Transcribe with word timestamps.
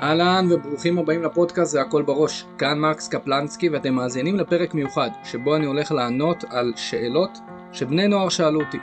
אהלן 0.00 0.46
וברוכים 0.50 0.98
הבאים 0.98 1.22
לפודקאסט 1.22 1.72
זה 1.72 1.80
הכל 1.80 2.02
בראש, 2.02 2.44
כאן 2.58 2.80
מקס 2.80 3.08
קפלנסקי 3.08 3.68
ואתם 3.68 3.94
מאזינים 3.94 4.36
לפרק 4.36 4.74
מיוחד 4.74 5.10
שבו 5.24 5.56
אני 5.56 5.66
הולך 5.66 5.92
לענות 5.92 6.44
על 6.50 6.72
שאלות 6.76 7.38
שבני 7.72 8.08
נוער 8.08 8.28
שאלו 8.28 8.60
אותי. 8.60 8.78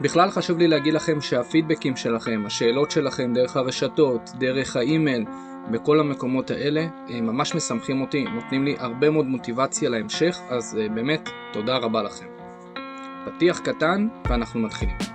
בכלל 0.00 0.30
חשוב 0.30 0.58
לי 0.58 0.68
להגיד 0.68 0.94
לכם 0.94 1.20
שהפידבקים 1.20 1.96
שלכם, 1.96 2.42
השאלות 2.46 2.90
שלכם 2.90 3.32
דרך 3.34 3.56
הרשתות, 3.56 4.30
דרך 4.38 4.76
האימייל, 4.76 5.24
בכל 5.70 6.00
המקומות 6.00 6.50
האלה, 6.50 6.86
הם 7.08 7.26
ממש 7.26 7.54
משמחים 7.54 8.00
אותי, 8.00 8.24
נותנים 8.24 8.64
לי 8.64 8.76
הרבה 8.78 9.10
מאוד 9.10 9.26
מוטיבציה 9.26 9.90
להמשך, 9.90 10.38
אז 10.50 10.78
אה, 10.80 10.88
באמת 10.88 11.28
תודה 11.52 11.76
רבה 11.76 12.02
לכם. 12.02 12.26
פתיח 13.24 13.58
קטן 13.58 14.08
ואנחנו 14.28 14.60
מתחילים. 14.60 15.13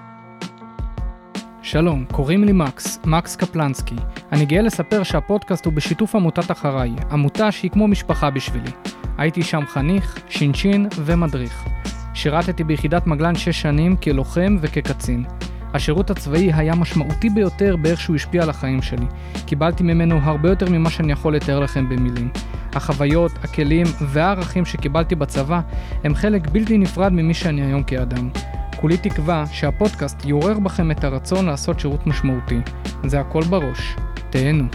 שלום, 1.72 2.06
קוראים 2.12 2.44
לי 2.44 2.52
מקס, 2.52 3.00
מקס 3.06 3.36
קפלנסקי. 3.36 3.96
אני 4.32 4.46
גאה 4.46 4.62
לספר 4.62 5.04
שהפודקאסט 5.04 5.66
הוא 5.66 5.74
בשיתוף 5.74 6.16
עמותת 6.16 6.52
אחריי, 6.52 6.92
עמותה 7.12 7.52
שהיא 7.52 7.72
כמו 7.72 7.88
משפחה 7.88 8.30
בשבילי. 8.30 8.72
הייתי 9.18 9.44
שם 9.44 9.66
חניך, 9.68 10.20
שינשין 10.30 10.88
ומדריך. 10.96 11.66
שירתתי 12.14 12.64
ביחידת 12.64 13.08
מגלן 13.08 13.36
6 13.36 13.62
שנים 13.62 13.98
כלוחם 13.98 14.58
וכקצין. 14.62 15.26
השירות 15.74 16.10
הצבאי 16.10 16.54
היה 16.54 16.76
משמעותי 16.76 17.30
ביותר 17.30 17.76
באיך 17.76 18.02
שהוא 18.02 18.16
השפיע 18.16 18.44
על 18.44 18.50
החיים 18.50 18.82
שלי. 18.82 19.06
קיבלתי 19.46 19.84
ממנו 19.84 20.20
הרבה 20.24 20.50
יותר 20.50 20.70
ממה 20.70 20.90
שאני 20.90 21.12
יכול 21.12 21.36
לתאר 21.36 21.60
לכם 21.60 21.90
במילים. 21.90 22.30
החוויות, 22.74 23.32
הכלים 23.44 23.88
והערכים 24.02 24.66
שקיבלתי 24.66 25.16
בצבא 25.16 25.62
הם 26.04 26.16
חלק 26.16 26.48
בלתי 26.48 26.78
נפרד 26.78 27.14
ממי 27.14 27.34
שאני 27.34 27.62
היום 27.62 27.84
כאדם. 27.84 28.30
כולי 28.76 28.98
תקווה 28.98 29.46
שהפודקאסט 29.52 30.26
יעורר 30.26 30.60
בכם 30.60 30.92
את 30.92 31.04
הרצון 31.04 31.46
לעשות 31.46 31.80
שירות 31.80 32.08
משמעותי. 32.08 32.60
זה 33.06 33.20
הכל 33.20 33.42
בראש. 33.42 33.96
תהנו. 34.30 34.66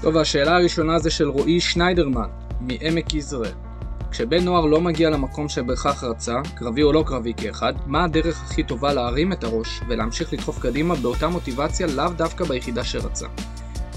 טוב, 0.00 0.16
השאלה 0.16 0.56
הראשונה 0.56 0.98
זה 0.98 1.10
של 1.10 1.28
רועי 1.28 1.60
שניידרמן, 1.60 2.28
מעמק 2.60 3.14
יזרעאל. 3.14 3.71
כשבן 4.12 4.44
נוער 4.44 4.66
לא 4.66 4.80
מגיע 4.80 5.10
למקום 5.10 5.48
שבהכרח 5.48 6.04
רצה, 6.04 6.40
קרבי 6.56 6.82
או 6.82 6.92
לא 6.92 7.04
קרבי 7.06 7.32
כאחד, 7.36 7.72
מה 7.86 8.04
הדרך 8.04 8.42
הכי 8.42 8.62
טובה 8.62 8.92
להרים 8.92 9.32
את 9.32 9.44
הראש 9.44 9.80
ולהמשיך 9.88 10.32
לדחוף 10.32 10.62
קדימה 10.62 10.94
באותה 10.94 11.28
מוטיבציה 11.28 11.86
לאו 11.86 12.08
דווקא 12.16 12.44
ביחידה 12.44 12.84
שרצה? 12.84 13.26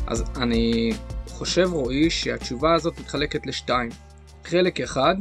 אז 0.07 0.23
אני 0.35 0.93
חושב 1.27 1.69
רועי 1.73 2.09
שהתשובה 2.09 2.73
הזאת 2.73 2.99
מתחלקת 2.99 3.47
לשתיים. 3.47 3.89
חלק 4.43 4.81
אחד 4.81 5.15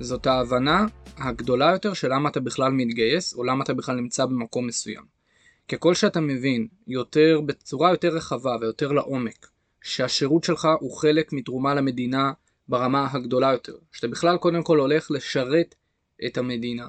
זאת 0.00 0.26
ההבנה 0.26 0.86
הגדולה 1.18 1.70
יותר 1.72 1.94
של 1.94 2.12
למה 2.12 2.28
אתה 2.28 2.40
בכלל 2.40 2.72
מתגייס, 2.72 3.34
או 3.34 3.44
למה 3.44 3.64
אתה 3.64 3.74
בכלל 3.74 3.96
נמצא 3.96 4.26
במקום 4.26 4.66
מסוים. 4.66 5.04
ככל 5.68 5.94
שאתה 5.94 6.20
מבין 6.20 6.66
יותר, 6.86 7.40
בצורה 7.46 7.90
יותר 7.90 8.08
רחבה 8.08 8.56
ויותר 8.60 8.92
לעומק, 8.92 9.46
שהשירות 9.82 10.44
שלך 10.44 10.68
הוא 10.80 10.96
חלק 10.96 11.32
מתרומה 11.32 11.74
למדינה 11.74 12.32
ברמה 12.70 13.08
הגדולה 13.12 13.52
יותר, 13.52 13.76
שאתה 13.92 14.08
בכלל 14.08 14.36
קודם 14.36 14.62
כל 14.62 14.78
הולך 14.78 15.10
לשרת 15.10 15.74
את 16.26 16.38
המדינה, 16.38 16.88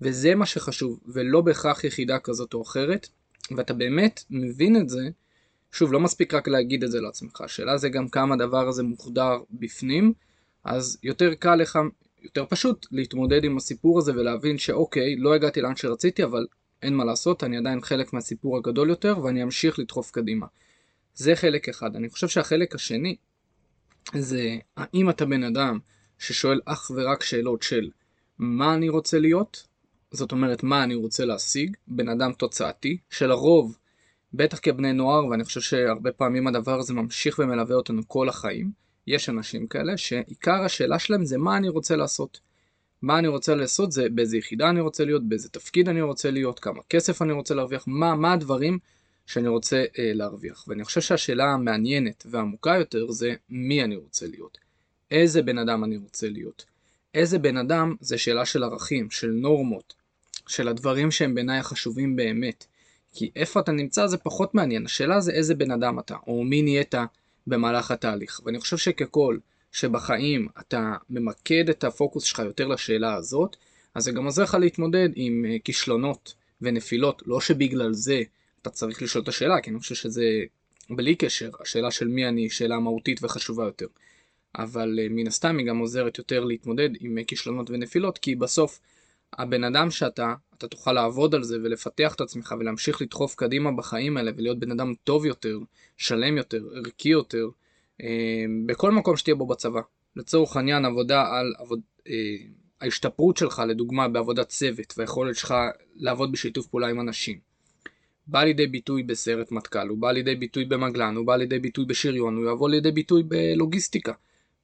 וזה 0.00 0.34
מה 0.34 0.46
שחשוב, 0.46 1.00
ולא 1.06 1.40
בהכרח 1.40 1.84
יחידה 1.84 2.18
כזאת 2.18 2.54
או 2.54 2.62
אחרת, 2.62 3.08
ואתה 3.56 3.74
באמת 3.74 4.24
מבין 4.30 4.76
את 4.76 4.88
זה, 4.88 5.08
שוב, 5.72 5.92
לא 5.92 6.00
מספיק 6.00 6.34
רק 6.34 6.48
להגיד 6.48 6.84
את 6.84 6.90
זה 6.90 7.00
לעצמך, 7.00 7.40
השאלה 7.40 7.76
זה 7.76 7.88
גם 7.88 8.08
כמה 8.08 8.34
הדבר 8.34 8.68
הזה 8.68 8.82
מוחדר 8.82 9.38
בפנים, 9.50 10.12
אז 10.64 10.98
יותר 11.02 11.34
קל 11.34 11.54
לך 11.54 11.78
יותר 12.22 12.44
פשוט 12.48 12.86
להתמודד 12.90 13.44
עם 13.44 13.56
הסיפור 13.56 13.98
הזה 13.98 14.12
ולהבין 14.12 14.58
שאוקיי, 14.58 15.16
לא 15.16 15.34
הגעתי 15.34 15.60
לאן 15.60 15.76
שרציתי, 15.76 16.24
אבל 16.24 16.46
אין 16.82 16.94
מה 16.94 17.04
לעשות, 17.04 17.44
אני 17.44 17.56
עדיין 17.56 17.80
חלק 17.80 18.12
מהסיפור 18.12 18.56
הגדול 18.56 18.88
יותר 18.88 19.18
ואני 19.22 19.42
אמשיך 19.42 19.78
לדחוף 19.78 20.10
קדימה. 20.10 20.46
זה 21.14 21.36
חלק 21.36 21.68
אחד. 21.68 21.96
אני 21.96 22.08
חושב 22.08 22.28
שהחלק 22.28 22.74
השני 22.74 23.16
זה 24.14 24.56
האם 24.76 25.10
אתה 25.10 25.26
בן 25.26 25.44
אדם 25.44 25.78
ששואל 26.18 26.60
אך 26.64 26.90
ורק 26.94 27.22
שאלות 27.22 27.62
של 27.62 27.90
מה 28.38 28.74
אני 28.74 28.88
רוצה 28.88 29.18
להיות, 29.18 29.66
זאת 30.10 30.32
אומרת 30.32 30.62
מה 30.62 30.84
אני 30.84 30.94
רוצה 30.94 31.24
להשיג, 31.24 31.76
בן 31.86 32.08
אדם 32.08 32.32
תוצאתי, 32.32 32.96
שלרוב, 33.10 33.78
בטח 34.34 34.58
כבני 34.62 34.92
נוער, 34.92 35.26
ואני 35.26 35.44
חושב 35.44 35.60
שהרבה 35.60 36.12
פעמים 36.12 36.46
הדבר 36.46 36.78
הזה 36.78 36.94
ממשיך 36.94 37.38
ומלווה 37.38 37.76
אותנו 37.76 38.02
כל 38.08 38.28
החיים, 38.28 38.70
יש 39.06 39.28
אנשים 39.28 39.66
כאלה 39.66 39.96
שעיקר 39.96 40.62
השאלה 40.64 40.98
שלהם 40.98 41.24
זה 41.24 41.38
מה 41.38 41.56
אני 41.56 41.68
רוצה 41.68 41.96
לעשות. 41.96 42.40
מה 43.02 43.18
אני 43.18 43.28
רוצה 43.28 43.54
לעשות 43.54 43.92
זה 43.92 44.08
באיזה 44.08 44.36
יחידה 44.36 44.70
אני 44.70 44.80
רוצה 44.80 45.04
להיות, 45.04 45.28
באיזה 45.28 45.48
תפקיד 45.48 45.88
אני 45.88 46.02
רוצה 46.02 46.30
להיות, 46.30 46.58
כמה 46.60 46.82
כסף 46.88 47.22
אני 47.22 47.32
רוצה 47.32 47.54
להרוויח, 47.54 47.84
מה, 47.86 48.14
מה 48.14 48.32
הדברים 48.32 48.78
שאני 49.32 49.48
רוצה 49.48 49.84
אה, 49.98 50.12
להרוויח. 50.14 50.64
ואני 50.68 50.84
חושב 50.84 51.00
שהשאלה 51.00 51.44
המעניינת 51.44 52.26
והעמוקה 52.30 52.76
יותר 52.78 53.10
זה 53.10 53.34
מי 53.50 53.84
אני 53.84 53.96
רוצה 53.96 54.26
להיות. 54.26 54.58
איזה 55.10 55.42
בן 55.42 55.58
אדם 55.58 55.84
אני 55.84 55.96
רוצה 55.96 56.28
להיות. 56.28 56.64
איזה 57.14 57.38
בן 57.38 57.56
אדם 57.56 57.94
זה 58.00 58.18
שאלה 58.18 58.44
של 58.44 58.64
ערכים, 58.64 59.10
של 59.10 59.30
נורמות, 59.30 59.94
של 60.46 60.68
הדברים 60.68 61.10
שהם 61.10 61.34
בעיניי 61.34 61.58
החשובים 61.58 62.16
באמת. 62.16 62.66
כי 63.14 63.30
איפה 63.36 63.60
אתה 63.60 63.72
נמצא 63.72 64.06
זה 64.06 64.18
פחות 64.18 64.54
מעניין, 64.54 64.86
השאלה 64.86 65.20
זה 65.20 65.32
איזה 65.32 65.54
בן 65.54 65.70
אדם 65.70 65.98
אתה, 65.98 66.16
או 66.26 66.44
מי 66.44 66.62
נהיית 66.62 66.94
במהלך 67.46 67.90
התהליך. 67.90 68.40
ואני 68.44 68.60
חושב 68.60 68.76
שככל 68.76 69.38
שבחיים 69.72 70.48
אתה 70.60 70.94
ממקד 71.10 71.68
את 71.68 71.84
הפוקוס 71.84 72.24
שלך 72.24 72.38
יותר 72.38 72.68
לשאלה 72.68 73.14
הזאת, 73.14 73.56
אז 73.94 74.04
זה 74.04 74.12
גם 74.12 74.24
עוזר 74.24 74.42
לך 74.42 74.54
להתמודד 74.60 75.08
עם 75.14 75.44
אה, 75.48 75.56
כישלונות 75.64 76.34
ונפילות. 76.62 77.22
לא 77.26 77.40
שבגלל 77.40 77.92
זה 77.92 78.22
אתה 78.62 78.70
צריך 78.70 79.02
לשאול 79.02 79.22
את 79.22 79.28
השאלה, 79.28 79.60
כי 79.60 79.70
אני 79.70 79.78
חושב 79.78 79.94
שזה 79.94 80.24
בלי 80.90 81.16
קשר, 81.16 81.50
השאלה 81.60 81.90
של 81.90 82.08
מי 82.08 82.28
אני 82.28 82.40
היא 82.40 82.50
שאלה 82.50 82.78
מהותית 82.78 83.24
וחשובה 83.24 83.64
יותר. 83.64 83.86
אבל 84.58 84.98
אה, 85.02 85.06
מן 85.10 85.26
הסתם 85.26 85.58
היא 85.58 85.66
גם 85.66 85.78
עוזרת 85.78 86.18
יותר 86.18 86.44
להתמודד 86.44 86.90
עם 87.00 87.18
אה, 87.18 87.24
כישלונות 87.24 87.70
ונפילות, 87.70 88.18
כי 88.18 88.34
בסוף 88.34 88.80
הבן 89.38 89.64
אדם 89.64 89.90
שאתה, 89.90 90.34
אתה 90.58 90.68
תוכל 90.68 90.92
לעבוד 90.92 91.34
על 91.34 91.42
זה 91.42 91.56
ולפתח 91.62 92.14
את 92.14 92.20
עצמך 92.20 92.54
ולהמשיך 92.58 93.02
לדחוף 93.02 93.34
קדימה 93.34 93.72
בחיים 93.72 94.16
האלה 94.16 94.30
ולהיות 94.36 94.58
בן 94.58 94.70
אדם 94.70 94.92
טוב 95.04 95.26
יותר, 95.26 95.58
שלם 95.96 96.36
יותר, 96.36 96.62
ערכי 96.74 97.08
יותר, 97.08 97.48
אה, 98.02 98.44
בכל 98.66 98.92
מקום 98.92 99.16
שתהיה 99.16 99.34
בו 99.34 99.46
בצבא. 99.46 99.80
לצורך 100.16 100.56
העניין 100.56 100.84
עבודה 100.84 101.26
על 101.26 101.54
עבוד, 101.58 101.80
אה, 102.08 102.36
ההשתפרות 102.80 103.36
שלך 103.36 103.62
לדוגמה 103.68 104.08
בעבודת 104.08 104.48
צוות 104.48 104.94
והיכולת 104.96 105.36
שלך 105.36 105.54
לעבוד 105.94 106.32
בשיתוף 106.32 106.66
פעולה 106.66 106.88
עם 106.88 107.00
אנשים. 107.00 107.51
בא 108.26 108.44
לידי 108.44 108.66
ביטוי 108.66 109.02
בסרט 109.02 109.52
מטכ"ל, 109.52 109.88
הוא 109.88 109.98
בא 109.98 110.12
לידי 110.12 110.34
ביטוי 110.34 110.64
במגלן, 110.64 111.16
הוא 111.16 111.26
בא 111.26 111.36
לידי 111.36 111.58
ביטוי 111.58 111.84
בשריון, 111.84 112.36
הוא 112.36 112.50
יבוא 112.50 112.68
לידי 112.68 112.90
ביטוי 112.90 113.22
בלוגיסטיקה, 113.22 114.12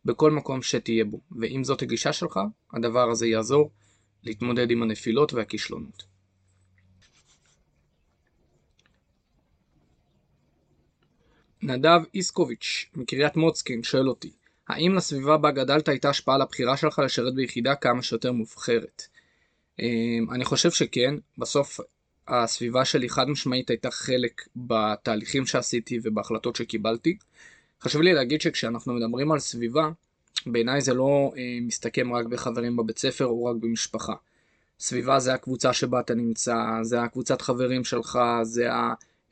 בכל 0.04 0.30
מקום 0.30 0.62
שתהיה 0.62 1.04
בו. 1.04 1.20
ואם 1.40 1.64
זאת 1.64 1.82
הגישה 1.82 2.12
שלך, 2.12 2.40
הדבר 2.72 3.10
הזה 3.10 3.26
יעזור 3.26 3.70
להתמודד 4.24 4.70
עם 4.70 4.82
הנפילות 4.82 5.32
והכישלונות. 5.32 6.02
נדב 11.62 12.00
איסקוביץ' 12.14 12.86
מקריית 12.96 13.36
מוצקין 13.36 13.82
שואל 13.82 14.08
אותי 14.08 14.32
האם 14.68 14.94
לסביבה 14.94 15.36
בה 15.36 15.50
גדלת 15.50 15.88
הייתה 15.88 16.10
השפעה 16.10 16.34
על 16.34 16.42
הבחירה 16.42 16.76
שלך 16.76 16.98
לשרת 16.98 17.34
ביחידה 17.34 17.74
כמה 17.74 18.02
שיותר 18.02 18.32
מובחרת? 18.32 19.02
אמ, 19.78 20.26
אני 20.32 20.44
חושב 20.44 20.70
שכן, 20.70 21.14
בסוף 21.38 21.80
הסביבה 22.28 22.84
שלי 22.84 23.08
חד 23.08 23.28
משמעית 23.28 23.70
הייתה 23.70 23.90
חלק 23.90 24.42
בתהליכים 24.56 25.46
שעשיתי 25.46 25.98
ובהחלטות 26.02 26.56
שקיבלתי. 26.56 27.16
חשוב 27.82 28.02
לי 28.02 28.12
להגיד 28.12 28.40
שכשאנחנו 28.40 28.94
מדברים 28.94 29.32
על 29.32 29.38
סביבה, 29.38 29.90
בעיניי 30.46 30.80
זה 30.80 30.94
לא 30.94 31.32
אה, 31.36 31.58
מסתכם 31.62 32.12
רק 32.14 32.26
בחברים 32.26 32.76
בבית 32.76 32.98
ספר 32.98 33.24
או 33.24 33.44
רק 33.44 33.56
במשפחה. 33.60 34.14
סביבה 34.80 35.18
זה 35.18 35.34
הקבוצה 35.34 35.72
שבה 35.72 36.00
אתה 36.00 36.14
נמצא, 36.14 36.56
זה 36.82 37.02
הקבוצת 37.02 37.42
חברים 37.42 37.84
שלך, 37.84 38.18
זה 38.42 38.68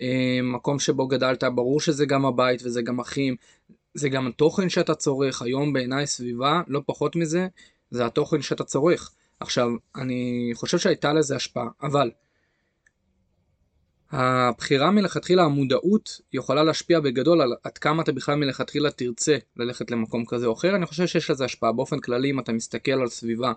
המקום 0.01 0.79
שבו 0.79 1.07
גדלת, 1.07 1.45
ברור 1.45 1.81
שזה 1.81 2.07
גם 2.07 2.27
הבית 2.27 2.63
וזה 2.65 2.83
גם 2.83 3.01
אחים, 3.01 3.37
זה 3.95 4.09
גם 4.09 4.27
התוכן 4.27 4.69
שאתה 4.69 4.95
צורך, 4.95 5.43
היום 5.43 5.73
בעיניי 5.73 6.07
סביבה, 6.07 6.61
לא 6.69 6.83
פחות 6.87 7.17
מזה, 7.17 7.47
זה 7.91 8.07
התוכן 8.07 8.43
שאתה 8.43 8.65
צורך. 8.65 9.13
עכשיו, 9.41 9.71
אני 9.97 10.51
חושב 10.55 10.79
שהייתה 10.79 11.13
לזה 11.13 11.37
השפעה, 11.37 11.69
אבל 11.83 12.11
הבחירה 14.11 14.91
מלכתחילה, 14.91 15.43
המודעות, 15.45 16.21
יכולה 16.33 16.65
להשפיע 16.65 17.01
בגדול 17.01 17.41
על 17.41 17.55
עד 17.65 17.79
כמה 17.79 18.03
אתה 18.03 18.13
בכלל 18.13 18.35
מלכתחילה 18.35 18.91
תרצה 18.91 19.37
ללכת 19.57 19.91
למקום 19.91 20.25
כזה 20.27 20.47
או 20.47 20.53
אחר. 20.53 20.77
אני 20.77 20.87
חושב 20.87 21.07
שיש 21.07 21.31
לזה 21.31 21.45
השפעה. 21.45 21.73
באופן 21.73 22.01
כללי, 22.01 22.31
אם 22.31 22.41
אתה 22.41 22.53
מסתכל 22.53 22.93
על 22.93 23.09
סביבה 23.09 23.53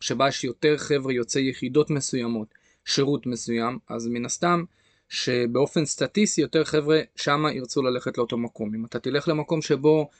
שבה 0.00 0.28
יש 0.28 0.44
יותר 0.44 0.78
חבר'ה 0.78 1.12
יוצאי 1.12 1.48
יחידות 1.48 1.90
מסוימות, 1.90 2.54
שירות 2.84 3.26
מסוים, 3.26 3.78
אז 3.88 4.08
מן 4.08 4.24
הסתם 4.24 4.64
שבאופן 5.08 5.84
סטטיסטי 5.84 6.40
יותר 6.40 6.64
חבר'ה 6.64 7.00
שמה 7.16 7.52
ירצו 7.52 7.82
ללכת 7.82 8.18
לאותו 8.18 8.38
מקום. 8.38 8.74
אם 8.74 8.84
אתה 8.84 8.98
תלך 8.98 9.28
למקום 9.28 9.62
שבו 9.62 10.10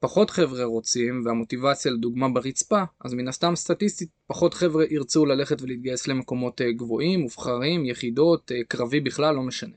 פחות 0.00 0.30
חבר'ה 0.30 0.64
רוצים, 0.64 1.22
והמוטיבציה 1.24 1.92
לדוגמה 1.92 2.28
ברצפה, 2.28 2.82
אז 3.04 3.14
מן 3.14 3.28
הסתם 3.28 3.56
סטטיסטית 3.56 4.08
פחות 4.26 4.54
חבר'ה 4.54 4.84
ירצו 4.90 5.26
ללכת 5.26 5.62
ולהתגייס 5.62 6.08
למקומות 6.08 6.60
אה, 6.60 6.72
גבוהים, 6.72 7.20
מובחרים, 7.20 7.84
יחידות, 7.84 8.52
אה, 8.52 8.64
קרבי 8.68 9.00
בכלל, 9.00 9.34
לא 9.34 9.42
משנה. 9.42 9.76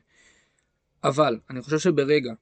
אבל, 1.04 1.40
אני 1.50 1.62
חושב 1.62 1.80
שברגע 1.80 2.34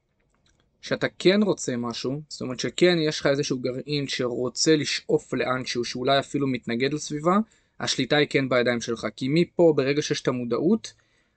שאתה 0.80 1.06
כן 1.18 1.42
רוצה 1.42 1.76
משהו, 1.76 2.22
זאת 2.28 2.40
אומרת 2.40 2.60
שכן 2.60 2.98
יש 2.98 3.20
לך 3.20 3.26
איזשהו 3.26 3.58
גרעין 3.58 4.08
שרוצה 4.08 4.76
לשאוף 4.76 5.34
לאנשהו, 5.34 5.84
שאולי 5.84 6.18
אפילו 6.18 6.46
מתנגד 6.46 6.92
לסביבה, 6.92 7.38
השליטה 7.80 8.16
היא 8.16 8.26
כן 8.30 8.48
בידיים 8.48 8.80
שלך. 8.80 9.06
כי 9.16 9.26
מפה, 9.28 9.72
ברגע 9.76 10.02
שיש 10.02 10.22
את 10.22 10.28
המודעות, 10.28 10.92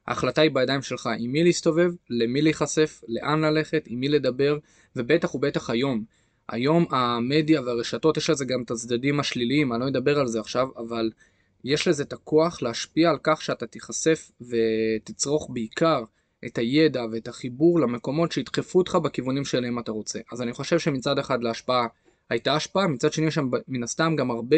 ההחלטה 0.07 0.41
היא 0.41 0.51
בידיים 0.51 0.81
שלך 0.81 1.09
עם 1.19 1.31
מי 1.31 1.43
להסתובב, 1.43 1.91
למי 2.09 2.41
להיחשף, 2.41 3.01
לאן 3.07 3.41
ללכת, 3.41 3.83
עם 3.87 3.99
מי 3.99 4.07
לדבר, 4.07 4.57
ובטח 4.95 5.35
ובטח 5.35 5.69
היום. 5.69 6.03
היום 6.51 6.85
המדיה 6.89 7.61
והרשתות 7.61 8.17
יש 8.17 8.29
לזה 8.29 8.45
גם 8.45 8.61
את 8.61 8.71
הצדדים 8.71 9.19
השליליים, 9.19 9.73
אני 9.73 9.81
לא 9.81 9.87
אדבר 9.87 10.19
על 10.19 10.27
זה 10.27 10.39
עכשיו, 10.39 10.67
אבל 10.77 11.11
יש 11.63 11.87
לזה 11.87 12.03
את 12.03 12.13
הכוח 12.13 12.61
להשפיע 12.61 13.09
על 13.09 13.17
כך 13.23 13.41
שאתה 13.41 13.67
תיחשף 13.67 14.31
ותצרוך 14.41 15.49
בעיקר 15.49 16.03
את 16.45 16.57
הידע 16.57 17.05
ואת 17.11 17.27
החיבור 17.27 17.79
למקומות 17.79 18.31
שידחפו 18.31 18.79
אותך 18.79 18.95
בכיוונים 18.95 19.45
שאליהם 19.45 19.79
אתה 19.79 19.91
רוצה. 19.91 20.19
אז 20.31 20.41
אני 20.41 20.53
חושב 20.53 20.79
שמצד 20.79 21.19
אחד 21.19 21.43
להשפעה 21.43 21.87
הייתה 22.29 22.55
השפעה, 22.55 22.87
מצד 22.87 23.13
שני 23.13 23.27
יש 23.27 23.35
שם 23.35 23.49
מן 23.67 23.83
הסתם 23.83 24.15
גם 24.15 24.31
הרבה 24.31 24.57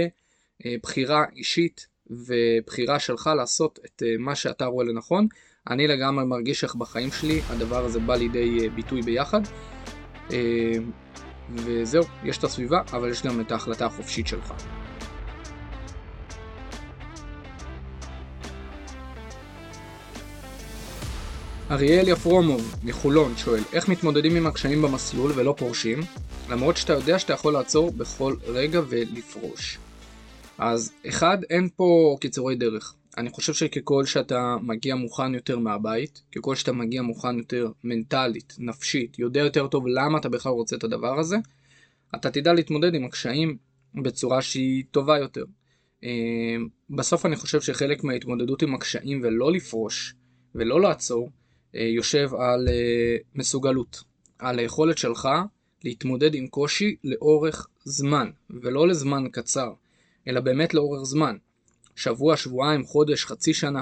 אה, 0.66 0.76
בחירה 0.84 1.26
אישית 1.36 1.88
ובחירה 2.10 3.00
שלך 3.00 3.30
לעשות 3.38 3.80
את 3.86 4.04
אה, 4.06 4.16
מה 4.20 4.36
שאתה 4.36 4.66
רואה 4.66 4.86
לנכון. 4.86 5.28
אני 5.70 5.88
לגמרי 5.88 6.26
מרגיש 6.26 6.64
איך 6.64 6.76
בחיים 6.76 7.12
שלי 7.12 7.42
הדבר 7.50 7.86
הזה 7.86 8.00
בא 8.00 8.16
לידי 8.16 8.60
אה, 8.62 8.70
ביטוי 8.70 9.02
ביחד. 9.02 9.42
אה, 10.32 10.74
וזהו, 11.56 12.04
יש 12.24 12.38
את 12.38 12.44
הסביבה, 12.44 12.82
אבל 12.94 13.10
יש 13.10 13.24
גם 13.24 13.42
את 13.42 13.52
ההחלטה 13.52 13.86
החופשית 13.86 14.28
שלך. 14.28 14.54
אריאל 21.72 22.08
יפרומוב 22.08 22.76
מחולון 22.84 23.38
שואל, 23.38 23.64
איך 23.74 23.90
מתמודדים 23.90 24.36
עם 24.36 24.48
הקשיים 24.48 24.82
במסלול 24.82 25.32
ולא 25.36 25.56
פורשים, 25.58 26.00
למרות 26.50 26.78
שאתה 26.78 26.94
יודע 26.94 27.20
שאתה 27.20 27.34
יכול 27.34 27.54
לעצור 27.54 27.92
בכל 27.92 28.36
רגע 28.48 28.82
ולפרוש? 28.90 29.78
אז 30.58 30.92
אחד, 31.08 31.38
אין 31.50 31.70
פה 31.76 32.18
קיצורי 32.22 32.56
דרך. 32.56 32.94
אני 33.18 33.30
חושב 33.30 33.54
שככל 33.54 34.06
שאתה 34.06 34.56
מגיע 34.62 34.96
מוכן 34.96 35.34
יותר 35.34 35.60
מהבית, 35.60 36.24
ככל 36.36 36.56
שאתה 36.56 36.72
מגיע 36.72 37.02
מוכן 37.02 37.38
יותר 37.38 37.72
מנטלית, 37.84 38.56
נפשית, 38.60 39.20
יודע 39.20 39.42
יותר 39.42 39.68
טוב 39.68 39.88
למה 39.88 40.18
אתה 40.18 40.30
בכלל 40.30 40.52
רוצה 40.52 40.76
את 40.76 40.84
הדבר 40.84 41.20
הזה, 41.20 41.38
אתה 42.16 42.32
תדע 42.32 42.54
להתמודד 42.54 42.96
עם 42.96 43.06
הקשיים 43.06 43.58
בצורה 43.96 44.42
שהיא 44.42 44.84
טובה 44.92 45.18
יותר. 45.18 45.44
אה, 46.04 46.10
בסוף 46.90 47.26
אני 47.26 47.36
חושב 47.36 47.62
שחלק 47.62 48.04
מההתמודדות 48.04 48.62
עם 48.62 48.76
הקשיים 48.76 49.22
ולא 49.24 49.52
לפרוש 49.52 50.14
ולא 50.56 50.82
לעצור, 50.82 51.30
אה, 51.76 51.82
יושב 51.82 52.30
על 52.34 52.68
אה, 52.68 53.18
מסוגלות, 53.36 54.04
על 54.40 54.60
היכולת 54.60 54.98
שלך 54.98 55.30
להתמודד 55.84 56.36
עם 56.36 56.48
קושי 56.48 56.96
לאורך 57.04 57.68
זמן, 57.84 58.30
ולא 58.50 58.88
לזמן 58.88 59.24
קצר, 59.32 59.74
אלא 60.28 60.40
באמת 60.40 60.74
לאורך 60.74 61.04
זמן. 61.04 61.38
שבוע, 61.96 62.38
שבועיים, 62.38 62.84
חודש, 62.84 63.26
חצי 63.26 63.54
שנה. 63.54 63.82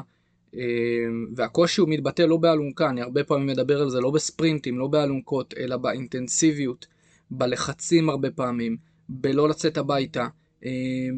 והקושי 1.36 1.81
הוא 1.81 1.90
מתבטא 1.90 2.22
לא 2.22 2.38
באלונקה, 2.38 2.90
אני 2.90 3.02
הרבה 3.02 3.24
פעמים 3.24 3.48
מדבר 3.48 3.81
על 3.81 3.90
זה 3.90 4.00
לא 4.00 4.12
בספרינטים, 4.12 4.80
לא 4.80 4.88
באלונקות, 4.88 5.54
אלא 5.58 5.78
באינטנסיביות, 5.78 6.88
בלחצים 7.31 8.10
הרבה 8.10 8.31
פעמים, 8.31 8.78
בלא 9.10 9.50
לצאת 9.50 9.78
הביתה, 9.78 10.28
אה, 10.66 10.72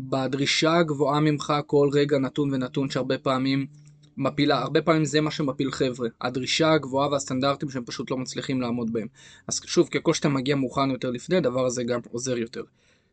בדרישה 0.09 0.73
הגבוהה 0.77 1.19
ממך 1.19 1.53
כל 1.67 1.89
רגע 1.93 2.17
נתון 2.17 2.53
ונתון 2.53 2.89
שהרבה 2.89 3.17
פעמים 3.17 3.65
מפילה, 4.17 4.59
הרבה 4.61 4.81
פעמים 4.81 5.05
זה 5.05 5.21
מה 5.21 5.31
שמפיל 5.31 5.71
חבר'ה, 5.71 6.09
הדרישה 6.21 6.71
הגבוהה 6.71 7.09
והסטנדרטים 7.09 7.69
שהם 7.69 7.83
פשוט 7.85 8.11
לא 8.11 8.17
מצליחים 8.17 8.61
לעמוד 8.61 8.93
בהם. 8.93 9.07
אז 9.47 9.61
שוב, 9.65 9.87
ככל 9.87 10.13
שאתה 10.13 10.29
מגיע 10.29 10.55
מוכן 10.55 10.89
יותר 10.89 11.11
לפני, 11.11 11.37
הדבר 11.37 11.65
הזה 11.65 11.83
גם 11.83 11.99
עוזר 12.11 12.37
יותר. 12.37 12.63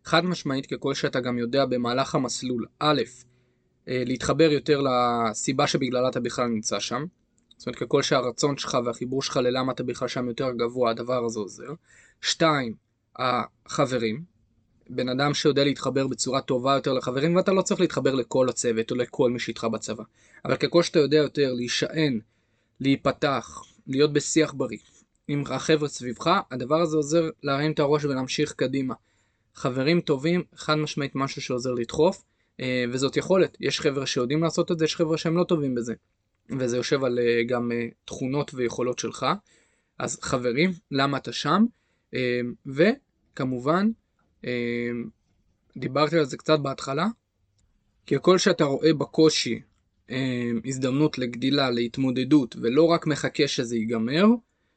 חד 0.04 0.24
משמעית, 0.24 0.66
ככל 0.66 0.94
שאתה 0.94 1.20
גם 1.20 1.38
יודע 1.38 1.66
במהלך 1.66 2.14
המסלול, 2.14 2.66
א', 2.78 3.02
להתחבר 3.86 4.52
יותר 4.52 4.80
לסיבה 4.80 5.66
שבגללה 5.66 6.08
אתה 6.08 6.20
בכלל 6.20 6.46
נמצא 6.46 6.80
שם. 6.80 7.04
זאת 7.56 7.66
אומרת, 7.66 7.78
ככל 7.78 8.02
שהרצון 8.02 8.58
שלך 8.58 8.78
והחיבור 8.84 9.22
שלך 9.22 9.36
ללמה 9.36 9.72
אתה 9.72 9.82
בכלל 9.82 10.08
שם 10.08 10.28
יותר 10.28 10.50
גבוה, 10.52 10.90
הדבר 10.90 11.24
הזה 11.24 11.40
עוזר. 11.40 11.72
שתיים, 12.20 12.74
החברים, 13.16 14.24
בן 14.90 15.08
אדם 15.08 15.34
שיודע 15.34 15.64
להתחבר 15.64 16.06
בצורה 16.06 16.40
טובה 16.40 16.74
יותר 16.74 16.92
לחברים, 16.92 17.36
ואתה 17.36 17.52
לא 17.52 17.62
צריך 17.62 17.80
להתחבר 17.80 18.14
לכל 18.14 18.48
הצוות 18.48 18.90
או 18.90 18.96
לכל 18.96 19.30
מי 19.30 19.38
שאיתך 19.38 19.64
בצבא. 19.64 20.04
אבל 20.44 20.56
ככל 20.56 20.82
שאתה 20.82 20.98
יודע 20.98 21.16
יותר 21.16 21.52
להישען, 21.52 22.20
להיפתח, 22.80 23.62
להיות 23.86 24.12
בשיח 24.12 24.52
בריא 24.52 24.78
עם 25.28 25.44
החבר'ה 25.50 25.88
סביבך, 25.88 26.30
הדבר 26.50 26.80
הזה 26.80 26.96
עוזר 26.96 27.30
להרים 27.42 27.72
את 27.72 27.78
הראש 27.78 28.04
ולהמשיך 28.04 28.52
קדימה. 28.52 28.94
חברים 29.54 30.00
טובים, 30.00 30.42
חד 30.54 30.74
משמעית 30.74 31.14
משהו 31.14 31.42
שעוזר 31.42 31.72
לדחוף, 31.72 32.16
אה, 32.16 32.22
וזאת 32.92 33.16
יכולת. 33.16 33.56
יש 33.60 33.80
חבר'ה 33.80 34.06
שיודעים 34.06 34.42
לעשות 34.42 34.72
את 34.72 34.78
זה, 34.78 34.84
יש 34.84 34.96
חבר'ה 34.96 35.18
שהם 35.18 35.36
לא 35.36 35.44
טובים 35.44 35.74
בזה. 35.74 35.94
וזה 36.58 36.76
יושב 36.76 37.04
על 37.04 37.18
אה, 37.18 37.42
גם 37.48 37.72
אה, 37.72 37.86
תכונות 38.04 38.50
ויכולות 38.54 38.98
שלך. 38.98 39.26
אז 39.98 40.18
חברים, 40.22 40.70
למה 40.90 41.16
אתה 41.16 41.32
שם? 41.32 41.64
וכמובן, 42.66 43.88
דיברתי 45.76 46.18
על 46.18 46.24
זה 46.24 46.36
קצת 46.36 46.58
בהתחלה, 46.60 47.06
ככל 48.06 48.38
שאתה 48.38 48.64
רואה 48.64 48.94
בקושי 48.94 49.60
הזדמנות 50.64 51.18
לגדילה, 51.18 51.70
להתמודדות, 51.70 52.56
ולא 52.62 52.84
רק 52.84 53.06
מחכה 53.06 53.48
שזה 53.48 53.76
ייגמר, 53.76 54.26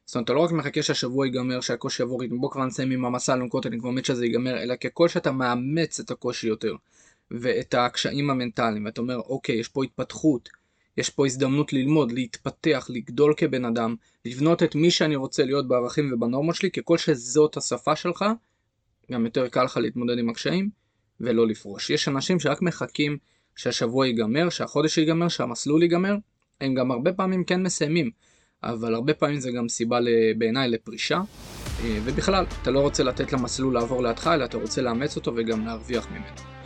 זאת 0.06 0.14
אומרת, 0.14 0.24
אתה 0.24 0.32
לא 0.32 0.40
רק 0.40 0.52
מחכה 0.52 0.82
שהשבוע 0.82 1.26
ייגמר, 1.26 1.60
שהקושי 1.60 2.02
יעבור, 2.02 2.22
בוא 2.40 2.50
כבר 2.50 2.66
נסיים 2.66 2.90
עם 2.90 3.04
המסע 3.04 3.34
אלונקות, 3.34 3.66
אני 3.66 3.78
כבר 3.78 3.90
מת 3.90 4.04
שזה 4.04 4.26
ייגמר, 4.26 4.62
אלא 4.62 4.76
ככל 4.76 5.08
שאתה 5.08 5.32
מאמץ 5.32 6.00
את 6.00 6.10
הקושי 6.10 6.46
יותר, 6.46 6.74
ואת 7.30 7.74
הקשיים 7.74 8.30
המנטליים, 8.30 8.84
ואתה 8.84 9.00
אומר, 9.00 9.18
אוקיי, 9.18 9.56
יש 9.56 9.68
פה 9.68 9.84
התפתחות, 9.84 10.48
יש 10.96 11.10
פה 11.10 11.26
הזדמנות 11.26 11.72
ללמוד, 11.72 12.12
להתפתח, 12.12 12.86
לגדול 12.88 13.34
כבן 13.36 13.64
אדם, 13.64 13.94
לבנות 14.24 14.62
את 14.62 14.74
מי 14.74 14.90
שאני 14.90 15.16
רוצה 15.16 15.44
להיות 15.44 15.68
בערכים 15.68 16.12
ובנורמות 16.12 16.54
שלי, 16.54 16.70
ככל 16.70 16.98
שזאת 16.98 17.56
השפה 17.56 17.96
שלך, 17.96 18.24
גם 19.12 19.24
יותר 19.24 19.48
קל 19.48 19.64
לך 19.64 19.76
להתמודד 19.76 20.18
עם 20.18 20.28
הקשיים 20.28 20.70
ולא 21.20 21.46
לפרוש. 21.46 21.90
יש 21.90 22.08
אנשים 22.08 22.40
שרק 22.40 22.62
מחכים 22.62 23.18
שהשבוע 23.56 24.06
ייגמר, 24.06 24.50
שהחודש 24.50 24.98
ייגמר, 24.98 25.28
שהמסלול 25.28 25.82
ייגמר, 25.82 26.16
הם 26.60 26.74
גם 26.74 26.90
הרבה 26.90 27.12
פעמים 27.12 27.44
כן 27.44 27.62
מסיימים, 27.62 28.10
אבל 28.62 28.94
הרבה 28.94 29.14
פעמים 29.14 29.40
זה 29.40 29.50
גם 29.50 29.68
סיבה 29.68 29.98
בעיניי 30.38 30.68
לפרישה, 30.68 31.20
אה, 31.84 31.98
ובכלל, 32.04 32.44
אתה 32.62 32.70
לא 32.70 32.80
רוצה 32.80 33.02
לתת 33.02 33.32
למסלול 33.32 33.74
לעבור 33.74 34.02
לידך, 34.02 34.30
אלא 34.34 34.44
אתה 34.44 34.56
רוצה 34.56 34.82
לאמץ 34.82 35.16
אותו 35.16 35.32
וגם 35.36 35.66
להרוויח 35.66 36.08
ממנו. 36.10 36.63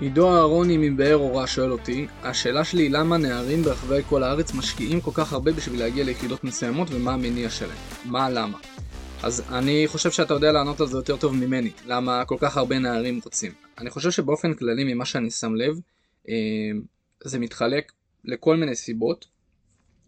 עידו 0.00 0.28
אהרוני 0.28 0.76
מבאר 0.90 1.16
אורה 1.16 1.46
שואל 1.46 1.72
אותי, 1.72 2.06
השאלה 2.22 2.64
שלי 2.64 2.82
היא 2.82 2.90
למה 2.90 3.16
נערים 3.16 3.62
ברחבי 3.62 4.02
כל 4.08 4.22
הארץ 4.22 4.54
משקיעים 4.54 5.00
כל 5.00 5.10
כך 5.14 5.32
הרבה 5.32 5.52
בשביל 5.52 5.80
להגיע 5.80 6.04
ליחידות 6.04 6.44
מסוימות 6.44 6.88
ומה 6.90 7.12
המניע 7.12 7.50
שלהם? 7.50 7.76
מה 8.04 8.30
למה? 8.30 8.58
אז 9.22 9.42
אני 9.48 9.84
חושב 9.86 10.10
שאתה 10.10 10.34
יודע 10.34 10.52
לענות 10.52 10.80
על 10.80 10.86
זה 10.86 10.98
יותר 10.98 11.16
טוב 11.16 11.34
ממני, 11.34 11.70
למה 11.86 12.24
כל 12.24 12.36
כך 12.40 12.56
הרבה 12.56 12.78
נערים 12.78 13.20
רוצים. 13.24 13.52
אני 13.78 13.90
חושב 13.90 14.10
שבאופן 14.10 14.54
כללי 14.54 14.94
ממה 14.94 15.04
שאני 15.04 15.30
שם 15.30 15.54
לב, 15.54 15.80
אה, 16.28 16.34
זה 17.24 17.38
מתחלק 17.38 17.92
לכל 18.24 18.56
מיני 18.56 18.74
סיבות. 18.74 19.26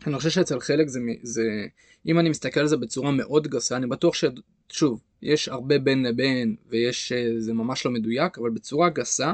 אני 0.06 0.16
חושב 0.16 0.30
שאצל 0.30 0.60
חלק 0.60 0.88
זה, 0.88 1.00
זה, 1.22 1.66
אם 2.06 2.18
אני 2.18 2.28
מסתכל 2.28 2.60
על 2.60 2.66
זה 2.66 2.76
בצורה 2.76 3.10
מאוד 3.10 3.48
גסה, 3.48 3.76
אני 3.76 3.86
בטוח 3.86 4.14
ששוב, 4.14 5.00
יש 5.22 5.48
הרבה 5.48 5.78
בין 5.78 6.02
לבין 6.02 6.56
ויש, 6.68 7.12
אה, 7.12 7.26
זה 7.38 7.52
ממש 7.52 7.86
לא 7.86 7.92
מדויק, 7.92 8.38
אבל 8.38 8.50
בצורה 8.50 8.90
גסה, 8.90 9.32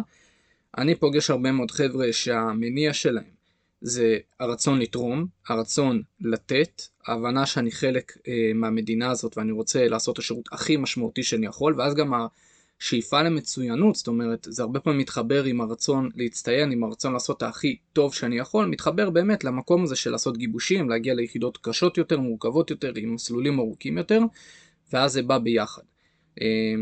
אני 0.79 0.95
פוגש 0.95 1.31
הרבה 1.31 1.53
מאוד 1.53 1.71
חבר'ה 1.71 2.13
שהמניע 2.13 2.93
שלהם 2.93 3.39
זה 3.81 4.19
הרצון 4.41 4.79
לתרום, 4.79 5.27
הרצון 5.49 6.03
לתת, 6.21 6.83
ההבנה 7.07 7.47
שאני 7.47 7.71
חלק 7.71 8.13
אה, 8.29 8.51
מהמדינה 8.55 9.11
הזאת 9.11 9.39
ואני 9.39 9.53
רוצה 9.53 9.89
לעשות 9.89 10.13
את 10.13 10.19
השירות 10.19 10.49
הכי 10.53 10.77
משמעותי 10.77 11.23
שאני 11.23 11.47
יכול, 11.47 11.75
ואז 11.79 11.95
גם 11.95 12.13
השאיפה 12.81 13.23
למצוינות, 13.23 13.95
זאת 13.95 14.09
אומרת, 14.09 14.47
זה 14.51 14.63
הרבה 14.63 14.81
פעמים 14.81 15.01
מתחבר 15.01 15.45
עם 15.45 15.61
הרצון 15.61 16.11
להצטיין, 16.15 16.73
עם 16.73 16.85
הרצון 16.85 17.13
לעשות 17.13 17.43
הכי 17.43 17.77
טוב 17.93 18.15
שאני 18.15 18.39
יכול, 18.39 18.67
מתחבר 18.67 19.11
באמת 19.11 19.45
למקום 19.45 19.85
הזה 19.85 19.97
של 19.97 20.11
לעשות 20.11 20.37
גיבושים, 20.37 20.91
להגיע 20.91 21.15
ליחידות 21.15 21.59
קשות 21.63 21.99
יותר, 21.99 22.21
מורכבות 22.21 22.71
יותר, 22.71 22.93
עם 22.97 23.15
מסלולים 23.15 23.59
ארוכים 23.59 23.99
יותר, 23.99 24.21
ואז 24.93 25.13
זה 25.13 25.23
בא 25.23 25.39
ביחד. 25.39 25.83
אה, 26.41 26.75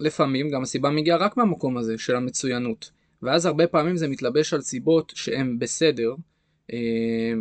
לפעמים 0.00 0.50
גם 0.50 0.62
הסיבה 0.62 0.90
מגיעה 0.90 1.18
רק 1.18 1.36
מהמקום 1.36 1.76
הזה 1.76 1.98
של 1.98 2.16
המצוינות. 2.16 2.97
ואז 3.22 3.46
הרבה 3.46 3.66
פעמים 3.66 3.96
זה 3.96 4.08
מתלבש 4.08 4.54
על 4.54 4.60
סיבות 4.60 5.12
שהן 5.16 5.58
בסדר, 5.58 6.14
אה, 6.72 6.78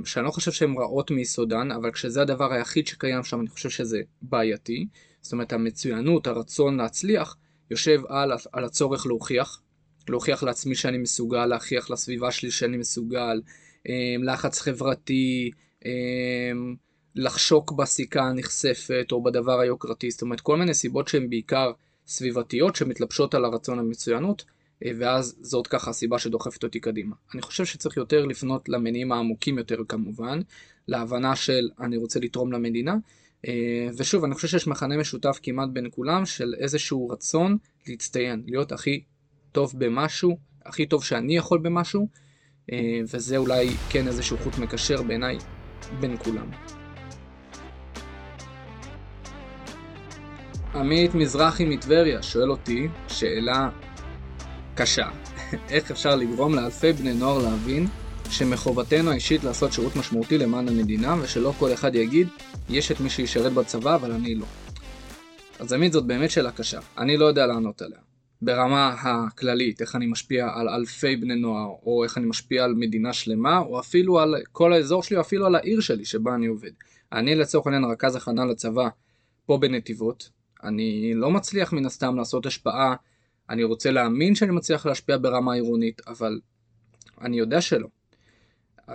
שאני 0.06 0.26
לא 0.26 0.32
חושב 0.32 0.52
שהן 0.52 0.78
רעות 0.78 1.12
מיסודן, 1.12 1.72
אבל 1.72 1.92
כשזה 1.92 2.22
הדבר 2.22 2.54
היחיד 2.54 2.88
שקיים 2.88 3.24
שם 3.24 3.40
אני 3.40 3.50
חושב 3.50 3.70
שזה 3.70 4.02
בעייתי. 4.22 4.88
זאת 5.22 5.34
אומרת 5.34 5.54
המצוינות, 5.54 6.28
הרצון 6.28 6.78
להצליח, 6.78 7.38
יושב 7.72 8.02
על, 8.10 8.32
על 8.52 8.64
הצורך 8.64 9.06
להוכיח, 9.06 9.62
להוכיח 10.10 10.44
לעצמי 10.44 10.76
שאני 10.76 10.98
מסוגל, 10.98 11.46
להוכיח 11.46 11.90
לסביבה 11.90 12.32
שלי 12.32 12.52
שאני 12.52 12.78
מסוגל, 12.78 13.42
אה, 13.90 14.16
לחץ 14.24 14.62
חברתי, 14.62 15.52
לחשוק 17.16 17.72
בסיכה 17.72 18.22
הנכספת 18.22 19.08
או 19.12 19.24
בדבר 19.24 19.60
היוקרתי, 19.60 20.12
זאת 20.12 20.22
אומרת 20.22 20.42
כל 20.42 20.58
מיני 20.58 20.74
סיבות 20.74 21.08
שהן 21.08 21.30
בעיקר 21.30 21.72
סביבתיות 22.08 22.76
שמתלבשות 22.76 23.34
על 23.34 23.46
הרצון 23.46 23.80
המצוינות, 23.80 24.46
אה, 24.50 24.57
ואז 24.82 25.36
זאת 25.42 25.68
ככה 25.68 25.90
הסיבה 25.90 26.20
שדוחפת 26.20 26.64
אותי 26.64 26.80
קדימה. 26.80 27.16
אני 27.34 27.42
חושב 27.42 27.66
שצריך 27.66 27.98
יותר 27.98 28.26
לפנות 28.26 28.70
למניעים 28.70 29.12
העמוקים 29.12 29.58
יותר 29.58 29.78
כמובן, 29.88 30.40
להבנה 30.88 31.36
של 31.36 31.70
אני 31.80 31.98
רוצה 31.98 32.20
לתרום 32.20 32.52
למדינה, 32.52 32.96
אה, 33.48 33.88
ושוב 33.98 34.24
אני 34.24 34.36
חושב 34.36 34.48
שיש 34.48 34.68
מכנה 34.68 34.98
משותף 34.98 35.40
כמעט 35.44 35.70
בין 35.74 35.88
כולם 35.92 36.26
של 36.26 36.54
איזשהו 36.58 37.10
רצון 37.10 37.58
להצטיין, 37.88 38.44
להיות 38.48 38.72
הכי 38.72 39.04
טוב 39.52 39.74
במשהו, 39.78 40.38
הכי 40.66 40.86
טוב 40.86 41.04
שאני 41.04 41.38
יכול 41.38 41.60
במשהו, 41.60 42.08
אה, 42.72 43.00
וזה 43.14 43.38
אולי 43.38 43.70
כן 43.90 44.08
איזשהו 44.08 44.38
חוט 44.38 44.58
מקשר 44.58 45.04
בעיניי 45.04 45.38
בין 46.00 46.18
כולם. 46.18 46.52
עמית 50.76 51.16
מזרחי 51.16 51.66
מטבריה 51.66 52.24
שואל 52.24 52.52
אותי 52.52 52.88
שאלה 53.08 53.70
קשה. 54.78 55.10
איך 55.70 55.92
אפשר 55.92 56.16
לגרום 56.16 56.56
לאלפי 56.56 56.94
בני 56.94 57.14
נוער 57.14 57.38
להבין 57.38 57.88
שמחובתנו 58.30 59.12
האישית 59.12 59.44
לעשות 59.44 59.74
שירות 59.74 59.96
משמעותי 59.96 60.38
למען 60.38 60.68
המדינה 60.68 61.16
ושלא 61.22 61.54
כל 61.60 61.74
אחד 61.74 61.96
יגיד 61.96 62.28
יש 62.70 62.92
את 62.92 63.00
מי 63.00 63.10
שישרת 63.10 63.54
בצבא 63.54 63.96
אבל 63.96 64.12
אני 64.12 64.36
לא. 64.36 64.46
אז 65.60 65.74
עמית 65.74 65.94
זאת 65.94 66.06
באמת 66.06 66.32
שאלה 66.32 66.52
קשה, 66.52 66.80
אני 66.98 67.18
לא 67.18 67.26
יודע 67.26 67.46
לענות 67.46 67.82
עליה. 67.82 67.98
ברמה 68.42 68.96
הכללית, 69.02 69.82
איך 69.82 69.96
אני 69.96 70.06
משפיע 70.06 70.48
על 70.56 70.70
אלפי 70.70 71.16
בני 71.16 71.36
נוער, 71.36 71.70
או 71.86 72.04
איך 72.04 72.18
אני 72.18 72.26
משפיע 72.26 72.64
על 72.64 72.74
מדינה 72.74 73.14
שלמה, 73.14 73.60
או 73.60 73.80
אפילו 73.80 74.20
על 74.20 74.36
כל 74.52 74.74
האזור 74.74 75.04
שלי, 75.04 75.18
או 75.18 75.22
אפילו 75.22 75.46
על 75.46 75.56
העיר 75.56 75.80
שלי 75.80 76.06
שבה 76.06 76.36
אני 76.36 76.48
עובד. 76.48 76.72
אני 77.12 77.36
לצורך 77.36 77.68
העניין 77.68 77.84
רכז 77.84 78.16
הכנה 78.16 78.46
לצבא 78.46 78.88
פה 79.46 79.58
בנתיבות, 79.58 80.30
אני 80.64 81.14
לא 81.16 81.32
מצליח 81.32 81.74
מן 81.74 81.86
הסתם 81.86 82.16
לעשות 82.16 82.46
השפעה, 82.46 82.96
אני 83.50 83.64
רוצה 83.64 83.92
להאמין 83.92 84.36
שאני 84.36 84.52
מצליח 84.52 84.86
להשפיע 84.86 85.18
ברמה 85.22 85.54
עירונית, 85.54 86.02
אבל 86.08 86.40
אני 87.22 87.38
יודע 87.38 87.62
שלא. 87.62 87.88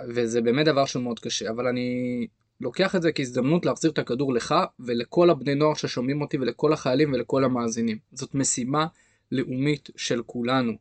וזה 0.07 0.41
באמת 0.41 0.65
דבר 0.65 0.85
שהוא 0.85 1.03
מאוד 1.03 1.19
קשה, 1.19 1.49
אבל 1.49 1.67
אני 1.67 2.27
לוקח 2.61 2.95
את 2.95 3.01
זה 3.01 3.11
כהזדמנות 3.11 3.65
להחזיר 3.65 3.91
את 3.91 3.99
הכדור 3.99 4.33
לך 4.33 4.55
ולכל 4.79 5.29
הבני 5.29 5.55
נוער 5.55 5.73
ששומעים 5.73 6.21
אותי 6.21 6.37
ולכל 6.37 6.73
החיילים 6.73 7.13
ולכל 7.13 7.43
המאזינים. 7.43 7.97
זאת 8.11 8.35
משימה 8.35 8.87
לאומית 9.31 9.89
של 9.95 10.21
כולנו. 10.25 10.73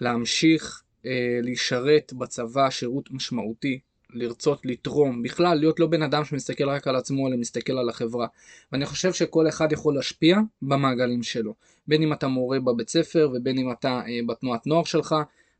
להמשיך 0.00 0.82
אה, 1.06 1.38
להישרת 1.42 2.12
בצבא 2.12 2.70
שירות 2.70 3.10
משמעותי, 3.10 3.80
לרצות 4.16 4.66
לתרום, 4.66 5.22
בכלל 5.22 5.58
להיות 5.58 5.80
לא 5.80 5.86
בן 5.86 6.02
אדם 6.02 6.24
שמסתכל 6.24 6.68
רק 6.68 6.88
על 6.88 6.96
עצמו 6.96 7.28
אלא 7.28 7.36
מסתכל 7.36 7.78
על 7.78 7.88
החברה. 7.88 8.26
ואני 8.72 8.86
חושב 8.86 9.12
שכל 9.12 9.48
אחד 9.48 9.72
יכול 9.72 9.94
להשפיע 9.94 10.38
במעגלים 10.62 11.22
שלו. 11.22 11.54
בין 11.88 12.02
אם 12.02 12.12
אתה 12.12 12.28
מורה 12.28 12.60
בבית 12.60 12.88
ספר 12.88 13.30
ובין 13.34 13.58
אם 13.58 13.72
אתה 13.72 13.88
אה, 13.88 14.18
בתנועת 14.26 14.66
נוער 14.66 14.84
שלך, 14.84 15.14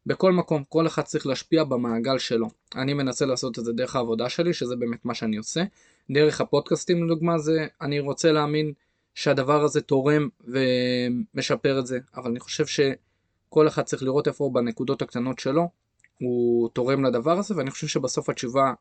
בכל 0.07 0.33
מקום, 0.33 0.65
כל 0.69 0.87
אחד 0.87 1.03
צריך 1.03 1.27
להשפיע 1.27 1.65
במעגל 1.65 2.19
שלו. 2.19 2.47
אני 2.77 2.95
מנסה 2.95 3.27
לעשות 3.27 3.59
את 3.59 3.65
זה 3.65 3.73
דרך 3.73 3.97
העבודה 3.97 4.29
שלי, 4.29 4.55
שזה 4.55 4.77
באמת 4.77 5.05
מה 5.05 5.15
שאני 5.15 5.37
עושה. 5.37 5.63
דרך 6.11 6.41
הפודקאסטים 6.41 7.05
לדוגמה 7.05 7.39
זה, 7.39 7.67
אני 7.81 8.01
רוצה 8.01 8.33
להאמין 8.33 8.73
שהדבר 9.15 9.65
הזה 9.65 9.81
תורם 9.81 10.29
ומשפר 10.45 11.79
את 11.79 11.87
זה, 11.87 11.99
אבל 12.17 12.31
אני 12.31 12.41
חושב 12.41 12.67
שכל 12.67 13.69
אחד 13.69 13.83
צריך 13.83 14.03
לראות 14.03 14.29
איפה 14.29 14.51
בנקודות 14.53 15.03
הקטנות 15.03 15.39
שלו 15.39 15.69
הוא 16.19 16.69
תורם 16.69 17.05
לדבר 17.05 17.39
הזה, 17.39 17.57
ואני 17.57 17.71
חושב 17.71 17.87
שבסוף 17.87 18.29
התשובה 18.29 18.73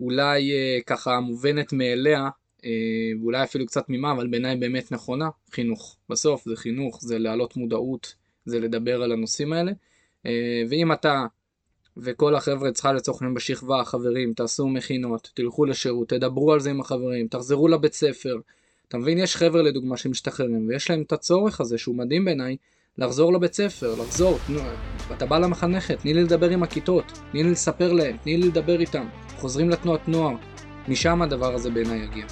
אולי 0.00 0.52
אה, 0.52 0.78
ככה 0.86 1.20
מובנת 1.20 1.72
מאליה, 1.72 2.28
אה, 2.64 2.70
ואולי 3.20 3.42
אפילו 3.42 3.66
קצת 3.66 3.86
תמימה, 3.86 4.12
אבל 4.12 4.26
בעיניי 4.26 4.56
באמת 4.56 4.92
נכונה, 4.92 5.28
חינוך. 5.50 5.96
בסוף 6.08 6.44
זה 6.44 6.56
חינוך, 6.56 6.98
זה 7.02 7.18
להעלות 7.18 7.56
מודעות, 7.56 8.14
זה 8.44 8.60
לדבר 8.60 9.02
על 9.02 9.12
הנושאים 9.12 9.52
האלה. 9.52 9.72
אה, 10.26 10.62
ואם 10.68 10.92
אתה 10.92 11.26
וכל 11.96 12.34
החבר'ה 12.34 12.72
צריכה 12.72 12.92
לצורך 12.92 13.22
העניין 13.22 13.34
בשכבה, 13.34 13.84
חברים, 13.84 14.34
תעשו 14.34 14.68
מכינות, 14.68 15.30
תלכו 15.34 15.64
לשירות, 15.64 16.08
תדברו 16.08 16.52
על 16.52 16.60
זה 16.60 16.70
עם 16.70 16.80
החברים, 16.80 17.28
תחזרו 17.28 17.68
לבית 17.68 17.94
ספר. 17.94 18.38
אתה 18.88 18.98
מבין, 18.98 19.18
יש 19.18 19.36
חבר'ה 19.36 19.62
לדוגמה 19.62 19.96
שמשתחררים, 19.96 20.68
ויש 20.68 20.90
להם 20.90 21.02
את 21.02 21.12
הצורך 21.12 21.60
הזה, 21.60 21.78
שהוא 21.78 21.94
מדהים 21.94 22.24
בעיניי, 22.24 22.56
לחזור 22.98 23.32
לבית 23.32 23.54
ספר, 23.54 23.94
לחזור, 24.02 24.38
תנו, 24.46 24.60
אתה 25.12 25.26
בא 25.26 25.38
למחנכת, 25.38 25.98
תני 26.00 26.14
לי 26.14 26.22
לדבר 26.22 26.50
עם 26.50 26.62
הכיתות, 26.62 27.04
תני 27.32 27.42
לי 27.42 27.50
לספר 27.50 27.92
להם, 27.92 28.16
תני 28.16 28.36
לי 28.36 28.48
לדבר 28.48 28.80
איתם, 28.80 29.06
חוזרים 29.36 29.70
לתנועת 29.70 30.08
נוער, 30.08 30.36
משם 30.88 31.22
הדבר 31.22 31.54
הזה 31.54 31.70
בעיניי 31.70 31.98
יגיע. 31.98 32.26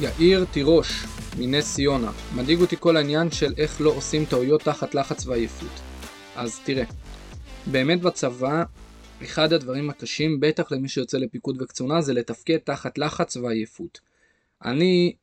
יאיר 0.00 0.44
תירוש, 0.52 1.04
מנס 1.38 1.74
ציונה, 1.74 2.10
מדאיג 2.34 2.60
אותי 2.60 2.76
כל 2.80 2.96
העניין 2.96 3.30
של 3.30 3.54
איך 3.56 3.80
לא 3.80 3.90
עושים 3.90 4.24
טעויות 4.24 4.62
תחת 4.62 4.94
לחץ 4.94 5.26
ועייפות. 5.26 5.80
אז 6.36 6.60
תראה, 6.64 6.84
באמת 7.66 8.00
בצבא, 8.00 8.62
אחד 9.22 9.52
הדברים 9.52 9.90
הקשים, 9.90 10.40
בטח 10.40 10.72
למי 10.72 10.88
שיוצא 10.88 11.18
לפיקוד 11.18 11.62
וקצונה, 11.62 12.00
זה 12.00 12.12
לתפקד 12.12 12.58
תחת 12.58 12.98
לחץ 12.98 13.36
ועייפות. 13.36 14.11
אני 14.64 15.14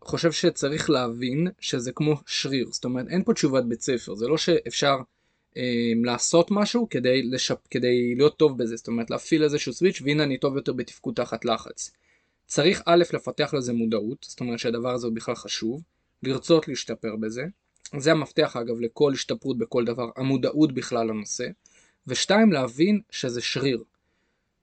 חושב 0.00 0.32
שצריך 0.32 0.90
להבין 0.90 1.48
שזה 1.60 1.92
כמו 1.92 2.14
שריר, 2.26 2.68
זאת 2.72 2.84
אומרת 2.84 3.06
אין 3.08 3.24
פה 3.24 3.34
תשובת 3.34 3.64
בית 3.64 3.82
ספר, 3.82 4.14
זה 4.14 4.28
לא 4.28 4.38
שאפשר 4.38 4.96
אה, 5.56 5.92
לעשות 6.04 6.50
משהו 6.50 6.88
כדי, 6.90 7.22
לשפ... 7.22 7.66
כדי 7.70 8.14
להיות 8.14 8.36
טוב 8.36 8.58
בזה, 8.58 8.76
זאת 8.76 8.88
אומרת 8.88 9.10
להפעיל 9.10 9.44
איזשהו 9.44 9.72
סוויץ' 9.72 10.02
והנה 10.04 10.22
אני 10.22 10.38
טוב 10.38 10.56
יותר 10.56 10.72
בתפקוד 10.72 11.14
תחת 11.14 11.44
לחץ. 11.44 11.90
צריך 12.46 12.82
א' 12.86 13.02
לפתח 13.12 13.54
לזה 13.54 13.72
מודעות, 13.72 14.26
זאת 14.28 14.40
אומרת 14.40 14.58
שהדבר 14.58 14.90
הזה 14.90 15.06
הוא 15.06 15.14
בכלל 15.14 15.34
חשוב, 15.34 15.82
לרצות 16.22 16.68
להשתפר 16.68 17.16
בזה, 17.16 17.42
זה 17.98 18.12
המפתח 18.12 18.56
אגב 18.56 18.80
לכל 18.80 19.12
השתפרות 19.12 19.58
בכל 19.58 19.84
דבר, 19.84 20.10
המודעות 20.16 20.72
בכלל 20.74 21.06
לנושא, 21.06 21.46
ושתיים 22.06 22.52
להבין 22.52 23.00
שזה 23.10 23.40
שריר. 23.40 23.82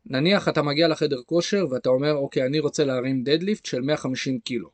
נניח 0.05 0.47
אתה 0.47 0.61
מגיע 0.61 0.87
לחדר 0.87 1.21
כושר 1.25 1.65
ואתה 1.71 1.89
אומר 1.89 2.13
אוקיי 2.13 2.45
אני 2.45 2.59
רוצה 2.59 2.85
להרים 2.85 3.23
דדליפט 3.23 3.65
של 3.65 3.81
150 3.81 4.39
קילו. 4.39 4.69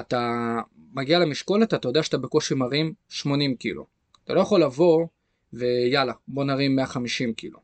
אתה 0.00 0.56
מגיע 0.92 1.18
למשקולת 1.18 1.74
אתה 1.74 1.88
יודע 1.88 2.02
שאתה 2.02 2.18
בקושי 2.18 2.54
מרים 2.54 2.92
80 3.08 3.56
קילו. 3.56 3.86
אתה 4.24 4.34
לא 4.34 4.40
יכול 4.40 4.62
לבוא 4.62 5.06
ויאללה 5.52 6.12
בוא 6.28 6.44
נרים 6.44 6.76
150 6.76 7.34
קילו. 7.34 7.58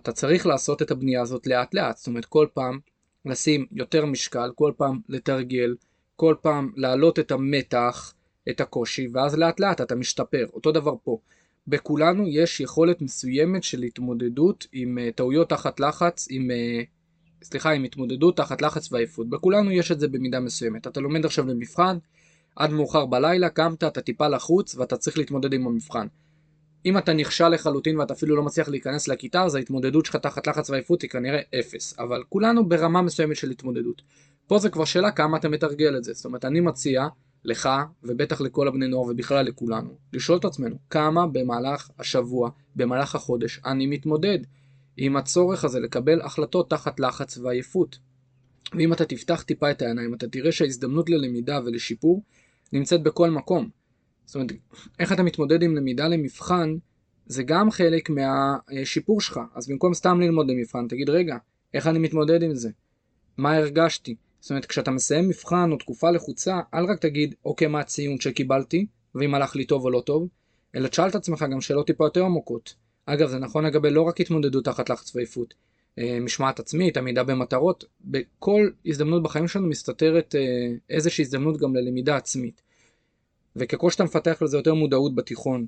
אתה 0.00 0.12
צריך 0.12 0.46
לעשות 0.46 0.82
את 0.82 0.90
הבנייה 0.90 1.22
הזאת 1.22 1.46
לאט 1.46 1.74
לאט 1.74 1.96
זאת 1.96 2.06
אומרת 2.06 2.24
כל 2.24 2.46
פעם 2.54 2.78
לשים 3.24 3.66
יותר 3.72 4.06
משקל 4.06 4.50
כל 4.54 4.72
פעם 4.76 5.00
לתרגל 5.08 5.76
כל 6.16 6.34
פעם 6.40 6.72
להעלות 6.76 7.18
את 7.18 7.30
המתח 7.30 8.14
את 8.50 8.60
הקושי 8.60 9.08
ואז 9.12 9.38
לאט 9.38 9.60
לאט 9.60 9.80
אתה 9.80 9.94
משתפר 9.94 10.46
אותו 10.52 10.72
דבר 10.72 10.94
פה. 11.04 11.18
בכולנו 11.66 12.28
יש 12.28 12.60
יכולת 12.60 13.02
מסוימת 13.02 13.62
של 13.62 13.82
התמודדות 13.82 14.66
עם 14.72 14.98
uh, 14.98 15.14
טעויות 15.14 15.48
תחת 15.48 15.80
לחץ, 15.80 16.26
עם, 16.30 16.50
uh, 16.50 17.44
סליחה, 17.44 17.70
עם 17.70 17.84
התמודדות 17.84 18.36
תחת 18.36 18.62
לחץ 18.62 18.92
ועייפות. 18.92 19.28
בכולנו 19.28 19.70
יש 19.70 19.92
את 19.92 20.00
זה 20.00 20.08
במידה 20.08 20.40
מסוימת. 20.40 20.86
אתה 20.86 21.00
לומד 21.00 21.24
עכשיו 21.24 21.46
למבחן, 21.46 21.96
עד 22.56 22.70
מאוחר 22.70 23.06
בלילה, 23.06 23.48
קמת, 23.48 23.84
אתה 23.84 24.00
טיפה 24.00 24.28
לחוץ 24.28 24.76
ואתה 24.76 24.96
צריך 24.96 25.18
להתמודד 25.18 25.52
עם 25.52 25.66
המבחן. 25.66 26.06
אם 26.86 26.98
אתה 26.98 27.12
נכשל 27.12 27.48
לחלוטין 27.48 27.98
ואתה 27.98 28.14
אפילו 28.14 28.36
לא 28.36 28.42
מצליח 28.42 28.68
להיכנס 28.68 29.08
לכיתה, 29.08 29.42
אז 29.42 29.54
ההתמודדות 29.54 30.06
שלך 30.06 30.16
תחת 30.16 30.46
לחץ 30.46 30.70
ועייפות 30.70 31.02
היא 31.02 31.10
כנראה 31.10 31.40
אפס. 31.60 31.98
אבל 31.98 32.22
כולנו 32.28 32.68
ברמה 32.68 33.02
מסוימת 33.02 33.36
של 33.36 33.50
התמודדות. 33.50 34.02
פה 34.46 34.58
זה 34.58 34.70
כבר 34.70 34.84
שאלה 34.84 35.10
כמה 35.10 35.36
אתה 35.36 35.48
מתרגל 35.48 35.96
את 35.96 36.04
זה. 36.04 36.12
זאת 36.12 36.24
אומרת, 36.24 36.44
אני 36.44 36.60
מציע 36.60 37.06
לך 37.44 37.68
ובטח 38.02 38.40
לכל 38.40 38.68
הבני 38.68 38.88
נוער 38.88 39.06
ובכלל 39.10 39.46
לכולנו, 39.46 39.96
לשאול 40.12 40.38
את 40.38 40.44
עצמנו 40.44 40.76
כמה 40.90 41.26
במהלך 41.26 41.90
השבוע, 41.98 42.50
במהלך 42.76 43.14
החודש, 43.14 43.60
אני 43.64 43.86
מתמודד 43.86 44.38
עם 44.96 45.16
הצורך 45.16 45.64
הזה 45.64 45.80
לקבל 45.80 46.20
החלטות 46.22 46.70
תחת 46.70 47.00
לחץ 47.00 47.38
ועייפות. 47.38 47.98
ואם 48.78 48.92
אתה 48.92 49.04
תפתח 49.04 49.42
טיפה 49.42 49.70
את 49.70 49.82
העיניים, 49.82 50.14
אתה 50.14 50.28
תראה 50.28 50.52
שההזדמנות 50.52 51.10
ללמידה 51.10 51.60
ולשיפור 51.64 52.22
נמצאת 52.72 53.02
בכל 53.02 53.30
מקום. 53.30 53.68
זאת 54.26 54.34
אומרת, 54.34 54.52
איך 54.98 55.12
אתה 55.12 55.22
מתמודד 55.22 55.62
עם 55.62 55.76
למידה 55.76 56.08
למבחן, 56.08 56.76
זה 57.26 57.42
גם 57.42 57.70
חלק 57.70 58.10
מהשיפור 58.10 59.20
שלך. 59.20 59.40
אז 59.54 59.68
במקום 59.68 59.94
סתם 59.94 60.20
ללמוד 60.20 60.50
למבחן, 60.50 60.88
תגיד, 60.88 61.10
רגע, 61.10 61.36
איך 61.74 61.86
אני 61.86 61.98
מתמודד 61.98 62.42
עם 62.42 62.54
זה? 62.54 62.70
מה 63.36 63.56
הרגשתי? 63.56 64.16
זאת 64.44 64.50
אומרת, 64.50 64.66
כשאתה 64.66 64.90
מסיים 64.90 65.28
מבחן 65.28 65.72
או 65.72 65.76
תקופה 65.76 66.10
לחוצה, 66.10 66.60
אל 66.74 66.84
רק 66.84 66.98
תגיד, 66.98 67.34
אוקיי, 67.44 67.68
מה 67.68 67.80
הציון 67.80 68.20
שקיבלתי, 68.20 68.86
ואם 69.14 69.34
הלך 69.34 69.56
לי 69.56 69.64
טוב 69.64 69.84
או 69.84 69.90
לא 69.90 70.00
טוב, 70.06 70.28
אלא 70.74 70.88
תשאל 70.88 71.08
את 71.08 71.14
עצמך 71.14 71.44
גם 71.52 71.60
שאלות 71.60 71.86
טיפה 71.86 72.04
יותר 72.04 72.24
עמוקות. 72.24 72.74
אגב, 73.06 73.28
זה 73.28 73.38
נכון 73.38 73.66
לגבי 73.66 73.90
לא 73.90 74.02
רק 74.02 74.20
התמודדות 74.20 74.64
תחת 74.64 74.90
לחץ 74.90 75.16
ועייפות, 75.16 75.54
אה, 75.98 76.18
משמעת 76.20 76.60
עצמית, 76.60 76.96
עמידה 76.96 77.24
במטרות, 77.24 77.84
בכל 78.00 78.70
הזדמנות 78.86 79.22
בחיים 79.22 79.48
שלנו 79.48 79.66
מסתתרת 79.66 80.34
אה, 80.34 80.40
איזושהי 80.90 81.22
הזדמנות 81.22 81.56
גם 81.56 81.76
ללמידה 81.76 82.16
עצמית. 82.16 82.62
וככל 83.56 83.90
שאתה 83.90 84.04
מפתח 84.04 84.42
לזה 84.42 84.56
יותר 84.56 84.74
מודעות 84.74 85.14
בתיכון, 85.14 85.66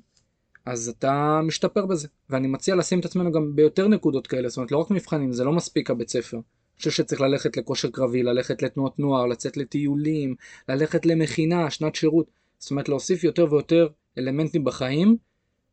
אז 0.65 0.89
אתה 0.89 1.41
משתפר 1.43 1.85
בזה. 1.85 2.07
ואני 2.29 2.47
מציע 2.47 2.75
לשים 2.75 2.99
את 2.99 3.05
עצמנו 3.05 3.31
גם 3.31 3.55
ביותר 3.55 3.87
נקודות 3.87 4.27
כאלה, 4.27 4.49
זאת 4.49 4.57
אומרת 4.57 4.71
לא 4.71 4.77
רק 4.77 4.91
מבחנים, 4.91 5.33
זה 5.33 5.43
לא 5.43 5.51
מספיק 5.51 5.89
הבית 5.89 6.09
ספר. 6.09 6.39
חושב 6.77 6.91
שצריך 6.91 7.21
ללכת 7.21 7.57
לכושר 7.57 7.89
קרבי, 7.89 8.23
ללכת 8.23 8.61
לתנועות 8.61 8.99
נוער, 8.99 9.25
לצאת 9.25 9.57
לטיולים, 9.57 10.35
ללכת 10.69 11.05
למכינה, 11.05 11.69
שנת 11.69 11.95
שירות. 11.95 12.25
זאת 12.59 12.71
אומרת 12.71 12.89
להוסיף 12.89 13.23
יותר 13.23 13.47
ויותר 13.51 13.87
אלמנטים 14.17 14.63
בחיים 14.63 15.17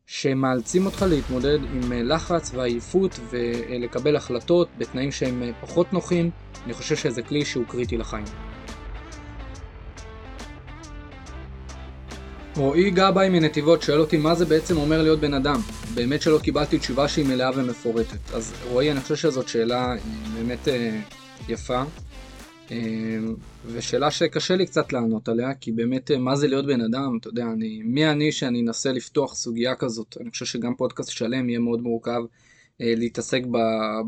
שמאלצים 0.07 0.87
אותך 0.87 1.05
להתמודד 1.09 1.59
עם 1.59 1.93
אה, 1.93 2.03
לחץ 2.03 2.51
ועייפות 2.55 3.21
ולקבל 3.31 4.17
החלטות 4.17 4.69
בתנאים 4.79 5.13
שהם 5.13 5.43
אה, 5.43 5.51
פחות 5.61 5.93
נוחים. 5.93 6.31
אני 6.65 6.73
חושב 6.75 6.97
שזה 6.97 7.23
כלי 7.23 7.45
שהוא 7.45 7.65
קריטי 7.69 7.97
לחיים. 7.97 8.54
רועי 12.57 12.91
גבאי 12.91 13.29
מנתיבות 13.29 13.83
שואל 13.83 14.01
אותי 14.01 14.17
מה 14.17 14.35
זה 14.35 14.45
בעצם 14.45 14.77
אומר 14.77 15.03
להיות 15.03 15.21
בן 15.21 15.35
אדם. 15.35 15.61
באמת 15.95 16.23
שלא 16.23 16.39
קיבלתי 16.39 16.79
תשובה 16.79 17.09
שהיא 17.09 17.27
מלאה 17.27 17.51
ומפורטת. 17.57 18.35
אז 18.35 18.53
רועי, 18.69 18.93
אני 18.93 19.01
חושב 19.01 19.17
שזאת 19.17 19.49
שאלה 19.49 19.93
אה, 19.93 19.97
באמת 20.35 20.69
אה, 20.69 21.01
יפה, 21.49 21.83
אה, 22.71 22.77
ושאלה 23.67 24.11
שקשה 24.11 24.57
לי 24.57 24.67
קצת 24.67 24.93
לענות 24.93 25.29
עליה, 25.29 25.55
כי 25.55 25.73
באמת 25.73 26.11
אה, 26.11 26.19
מה 26.19 26.37
זה 26.37 26.49
להיות 26.49 26.67
בן 26.67 26.81
אדם, 26.81 27.19
אתה 27.21 27.29
יודע, 27.29 27.45
אני, 27.45 27.83
מי 27.85 28.11
אני 28.11 28.33
שאני 28.33 28.61
אנסה 28.61 28.93
לפתוח 28.93 29.35
סוגיה 29.35 29.75
כזאת. 29.75 30.17
אני 30.21 30.31
חושב 30.31 30.45
שגם 30.45 30.75
פודקאסט 30.75 31.11
שלם 31.11 31.49
יהיה 31.49 31.59
מאוד 31.59 31.83
מורכב 31.83 32.21
אה, 32.81 32.95
להתעסק 32.97 33.43
ב, 33.51 33.59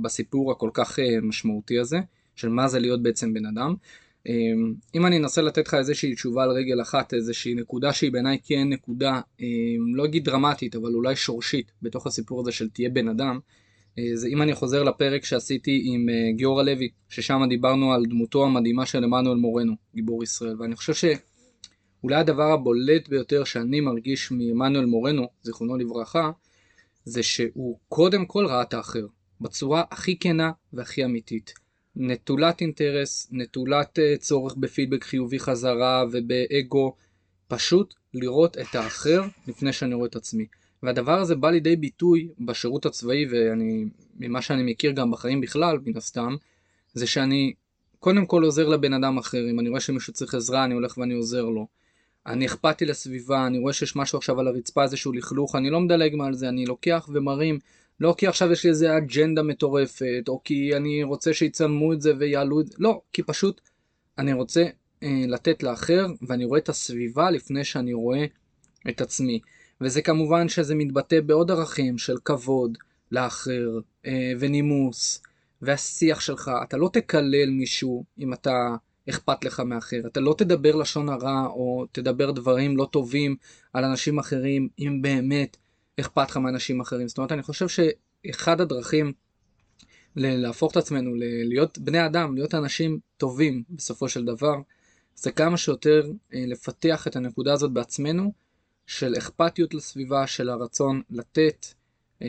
בסיפור 0.02 0.52
הכל 0.52 0.70
כך 0.72 0.98
אה, 0.98 1.20
משמעותי 1.22 1.78
הזה, 1.78 1.98
של 2.36 2.48
מה 2.48 2.68
זה 2.68 2.78
להיות 2.78 3.02
בעצם 3.02 3.34
בן 3.34 3.46
אדם. 3.46 3.74
אמ, 4.28 4.75
אם 4.95 5.06
אני 5.06 5.18
אנסה 5.18 5.42
לתת 5.42 5.68
לך 5.68 5.75
איזושהי 5.75 6.14
תשובה 6.14 6.42
על 6.45 6.50
רגל 6.50 6.83
אחת, 6.83 7.14
איזושהי 7.14 7.54
נקודה 7.54 7.92
שהיא 7.92 8.12
בעיניי 8.12 8.38
כן 8.45 8.68
נקודה, 8.68 9.21
אמ, 9.40 9.95
לא 9.95 10.04
אגיד 10.04 10.25
דרמטית, 10.25 10.76
אבל 10.76 10.95
אולי 10.95 11.16
שורשית, 11.16 11.73
בתוך 11.83 12.06
הסיפור 12.06 12.40
הזה 12.40 12.52
של 12.52 12.68
תהיה 12.68 12.90
בן 12.90 13.09
אדם, 13.09 13.38
אה, 13.99 14.16
זה 14.16 14.28
אם 14.28 14.42
אני 14.42 14.54
חוזר 14.54 14.83
לפרק 14.83 15.25
שעשיתי 15.25 15.83
עם 15.85 16.09
אה, 16.09 16.33
גיורא 16.33 16.62
לוי, 16.62 16.88
ששם 17.09 17.40
דיברנו 17.49 17.92
על 17.92 18.02
דמותו 18.04 18.45
המדהימה 18.45 18.87
של 18.87 19.04
עמנואל 19.04 19.37
מורנו, 19.37 19.73
גיבור 19.95 20.23
ישראל, 20.23 20.54
ואני 20.59 20.76
חושב 20.76 20.95
שאולי 20.95 22.16
הדבר 22.16 22.52
הבולט 22.52 23.09
ביותר 23.09 23.45
שאני 23.45 23.80
מרגיש 23.80 24.30
מעמנואל 24.30 24.85
מורנו, 24.85 25.26
זיכרונו 25.42 25.76
לברכה, 25.76 26.30
זה 27.04 27.23
שהוא 27.23 27.78
קודם 27.88 28.26
כל 28.26 28.47
ראה 28.47 28.62
את 28.62 28.75
האחר, 28.75 29.06
בצורה 29.40 29.83
הכי 29.90 30.18
כנה 30.18 30.50
והכי 30.73 31.04
אמיתית. 31.04 31.65
נטולת 31.96 32.60
אינטרס, 32.60 33.28
נטולת 33.32 33.98
uh, 33.98 34.18
צורך 34.18 34.54
בפידבק 34.54 35.04
חיובי 35.04 35.38
חזרה 35.38 36.04
ובאגו, 36.12 36.94
פשוט 37.48 37.94
לראות 38.14 38.58
את 38.58 38.74
האחר 38.74 39.22
לפני 39.48 39.72
שאני 39.72 39.94
רואה 39.94 40.08
את 40.08 40.16
עצמי. 40.16 40.46
והדבר 40.82 41.18
הזה 41.18 41.34
בא 41.34 41.50
לידי 41.50 41.76
ביטוי 41.76 42.28
בשירות 42.40 42.86
הצבאי, 42.86 43.26
ואני, 43.30 43.84
ממה 44.18 44.42
שאני 44.42 44.72
מכיר 44.72 44.92
גם 44.92 45.10
בחיים 45.10 45.40
בכלל, 45.40 45.78
מן 45.86 45.96
הסתם, 45.96 46.36
זה 46.94 47.06
שאני 47.06 47.52
קודם 47.98 48.26
כל 48.26 48.42
עוזר 48.42 48.68
לבן 48.68 48.92
אדם 48.92 49.18
אחר, 49.18 49.50
אם 49.50 49.60
אני 49.60 49.68
רואה 49.68 49.80
שמישהו 49.80 50.12
צריך 50.12 50.34
עזרה, 50.34 50.64
אני 50.64 50.74
הולך 50.74 50.98
ואני 50.98 51.14
עוזר 51.14 51.44
לו. 51.44 51.66
אני 52.26 52.46
אכפתי 52.46 52.84
לסביבה, 52.84 53.46
אני 53.46 53.58
רואה 53.58 53.72
שיש 53.72 53.96
משהו 53.96 54.18
עכשיו 54.18 54.40
על 54.40 54.48
הרצפה, 54.48 54.82
איזשהו 54.82 55.12
לכלוך, 55.12 55.56
אני 55.56 55.70
לא 55.70 55.80
מדלג 55.80 56.14
מעל 56.14 56.34
זה, 56.34 56.48
אני 56.48 56.66
לוקח 56.66 57.08
ומרים 57.12 57.58
לא 58.00 58.14
כי 58.18 58.26
עכשיו 58.26 58.52
יש 58.52 58.64
לי 58.64 58.70
איזה 58.70 58.96
אג'נדה 58.96 59.42
מטורפת, 59.42 60.24
או 60.28 60.40
כי 60.44 60.76
אני 60.76 61.02
רוצה 61.02 61.34
שיצלמו 61.34 61.92
את 61.92 62.00
זה 62.00 62.12
ויעלו 62.18 62.60
את 62.60 62.66
זה, 62.66 62.74
לא, 62.78 63.00
כי 63.12 63.22
פשוט 63.22 63.60
אני 64.18 64.32
רוצה 64.32 64.64
אה, 65.02 65.24
לתת 65.28 65.62
לאחר, 65.62 66.06
ואני 66.28 66.44
רואה 66.44 66.58
את 66.58 66.68
הסביבה 66.68 67.30
לפני 67.30 67.64
שאני 67.64 67.92
רואה 67.92 68.24
את 68.88 69.00
עצמי. 69.00 69.40
וזה 69.80 70.02
כמובן 70.02 70.48
שזה 70.48 70.74
מתבטא 70.74 71.20
בעוד 71.20 71.50
ערכים 71.50 71.98
של 71.98 72.16
כבוד 72.24 72.78
לאחר, 73.12 73.80
אה, 74.06 74.32
ונימוס, 74.38 75.22
והשיח 75.62 76.20
שלך. 76.20 76.50
אתה 76.62 76.76
לא 76.76 76.90
תקלל 76.92 77.50
מישהו 77.50 78.04
אם 78.18 78.32
אתה 78.32 78.76
אכפת 79.09 79.44
לך 79.44 79.61
מאחר. 79.61 80.00
אתה 80.06 80.20
לא 80.20 80.35
תדבר 80.38 80.76
לשון 80.76 81.09
הרע, 81.09 81.46
או 81.46 81.87
תדבר 81.92 82.30
דברים 82.30 82.76
לא 82.76 82.88
טובים 82.92 83.37
על 83.72 83.85
אנשים 83.85 84.18
אחרים, 84.18 84.68
אם 84.78 85.02
באמת 85.02 85.56
אכפת 86.00 86.30
לך 86.30 86.37
מאנשים 86.37 86.80
אחרים. 86.80 87.09
זאת 87.09 87.18
אומרת, 87.18 87.32
אני 87.32 87.42
חושב 87.42 87.66
שאחד 87.68 88.61
הדרכים 88.61 89.12
להפוך 90.16 90.72
את 90.72 90.76
עצמנו, 90.76 91.11
להיות 91.44 91.78
בני 91.78 92.06
אדם, 92.06 92.35
להיות 92.35 92.54
אנשים 92.54 92.98
טובים 93.16 93.62
בסופו 93.70 94.09
של 94.09 94.24
דבר, 94.24 94.54
זה 95.14 95.32
כמה 95.32 95.56
שיותר 95.56 96.11
אה, 96.35 96.44
לפתח 96.46 97.06
את 97.06 97.16
הנקודה 97.16 97.52
הזאת 97.52 97.72
בעצמנו, 97.72 98.32
של 98.87 99.14
אכפתיות 99.18 99.74
לסביבה, 99.74 100.26
של 100.26 100.48
הרצון 100.48 101.02
לתת 101.11 101.66
אה, 102.22 102.28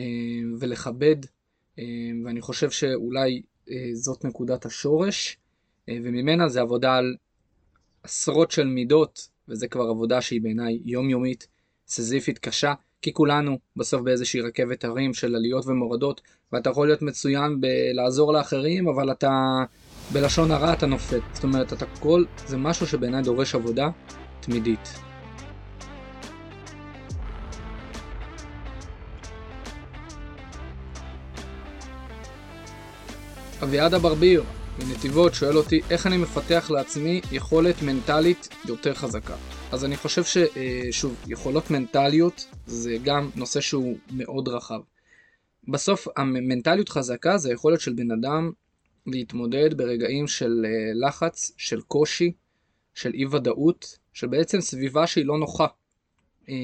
ולכבד, 0.60 1.16
אה, 1.78 1.84
ואני 2.24 2.40
חושב 2.40 2.70
שאולי 2.70 3.42
זאת 3.94 4.24
נקודת 4.24 4.66
השורש, 4.66 5.38
וממנה 5.90 6.48
זה 6.48 6.60
עבודה 6.60 6.96
על 6.96 7.16
עשרות 8.02 8.50
של 8.50 8.66
מידות, 8.66 9.28
וזה 9.48 9.68
כבר 9.68 9.82
עבודה 9.82 10.20
שהיא 10.20 10.40
בעיניי 10.40 10.80
יומיומית, 10.84 11.46
סזיפית, 11.88 12.38
קשה, 12.38 12.74
כי 13.02 13.12
כולנו 13.12 13.58
בסוף 13.76 14.02
באיזושהי 14.02 14.40
רכבת 14.40 14.84
הרים 14.84 15.14
של 15.14 15.34
עליות 15.34 15.66
ומורדות, 15.66 16.20
ואתה 16.52 16.70
יכול 16.70 16.86
להיות 16.86 17.02
מצוין 17.02 17.60
בלעזור 17.60 18.32
לאחרים, 18.32 18.88
אבל 18.88 19.12
אתה 19.12 19.64
בלשון 20.12 20.50
הרע 20.50 20.72
אתה 20.72 20.86
נופל. 20.86 21.20
זאת 21.32 21.44
אומרת, 21.44 21.72
אתה 21.72 21.86
כל, 22.00 22.24
זה 22.46 22.56
משהו 22.56 22.86
שבעיניי 22.86 23.22
דורש 23.22 23.54
עבודה 23.54 23.88
תמידית. 24.40 24.94
אביעד 33.62 33.94
אברביר 33.94 34.44
מנתיבות 34.78 35.34
שואל 35.34 35.56
אותי 35.56 35.80
איך 35.90 36.06
אני 36.06 36.16
מפתח 36.16 36.70
לעצמי 36.70 37.20
יכולת 37.32 37.82
מנטלית 37.82 38.48
יותר 38.64 38.94
חזקה. 38.94 39.34
אז 39.72 39.84
אני 39.84 39.96
חושב 39.96 40.22
ששוב, 40.24 41.16
אה, 41.24 41.32
יכולות 41.32 41.70
מנטליות 41.70 42.46
זה 42.66 42.96
גם 43.04 43.30
נושא 43.36 43.60
שהוא 43.60 43.96
מאוד 44.12 44.48
רחב. 44.48 44.80
בסוף 45.68 46.08
המנטליות 46.16 46.88
חזקה 46.88 47.38
זה 47.38 47.50
היכולת 47.50 47.80
של 47.80 47.92
בן 47.92 48.10
אדם 48.10 48.50
להתמודד 49.06 49.76
ברגעים 49.76 50.26
של 50.26 50.66
אה, 50.66 51.08
לחץ, 51.08 51.52
של 51.56 51.80
קושי, 51.80 52.32
של 52.94 53.14
אי 53.14 53.26
ודאות, 53.26 53.98
של 54.12 54.26
בעצם 54.26 54.60
סביבה 54.60 55.06
שהיא 55.06 55.26
לא 55.26 55.38
נוחה. 55.38 55.66
אה, 56.48 56.54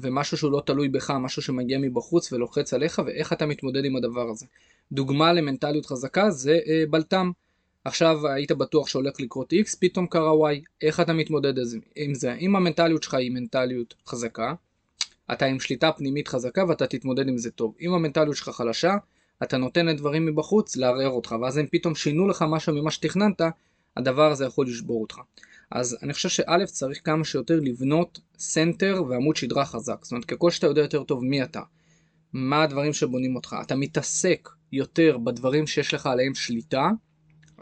ומשהו 0.00 0.36
שהוא 0.36 0.52
לא 0.52 0.62
תלוי 0.66 0.88
בך, 0.88 1.10
משהו 1.10 1.42
שמגיע 1.42 1.78
מבחוץ 1.78 2.32
ולוחץ 2.32 2.74
עליך, 2.74 3.02
ואיך 3.06 3.32
אתה 3.32 3.46
מתמודד 3.46 3.84
עם 3.84 3.96
הדבר 3.96 4.28
הזה. 4.30 4.46
דוגמה 4.92 5.32
למנטליות 5.32 5.86
חזקה 5.86 6.30
זה 6.30 6.58
בלטם. 6.90 7.30
עכשיו 7.86 8.28
היית 8.28 8.52
בטוח 8.52 8.88
שהולך 8.88 9.20
לקרות 9.20 9.52
X, 9.52 9.76
פתאום 9.80 10.06
קרה 10.06 10.32
Y, 10.52 10.60
איך 10.82 11.00
אתה 11.00 11.12
מתמודד 11.12 11.54
עם 11.96 12.14
זה? 12.14 12.34
אם 12.34 12.56
המנטליות 12.56 13.02
שלך 13.02 13.14
היא 13.14 13.30
מנטליות 13.30 13.94
חזקה, 14.06 14.54
אתה 15.32 15.46
עם 15.46 15.60
שליטה 15.60 15.92
פנימית 15.92 16.28
חזקה 16.28 16.64
ואתה 16.68 16.86
תתמודד 16.86 17.28
עם 17.28 17.38
זה 17.38 17.50
טוב. 17.50 17.74
אם 17.80 17.92
המנטליות 17.92 18.36
שלך 18.36 18.48
חלשה, 18.48 18.94
אתה 19.42 19.56
נותן 19.56 19.86
לדברים 19.86 20.26
מבחוץ 20.26 20.76
לערער 20.76 21.08
אותך, 21.08 21.34
ואז 21.42 21.56
הם 21.56 21.66
פתאום 21.72 21.94
שינו 21.94 22.28
לך 22.28 22.44
משהו 22.48 22.74
ממה 22.74 22.90
שתכננת, 22.90 23.40
הדבר 23.96 24.30
הזה 24.30 24.44
יכול 24.44 24.66
לשבור 24.66 25.02
אותך. 25.02 25.20
אז 25.70 25.98
אני 26.02 26.12
חושב 26.12 26.28
שא' 26.28 26.66
צריך 26.66 27.00
כמה 27.04 27.24
שיותר 27.24 27.60
לבנות 27.62 28.20
center 28.38 29.02
ועמוד 29.08 29.36
שדרה 29.36 29.64
חזק. 29.64 29.98
זאת 30.02 30.12
אומרת, 30.12 30.24
ככל 30.24 30.50
שאתה 30.50 30.66
יודע 30.66 30.82
יותר 30.82 31.02
טוב 31.02 31.24
מי 31.24 31.42
אתה, 31.42 31.60
מה 32.32 32.62
הדברים 32.62 32.92
שבונים 32.92 33.36
אותך, 33.36 33.56
אתה 33.62 33.76
מתעסק 33.76 34.48
יותר 34.72 35.18
בדברים 35.18 35.66
שיש 35.66 35.94
לך 35.94 36.06
עליהם 36.06 36.34
שליטה, 36.34 36.90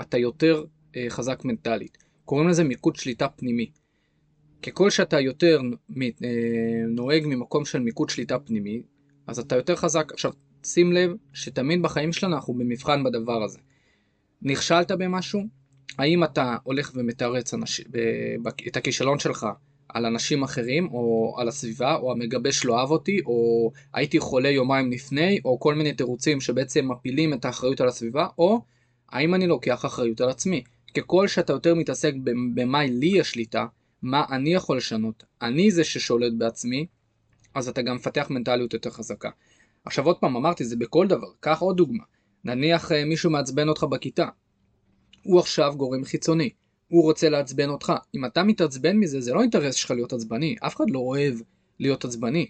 אתה 0.00 0.18
יותר 0.18 0.64
אה, 0.96 1.06
חזק 1.08 1.44
מנטלית. 1.44 1.98
קוראים 2.24 2.48
לזה 2.48 2.64
מיקוד 2.64 2.96
שליטה 2.96 3.28
פנימי. 3.28 3.70
ככל 4.62 4.90
שאתה 4.90 5.20
יותר 5.20 5.60
אה, 6.02 6.28
נוהג 6.88 7.22
ממקום 7.26 7.64
של 7.64 7.78
מיקוד 7.78 8.10
שליטה 8.10 8.38
פנימי, 8.38 8.82
אז 9.26 9.38
אתה 9.38 9.56
יותר 9.56 9.76
חזק. 9.76 10.12
עכשיו, 10.12 10.32
שים 10.64 10.92
לב 10.92 11.10
שתמיד 11.32 11.82
בחיים 11.82 12.12
שלנו 12.12 12.36
אנחנו 12.36 12.54
במבחן 12.54 13.04
בדבר 13.04 13.42
הזה. 13.42 13.58
נכשלת 14.42 14.90
במשהו, 14.90 15.40
האם 15.98 16.24
אתה 16.24 16.56
הולך 16.62 16.92
ומתרץ 16.94 17.54
אנש... 17.54 17.80
את 18.66 18.76
הכישלון 18.76 19.18
שלך 19.18 19.46
על 19.88 20.06
אנשים 20.06 20.42
אחרים, 20.42 20.88
או 20.92 21.34
על 21.38 21.48
הסביבה, 21.48 21.94
או 21.94 22.12
המגבש 22.12 22.64
לא 22.64 22.78
אהב 22.78 22.90
אותי, 22.90 23.20
או 23.26 23.70
הייתי 23.94 24.18
חולה 24.18 24.48
יומיים 24.48 24.92
לפני, 24.92 25.40
או 25.44 25.60
כל 25.60 25.74
מיני 25.74 25.92
תירוצים 25.92 26.40
שבעצם 26.40 26.88
מפילים 26.90 27.32
את 27.32 27.44
האחריות 27.44 27.80
על 27.80 27.88
הסביבה, 27.88 28.26
או 28.38 28.60
האם 29.14 29.34
אני 29.34 29.46
לוקח 29.46 29.84
אחריות 29.84 30.20
על 30.20 30.28
עצמי? 30.28 30.64
ככל 30.94 31.28
שאתה 31.28 31.52
יותר 31.52 31.74
מתעסק 31.74 32.14
במה 32.54 32.84
לי 32.84 33.06
יש 33.06 33.30
שליטה, 33.30 33.66
מה 34.02 34.24
אני 34.30 34.54
יכול 34.54 34.76
לשנות, 34.76 35.24
אני 35.42 35.70
זה 35.70 35.84
ששולט 35.84 36.32
בעצמי, 36.38 36.86
אז 37.54 37.68
אתה 37.68 37.82
גם 37.82 37.96
מפתח 37.96 38.26
מנטליות 38.30 38.74
יותר 38.74 38.90
חזקה. 38.90 39.30
עכשיו 39.84 40.06
עוד 40.06 40.18
פעם, 40.18 40.36
אמרתי, 40.36 40.64
זה 40.64 40.76
בכל 40.76 41.06
דבר. 41.06 41.26
קח 41.40 41.60
עוד 41.60 41.76
דוגמה. 41.76 42.04
נניח 42.44 42.92
אה, 42.92 43.04
מישהו 43.04 43.30
מעצבן 43.30 43.68
אותך 43.68 43.84
בכיתה. 43.84 44.28
הוא 45.22 45.40
עכשיו 45.40 45.74
גורם 45.76 46.04
חיצוני. 46.04 46.50
הוא 46.88 47.02
רוצה 47.02 47.28
לעצבן 47.28 47.68
אותך. 47.68 47.92
אם 48.14 48.24
אתה 48.24 48.42
מתעצבן 48.42 48.96
מזה, 48.96 49.20
זה 49.20 49.34
לא 49.34 49.42
אינטרס 49.42 49.74
שלך 49.74 49.90
להיות 49.90 50.12
עצבני. 50.12 50.56
אף 50.60 50.76
אחד 50.76 50.90
לא 50.90 50.98
אוהב 50.98 51.34
להיות 51.80 52.04
עצבני. 52.04 52.46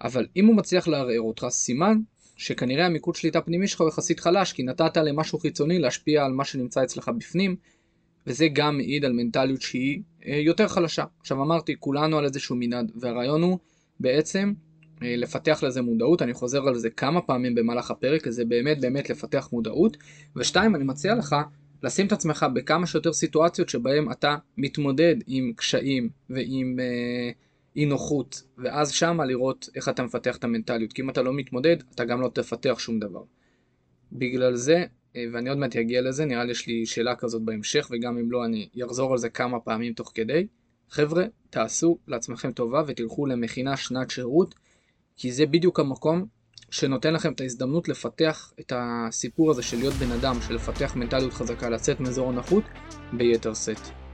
אבל 0.00 0.26
אם 0.36 0.46
הוא 0.46 0.56
מצליח 0.56 0.88
לערער 0.88 1.20
אותך, 1.20 1.46
סימן 1.50 1.98
שכנראה 2.38 2.86
המיקוד 2.86 3.14
שליטה 3.14 3.40
פנימי 3.40 3.68
שלך 3.68 3.80
הוא 3.80 3.88
יחסית 3.88 4.20
חלש, 4.20 4.52
כי 4.52 4.62
נתת 4.62 4.96
למשהו 4.96 5.38
חיצוני 5.38 5.78
להשפיע 5.78 6.24
על 6.24 6.32
מה 6.32 6.44
שנמצא 6.44 6.84
אצלך 6.84 7.10
בפנים, 7.18 7.56
וזה 8.26 8.46
גם 8.52 8.76
מעיד 8.76 9.04
על 9.04 9.12
מנטליות 9.12 9.62
שהיא 9.62 10.02
אה, 10.26 10.36
יותר 10.36 10.68
חלשה. 10.68 11.04
עכשיו 11.20 11.42
אמרתי, 11.42 11.74
כולנו 11.78 12.18
על 12.18 12.24
איזשהו 12.24 12.56
מנעד, 12.58 12.92
והרעיון 12.94 13.42
הוא 13.42 13.58
בעצם 14.00 14.52
אה, 15.02 15.16
לפתח 15.16 15.62
לזה 15.62 15.82
מודעות, 15.82 16.22
אני 16.22 16.34
חוזר 16.34 16.68
על 16.68 16.74
זה 16.74 16.90
כמה 16.90 17.20
פעמים 17.20 17.54
במהלך 17.54 17.90
הפרק, 17.90 18.28
זה 18.28 18.44
באמת 18.44 18.80
באמת 18.80 19.10
לפתח 19.10 19.48
מודעות. 19.52 19.96
ושתיים, 20.36 20.74
אני 20.74 20.84
מציע 20.84 21.14
לך 21.14 21.36
לשים 21.82 22.06
את 22.06 22.12
עצמך 22.12 22.46
בכמה 22.54 22.86
שיותר 22.86 23.12
סיטואציות 23.12 23.68
שבהם 23.68 24.12
אתה 24.12 24.36
מתמודד 24.58 25.16
עם 25.26 25.52
קשיים 25.56 26.08
ועם 26.30 26.76
אה, 26.80 27.30
אי 27.78 27.86
נוחות, 27.86 28.42
ואז 28.58 28.92
שמה 28.92 29.24
לראות 29.24 29.68
איך 29.76 29.88
אתה 29.88 30.02
מפתח 30.02 30.36
את 30.36 30.44
המנטליות, 30.44 30.92
כי 30.92 31.02
אם 31.02 31.10
אתה 31.10 31.22
לא 31.22 31.32
מתמודד, 31.32 31.76
אתה 31.94 32.04
גם 32.04 32.20
לא 32.20 32.28
תפתח 32.28 32.78
שום 32.78 32.98
דבר. 32.98 33.22
בגלל 34.12 34.54
זה, 34.54 34.84
אה, 35.16 35.24
ואני 35.32 35.48
עוד 35.48 35.58
מעט 35.58 35.76
אגיע 35.76 36.02
לזה, 36.02 36.24
נראה 36.24 36.44
לי 36.44 36.50
יש 36.50 36.66
לי 36.66 36.86
שאלה 36.86 37.16
כזאת 37.16 37.42
בהמשך, 37.42 37.88
וגם 37.90 38.18
אם 38.18 38.32
לא, 38.32 38.44
אני 38.44 38.68
אחזור 38.86 39.12
על 39.12 39.18
זה 39.18 39.28
כמה 39.28 39.60
פעמים 39.60 39.92
תוך 39.92 40.12
כדי. 40.14 40.46
חבר'ה, 40.90 41.24
תעשו 41.50 41.98
לעצמכם 42.08 42.52
טובה 42.52 42.82
ותלכו 42.86 43.26
למכינה 43.26 43.76
שנת 43.76 44.10
שירות, 44.10 44.54
כי 45.16 45.32
זה 45.32 45.46
בדיוק 45.46 45.80
המקום 45.80 46.26
שנותן 46.70 47.14
לכם 47.14 47.32
את 47.32 47.40
ההזדמנות 47.40 47.88
לפתח 47.88 48.52
את 48.60 48.72
הסיפור 48.76 49.50
הזה 49.50 49.62
של 49.62 49.76
להיות 49.76 49.94
בן 49.94 50.12
אדם, 50.12 50.40
של 50.48 50.54
לפתח 50.54 50.96
מנטליות 50.96 51.32
חזקה, 51.32 51.70
לצאת 51.70 52.00
מאזור 52.00 52.28
הנחות 52.28 52.64
ביתר 53.12 53.54
שאת. 53.54 54.07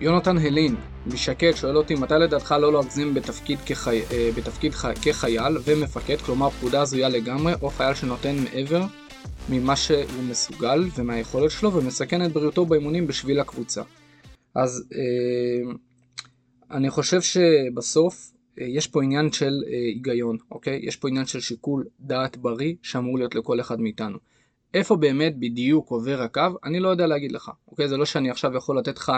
יונתן 0.00 0.38
הלין 0.38 0.74
משקד 1.06 1.52
שואל 1.54 1.76
אותי 1.76 1.94
מתי 1.94 2.14
לדעתך 2.14 2.54
לא 2.60 2.72
להגזים 2.72 3.14
בתפקיד, 3.14 3.58
כחי... 3.66 4.02
אה, 4.12 4.30
בתפקיד 4.36 4.72
ח... 4.72 4.86
כחייל 5.02 5.58
ומפקד, 5.64 6.16
כלומר 6.16 6.50
פקודה 6.50 6.82
הזויה 6.82 7.08
לגמרי, 7.08 7.52
או 7.62 7.70
חייל 7.70 7.94
שנותן 7.94 8.36
מעבר 8.36 8.82
ממה 9.48 9.76
שהוא 9.76 10.22
מסוגל 10.30 10.84
ומהיכולת 10.96 11.50
שלו 11.50 11.72
ומסכן 11.72 12.24
את 12.24 12.32
בריאותו 12.32 12.66
באימונים 12.66 13.06
בשביל 13.06 13.40
הקבוצה. 13.40 13.82
אז 14.54 14.84
אה, 14.94 15.72
אני 16.70 16.90
חושב 16.90 17.20
שבסוף 17.20 18.32
אה, 18.60 18.66
יש 18.66 18.86
פה 18.86 19.02
עניין 19.02 19.32
של 19.32 19.52
אה, 19.66 19.72
היגיון, 19.72 20.36
אוקיי? 20.50 20.80
יש 20.82 20.96
פה 20.96 21.08
עניין 21.08 21.26
של 21.26 21.40
שיקול 21.40 21.84
דעת 22.00 22.36
בריא 22.36 22.74
שאמור 22.82 23.18
להיות 23.18 23.34
לכל 23.34 23.60
אחד 23.60 23.80
מאיתנו. 23.80 24.18
איפה 24.74 24.96
באמת 24.96 25.38
בדיוק 25.38 25.90
עובר 25.90 26.22
הקו, 26.22 26.40
אני 26.64 26.80
לא 26.80 26.88
יודע 26.88 27.06
להגיד 27.06 27.32
לך, 27.32 27.50
אוקיי? 27.68 27.88
זה 27.88 27.96
לא 27.96 28.04
שאני 28.04 28.30
עכשיו 28.30 28.56
יכול 28.56 28.78
לתת 28.78 28.96
לך 28.96 29.12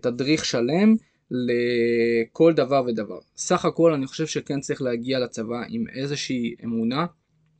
תדריך 0.00 0.44
שלם 0.44 0.96
לכל 1.30 2.52
דבר 2.52 2.82
ודבר. 2.86 3.18
סך 3.36 3.64
הכל 3.64 3.92
אני 3.92 4.06
חושב 4.06 4.26
שכן 4.26 4.60
צריך 4.60 4.82
להגיע 4.82 5.18
לצבא 5.18 5.62
עם 5.68 5.84
איזושהי 5.94 6.54
אמונה 6.64 7.06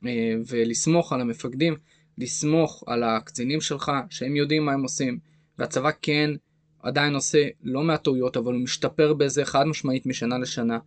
אה, 0.05 0.33
ולסמוך 0.47 1.13
על 1.13 1.21
המפקדים, 1.21 1.75
לסמוך 2.17 2.83
על 2.87 3.03
הקצינים 3.03 3.61
שלך 3.61 3.91
שהם 4.09 4.35
יודעים 4.35 4.65
מה 4.65 4.73
הם 4.73 4.83
עושים, 4.83 5.19
והצבא 5.59 5.89
כן 6.01 6.29
עדיין 6.83 7.13
עושה 7.13 7.47
לא 7.63 7.81
מעט 7.81 8.03
טעויות, 8.03 8.37
אבל 8.37 8.53
הוא 8.53 8.61
משתפר 8.61 9.13
בזה 9.13 9.45
חד 9.45 9.63
משמעית 9.63 10.05
משנה 10.05 10.37
לשנה, 10.37 10.79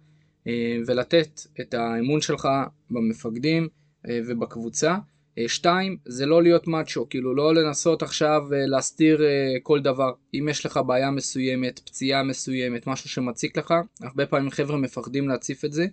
אה, 0.46 0.76
ולתת 0.86 1.40
את 1.60 1.74
האמון 1.74 2.20
שלך 2.20 2.48
במפקדים 2.90 3.68
אה, 4.08 4.20
ובקבוצה. 4.26 4.96
אה, 5.42 5.48
שתיים, 5.48 5.96
זה 6.04 6.26
לא 6.26 6.42
להיות 6.42 6.68
מאצ'ו, 6.68 7.08
כאילו 7.08 7.34
לא 7.34 7.54
לנסות 7.54 8.02
עכשיו 8.02 8.42
להסתיר 8.50 9.22
כל 9.62 9.80
דבר. 9.80 10.12
אם 10.34 10.48
יש 10.50 10.66
לך 10.66 10.80
בעיה 10.86 11.10
מסוימת, 11.10 11.78
פציעה 11.78 12.22
מסוימת, 12.22 12.86
משהו 12.86 13.08
שמציק 13.08 13.58
לך, 13.58 13.74
הרבה 14.02 14.26
פעמים 14.26 14.50
חבר'ה 14.50 14.76
מפחדים 14.76 15.28
להציף 15.28 15.64
את 15.64 15.72
זה. 15.72 15.86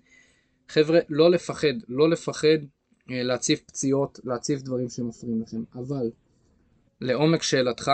חבר'ה, 0.70 1.00
לא 1.10 1.32
לפחד, 1.32 1.74
לא 1.90 2.10
לפחד 2.10 2.58
להציף 3.10 3.62
פציעות, 3.62 4.20
להציף 4.24 4.62
דברים 4.62 4.90
שמפריעים 4.90 5.42
לכם. 5.42 5.64
אבל, 5.76 6.12
לעומק 7.02 7.44
שאלתך, 7.44 7.92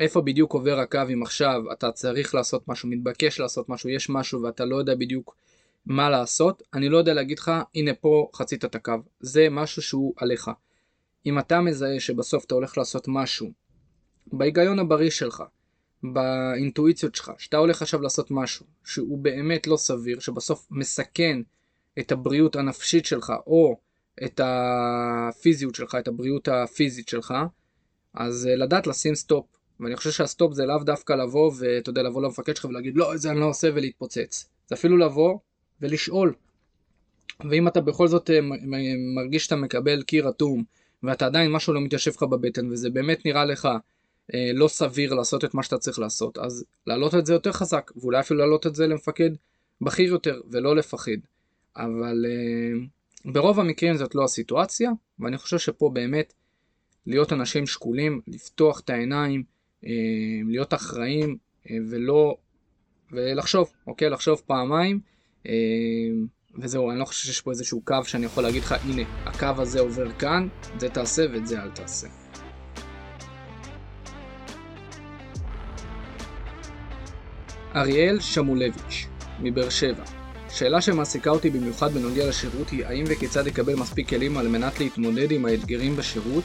איפה 0.00 0.20
בדיוק 0.20 0.52
עובר 0.52 0.78
הקו 0.78 1.00
אם 1.12 1.22
עכשיו 1.22 1.62
אתה 1.72 1.92
צריך 1.92 2.34
לעשות 2.34 2.68
משהו, 2.68 2.88
מתבקש 2.88 3.40
לעשות 3.40 3.68
משהו, 3.68 3.90
יש 3.90 4.10
משהו 4.10 4.42
ואתה 4.42 4.64
לא 4.64 4.76
יודע 4.76 4.94
בדיוק 4.94 5.36
מה 5.86 6.10
לעשות, 6.10 6.62
אני 6.74 6.88
לא 6.88 6.98
יודע 6.98 7.14
להגיד 7.14 7.38
לך, 7.38 7.52
הנה 7.74 7.94
פה 7.94 8.28
חצית 8.34 8.64
את 8.64 8.74
הקו. 8.74 8.92
זה 9.20 9.48
משהו 9.50 9.82
שהוא 9.82 10.14
עליך. 10.16 10.50
אם 11.26 11.38
אתה 11.38 11.60
מזהה 11.60 12.00
שבסוף 12.00 12.44
אתה 12.44 12.54
הולך 12.54 12.78
לעשות 12.78 13.04
משהו, 13.08 13.52
בהיגיון 14.26 14.78
הבריא 14.78 15.10
שלך, 15.10 15.42
באינטואיציות 16.02 17.14
שלך, 17.14 17.32
שאתה 17.38 17.56
הולך 17.56 17.82
עכשיו 17.82 18.02
לעשות 18.02 18.30
משהו 18.30 18.66
שהוא 18.84 19.18
באמת 19.18 19.66
לא 19.66 19.76
סביר, 19.76 20.20
שבסוף 20.20 20.66
מסכן 20.70 21.40
את 21.98 22.12
הבריאות 22.12 22.56
הנפשית 22.56 23.06
שלך 23.06 23.32
או 23.46 23.78
את 24.24 24.40
הפיזיות 24.44 25.74
שלך, 25.74 25.94
את 25.94 26.08
הבריאות 26.08 26.48
הפיזית 26.48 27.08
שלך, 27.08 27.34
אז 28.14 28.46
אה, 28.46 28.56
לדעת 28.56 28.86
לשים 28.86 29.14
stop. 29.14 29.46
ואני 29.80 29.96
חושב 29.96 30.10
שה 30.10 30.28
stop 30.28 30.52
זה 30.52 30.66
לאו 30.66 30.78
דווקא 30.78 31.12
לבוא 31.12 31.52
ואתה 31.58 31.90
יודע 31.90 32.02
לבוא 32.02 32.22
למפקד 32.22 32.56
שלך 32.56 32.64
ולהגיד 32.64 32.96
לא 32.96 33.14
את 33.14 33.20
זה 33.20 33.30
אני 33.30 33.40
לא 33.40 33.46
עושה 33.48 33.68
ולהתפוצץ. 33.74 34.48
זה 34.68 34.74
אפילו 34.74 34.96
לבוא 34.96 35.38
ולשאול. 35.80 36.34
ואם 37.50 37.68
אתה 37.68 37.80
בכל 37.80 38.08
זאת 38.08 38.30
אה, 38.30 38.38
מרגיש 39.14 39.44
שאתה 39.44 39.56
מקבל 39.56 40.02
קיר 40.02 40.28
אטום 40.28 40.64
ואתה 41.06 41.26
עדיין 41.26 41.52
משהו 41.52 41.72
לא 41.72 41.80
מתיישב 41.80 42.10
לך 42.10 42.22
בבטן 42.22 42.72
וזה 42.72 42.90
באמת 42.90 43.26
נראה 43.26 43.44
לך 43.44 43.68
אה, 44.34 44.50
לא 44.54 44.68
סביר 44.68 45.14
לעשות 45.14 45.44
את 45.44 45.54
מה 45.54 45.62
שאתה 45.62 45.78
צריך 45.78 45.98
לעשות 45.98 46.38
אז 46.38 46.64
להעלות 46.86 47.14
את 47.14 47.26
זה 47.26 47.32
יותר 47.32 47.52
חזק 47.52 47.90
ואולי 47.96 48.20
אפילו 48.20 48.38
להעלות 48.38 48.66
את 48.66 48.74
זה 48.74 48.86
למפקד 48.86 49.30
בכיר 49.80 50.08
יותר 50.08 50.40
ולא 50.50 50.76
לפחד. 50.76 51.12
אבל 51.76 52.24
אה, 52.28 52.86
ברוב 53.32 53.60
המקרים 53.60 53.96
זאת 53.96 54.14
לא 54.14 54.24
הסיטואציה 54.24 54.90
ואני 55.18 55.38
חושב 55.38 55.58
שפה 55.58 55.90
באמת 55.92 56.32
להיות 57.06 57.32
אנשים 57.32 57.66
שקולים, 57.66 58.20
לפתוח 58.26 58.80
את 58.80 58.90
העיניים, 58.90 59.42
אה, 59.86 59.90
להיות 60.48 60.74
אחראים 60.74 61.36
ולא, 61.90 62.36
ולחשוב, 63.12 63.72
אוקיי? 63.86 64.10
לחשוב 64.10 64.42
פעמיים. 64.46 65.00
וזהו, 66.58 66.90
אני 66.90 66.98
לא 66.98 67.04
חושב 67.04 67.26
שיש 67.26 67.40
פה 67.40 67.50
איזשהו 67.50 67.80
קו 67.84 67.96
שאני 68.04 68.26
יכול 68.26 68.42
להגיד 68.42 68.62
לך, 68.62 68.74
הנה, 68.84 69.02
הקו 69.26 69.62
הזה 69.62 69.80
עובר 69.80 70.12
כאן, 70.12 70.48
זה 70.78 70.88
תעשה 70.88 71.26
ואת 71.32 71.46
זה 71.46 71.62
אל 71.62 71.70
תעשה. 71.70 72.06
אריאל 77.76 78.20
שמולביץ', 78.20 79.06
מבאר 79.40 79.68
שבע. 79.68 80.04
שאלה 80.50 80.80
שמעסיקה 80.80 81.30
אותי 81.30 81.50
במיוחד 81.50 81.92
בנוגע 81.92 82.28
לשירות 82.28 82.70
היא 82.70 82.86
האם 82.86 83.04
וכיצד 83.06 83.46
יקבל 83.46 83.74
מספיק 83.74 84.08
כלים 84.08 84.36
על 84.36 84.48
מנת 84.48 84.80
להתמודד 84.80 85.30
עם 85.30 85.44
האתגרים 85.44 85.96
בשירות 85.96 86.44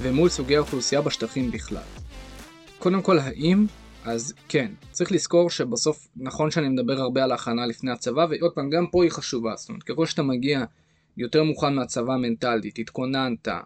ומול 0.00 0.28
סוגי 0.28 0.56
האוכלוסייה 0.56 1.00
בשטחים 1.00 1.50
בכלל. 1.50 1.82
קודם 2.78 3.02
כל, 3.02 3.18
האם? 3.18 3.66
אז 4.04 4.34
כן, 4.48 4.70
צריך 4.90 5.12
לזכור 5.12 5.50
שבסוף, 5.50 6.08
נכון 6.16 6.50
שאני 6.50 6.68
מדבר 6.68 7.00
הרבה 7.00 7.24
על 7.24 7.32
ההכנה 7.32 7.66
לפני 7.66 7.90
הצבא, 7.90 8.26
ועוד 8.30 8.52
פעם, 8.54 8.70
גם 8.70 8.86
פה 8.86 9.04
היא 9.04 9.10
חשובה, 9.10 9.56
זאת 9.56 9.68
אומרת, 9.68 9.82
ככל 9.82 10.06
שאתה 10.06 10.22
מגיע 10.22 10.64
יותר 11.16 11.42
מוכן 11.44 11.74
מהצבא 11.74 12.16
מנטלית, 12.16 12.78
התכוננת, 12.78 13.48
אה, 13.48 13.58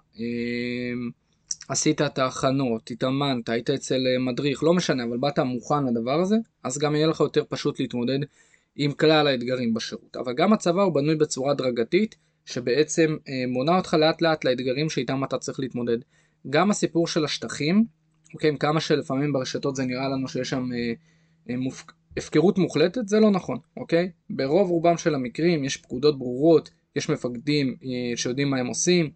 עשית 1.68 2.02
את 2.02 2.18
ההכנות, 2.18 2.90
התאמנת, 2.90 3.48
היית 3.48 3.70
אצל 3.70 4.00
אה, 4.06 4.18
מדריך, 4.18 4.62
לא 4.62 4.74
משנה, 4.74 5.04
אבל 5.04 5.16
באת 5.16 5.38
מוכן 5.38 5.84
לדבר 5.86 6.20
הזה, 6.20 6.36
אז 6.64 6.78
גם 6.78 6.94
יהיה 6.94 7.06
לך 7.06 7.20
יותר 7.20 7.44
פשוט 7.48 7.80
להתמודד 7.80 8.18
עם 8.76 8.92
כלל 8.92 9.26
האתגרים 9.26 9.74
בשירות. 9.74 10.16
אבל 10.16 10.32
גם 10.32 10.52
הצבא 10.52 10.82
הוא 10.82 10.94
בנוי 10.94 11.16
בצורה 11.16 11.50
הדרגתית, 11.50 12.14
שבעצם 12.44 13.16
אה, 13.28 13.44
מונה 13.48 13.76
אותך 13.76 13.94
לאט 13.94 14.22
לאט 14.22 14.44
לאתגרים 14.44 14.90
שאיתם 14.90 15.24
אתה 15.24 15.38
צריך 15.38 15.60
להתמודד. 15.60 15.98
גם 16.50 16.70
הסיפור 16.70 17.06
של 17.06 17.24
השטחים, 17.24 17.84
אוקיי, 18.36 18.50
עם 18.50 18.56
כמה 18.56 18.80
שלפעמים 18.80 19.32
ברשתות 19.32 19.76
זה 19.76 19.84
נראה 19.84 20.08
לנו 20.08 20.28
שיש 20.28 20.50
שם 20.50 20.68
אה, 20.72 20.92
אה, 21.50 21.56
מופ... 21.56 21.84
הפקרות 22.16 22.58
מוחלטת, 22.58 23.08
זה 23.08 23.20
לא 23.20 23.30
נכון, 23.30 23.58
אוקיי? 23.76 24.10
ברוב 24.30 24.70
רובם 24.70 24.98
של 24.98 25.14
המקרים 25.14 25.64
יש 25.64 25.76
פקודות 25.76 26.18
ברורות, 26.18 26.70
יש 26.96 27.10
מפקדים 27.10 27.76
אה, 27.84 28.16
שיודעים 28.16 28.50
מה 28.50 28.58
הם 28.58 28.66
עושים, 28.66 29.10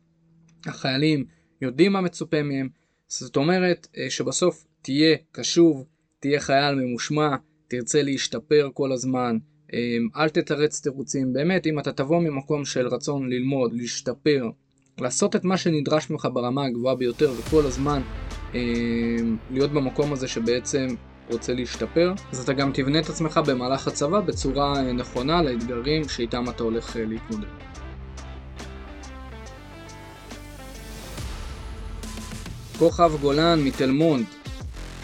החיילים 0.67 1.25
יודעים 1.63 1.93
מה 1.93 2.01
מצופה 2.01 2.43
מהם, 2.43 2.69
זאת 3.09 3.37
אומרת 3.37 3.87
אה, 3.97 4.11
שבסוף 4.11 4.67
תהיה 4.83 5.17
קשוב, 5.33 5.85
תהיה 6.21 6.41
חייל 6.41 6.75
ממושמע, 6.75 7.37
תרצה 7.69 8.03
להשתפר 8.03 8.71
כל 8.75 8.93
הזמן, 8.93 9.39
אה, 9.75 9.97
אל 10.17 10.29
תתרץ 10.29 10.81
תירוצים, 10.81 11.33
באמת 11.33 11.67
אם 11.67 11.79
אתה 11.79 11.93
תבוא 11.93 12.21
ממקום 12.21 12.65
של 12.65 12.87
רצון 12.87 13.29
ללמוד, 13.29 13.73
להשתפר, 13.73 14.51
לעשות 14.99 15.37
את 15.37 15.45
מה 15.45 15.57
שנדרש 15.57 16.11
ממך 16.11 16.29
ברמה 16.33 16.65
הגבוהה 16.65 16.95
ביותר 16.95 17.33
וכל 17.39 17.67
הזמן 17.67 18.03
אה, 18.55 18.61
להיות 19.51 19.71
במקום 19.71 20.13
הזה 20.13 20.29
שבעצם 20.29 20.87
רוצה 21.31 21.55
להשתפר, 21.55 22.13
אז 22.33 22.41
אתה 22.41 22.53
גם 22.53 22.71
תבנה 22.75 22.99
את 23.01 23.09
עצמך 23.09 23.41
במהלך 23.47 23.89
הצבא 23.89 24.21
בצורה 24.21 24.77
אה, 24.77 24.93
נכונה 24.93 25.43
לאתגרים 25.43 26.09
שאיתם 26.09 26.45
אתה 26.49 26.63
הולך 26.63 26.97
אה, 26.97 27.05
להתמודד. 27.05 27.49
כוכב 32.79 33.13
גולן 33.21 33.61
מתל 33.65 33.91
מונד 33.91 34.27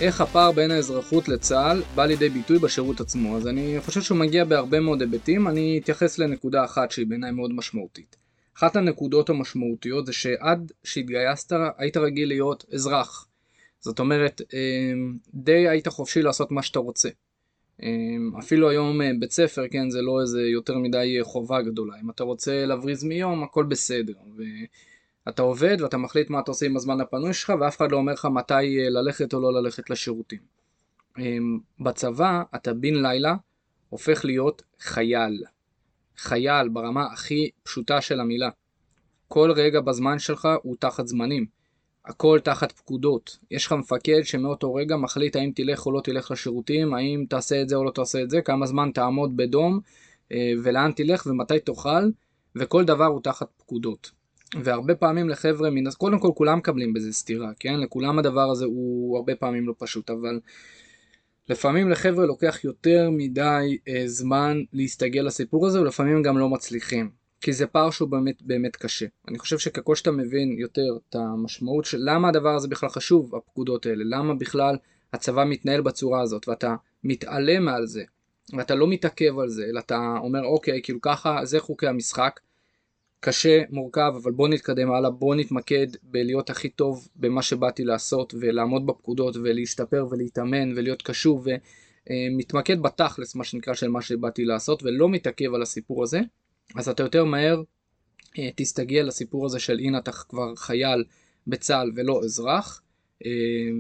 איך 0.01 0.20
הפער 0.20 0.53
בין 0.53 0.70
האזרחות 0.70 1.29
לצה"ל 1.29 1.83
בא 1.94 2.07
לידי 2.07 2.29
ביטוי 2.29 2.59
בשירות 2.59 3.01
עצמו? 3.01 3.37
אז 3.37 3.46
אני 3.46 3.77
חושב 3.85 4.03
שהוא 4.03 4.18
מגיע 4.18 4.44
בהרבה 4.44 4.81
מאוד 4.81 5.01
היבטים, 5.01 5.49
אני 5.49 5.81
אתייחס 5.83 6.18
לנקודה 6.18 6.64
אחת 6.64 6.90
שהיא 6.90 7.07
בעיניי 7.07 7.31
מאוד 7.31 7.53
משמעותית. 7.53 8.25
אחת 8.57 8.77
הנקודות 8.77 9.31
המשמעותיות 9.31 10.07
זה 10.07 10.12
שעד 10.12 10.73
שהתגייסת 10.85 11.53
היית 11.79 11.97
רגיל 11.97 12.29
להיות 12.29 12.64
אזרח. 12.75 13.29
זאת 13.81 13.99
אומרת, 13.99 14.42
אמ, 14.53 15.16
די 15.35 15.69
היית 15.69 15.88
חופשי 15.88 16.23
לעשות 16.23 16.51
מה 16.51 16.62
שאתה 16.62 16.79
רוצה. 16.79 17.09
אמ, 17.83 18.33
אפילו 18.38 18.71
היום 18.71 19.03
אה, 19.03 19.11
בית 19.21 19.33
ספר, 19.33 19.69
כן, 19.71 19.90
זה 19.90 20.03
לא 20.03 20.21
איזה 20.21 20.42
יותר 20.42 20.79
מדי 20.79 21.19
חובה 21.23 21.62
גדולה. 21.62 21.95
אם 22.03 22.11
אתה 22.11 22.25
רוצה 22.25 22.66
להבריז 22.66 23.05
מיום, 23.05 23.42
הכל 23.42 23.64
בסדר. 23.64 24.12
ואתה 25.27 25.42
עובד 25.42 25.77
ואתה 25.81 25.97
מחליט 25.97 26.31
מה 26.31 26.40
אתה 26.40 26.51
עושה 26.51 26.66
עם 26.66 26.77
הזמן 26.77 27.01
הפנוי 27.01 27.35
שלך, 27.35 27.53
ואף 27.61 27.77
אחד 27.77 27.92
לא 27.92 27.97
אומר 27.97 28.12
לך 28.12 28.25
מתי 28.25 28.55
אה, 28.55 28.88
ללכת 28.88 29.35
או 29.35 29.40
לא 29.40 29.53
ללכת 29.53 29.90
לשירותים. 29.90 30.40
אמ, 31.19 31.59
בצבא, 31.81 32.42
אתה 32.55 32.75
בן 32.75 32.95
לילה 32.95 33.35
הופך 33.88 34.25
להיות 34.25 34.62
חייל. 34.81 35.45
חייל 36.18 36.68
ברמה 36.68 37.07
הכי 37.12 37.50
פשוטה 37.62 38.00
של 38.00 38.20
המילה. 38.20 38.48
כל 39.29 39.52
רגע 39.57 39.81
בזמן 39.81 40.18
שלך 40.18 40.48
הוא 40.62 40.76
תחת 40.81 41.07
זמנים. 41.07 41.46
הכל 42.05 42.38
תחת 42.44 42.72
פקודות. 42.72 43.38
יש 43.50 43.66
לך 43.66 43.72
מפקד 43.72 44.20
שמאותו 44.22 44.74
רגע 44.74 44.96
מחליט 44.96 45.37
האם 45.37 45.50
תלך 45.55 45.87
או 45.87 45.92
לא 45.92 46.00
תלך 46.00 46.31
לשירותים, 46.31 46.94
האם 46.94 47.24
תעשה 47.29 47.62
את 47.62 47.68
זה 47.68 47.76
או 47.76 47.85
לא 47.85 47.90
תעשה 47.90 48.22
את 48.22 48.31
זה, 48.31 48.40
כמה 48.40 48.66
זמן 48.66 48.90
תעמוד 48.94 49.37
בדום, 49.37 49.81
אה, 50.33 50.52
ולאן 50.62 50.92
תלך 50.96 51.26
ומתי 51.26 51.61
תאכל, 51.61 52.11
וכל 52.57 52.85
דבר 52.85 53.07
הוא 53.07 53.20
תחת 53.22 53.48
פקודות. 53.57 54.11
והרבה 54.62 54.94
פעמים 54.94 55.29
לחבר'ה. 55.29 55.68
קודם 55.98 56.18
כל 56.18 56.31
כולם 56.35 56.59
מקבלים 56.59 56.92
בזה 56.92 57.12
סתירה, 57.12 57.50
כן? 57.61 57.81
לכולם 57.81 58.18
הדבר 58.18 58.50
הזה 58.50 58.64
הוא 58.64 59.16
הרבה 59.16 59.35
פעמים 59.35 59.66
לא 59.66 59.74
פשוט, 59.79 60.11
אבל 60.11 60.40
לפעמים 61.48 61.90
לחבר'ה 61.90 62.26
לוקח 62.26 62.64
יותר 62.64 63.09
מדי 63.12 63.78
אה, 63.88 64.02
זמן 64.06 64.62
להסתגל 64.72 65.20
לסיפור 65.20 65.66
הזה, 65.66 65.80
ולפעמים 65.80 66.22
גם 66.22 66.38
לא 66.38 66.48
מצליחים. 66.48 67.11
כי 67.40 67.52
זה 67.52 67.66
פער 67.66 67.90
שהוא 67.90 68.09
באמת 68.09 68.42
באמת 68.42 68.76
קשה. 68.76 69.06
אני 69.28 69.38
חושב 69.38 69.59
שככל 69.59 69.94
שאתה 69.94 70.11
מבין 70.11 70.56
יותר 70.59 70.96
את 71.09 71.14
המשמעות 71.14 71.85
של 71.85 71.98
למה 72.00 72.28
הדבר 72.28 72.54
הזה 72.54 72.68
בכלל 72.68 72.88
חשוב, 72.88 73.35
הפקודות 73.35 73.87
האלה, 73.87 74.04
למה 74.06 74.35
בכלל 74.35 74.76
הצבא 75.12 75.44
מתנהל 75.44 75.80
בצורה 75.80 76.22
הזאת, 76.22 76.48
ואתה 76.48 76.74
מתעלם 77.04 77.64
מעל 77.64 77.87
זה, 77.87 78.02
ואתה 78.56 78.74
לא 78.74 78.87
מתעכב 78.88 79.38
על 79.38 79.48
זה, 79.48 79.64
אלא 79.64 79.80
אתה 79.80 80.14
אומר 80.20 80.44
אוקיי, 80.44 80.80
כאילו 80.82 81.00
ככה, 81.00 81.40
זה 81.44 81.61
חוקי 81.61 81.87
המשחק, 81.87 82.40
קשה, 83.20 83.62
מורכב, 83.70 84.12
אבל 84.22 84.33
בוא 84.33 84.48
נתקדם 84.48 84.92
הלאה, 84.92 85.11
בוא 85.11 85.35
נתמקד 85.35 85.87
בלהיות 86.02 86.50
הכי 86.50 86.68
טוב 86.68 87.09
במה 87.16 87.42
שבאתי 87.42 87.85
לעשות, 87.85 88.35
ולעמוד 88.40 88.87
בפקודות, 88.87 89.37
ולהשתפר, 89.37 90.07
ולהתאמן, 90.11 90.72
ולהיות 90.76 91.02
קשוב, 91.02 91.46
ומתמקד 92.11 92.83
בתכלס, 92.83 93.35
מה 93.35 93.44
שנקרא, 93.44 93.74
של 93.74 93.88
מה 93.88 94.02
שבאתי 94.02 94.44
לעשות, 94.44 94.83
ולא 94.83 95.09
מתעכב 95.09 95.55
על 95.55 95.62
הסיפור 95.62 96.02
הזה. 96.02 96.20
אז 96.74 96.88
אתה 96.88 97.02
יותר 97.02 97.24
מהר 97.24 97.62
אה, 98.38 98.48
תסתגל 98.57 99.00
לסיפור 99.00 99.46
הזה 99.46 99.59
של 99.59 99.79
הנה 99.79 99.98
אתה 99.98 100.12
כבר 100.12 100.55
חייל 100.57 101.05
בצה"ל 101.46 101.92
ולא 101.94 102.20
אזרח, 102.24 102.83
אה, 103.26 103.31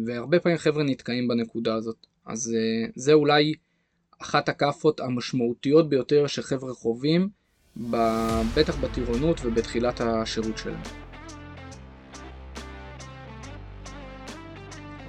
והרבה 0.06 0.40
פעמים 0.40 0.58
חבר'ה 0.58 0.84
נתקעים 0.84 1.28
בנקודה 1.28 1.74
הזאת. 1.74 2.06
אז 2.26 2.54
אה, 2.54 2.88
זה 2.94 3.12
אולי 3.12 3.54
אחת 4.22 4.48
הכאפות 4.48 5.00
המשמעותיות 5.00 5.88
ביותר 5.88 6.26
שחבר'ה 6.26 6.74
חווים, 6.74 7.28
בטח 8.54 8.76
בטירונות 8.76 9.40
ובתחילת 9.44 10.00
השירות 10.00 10.58
שלהם. 10.58 10.80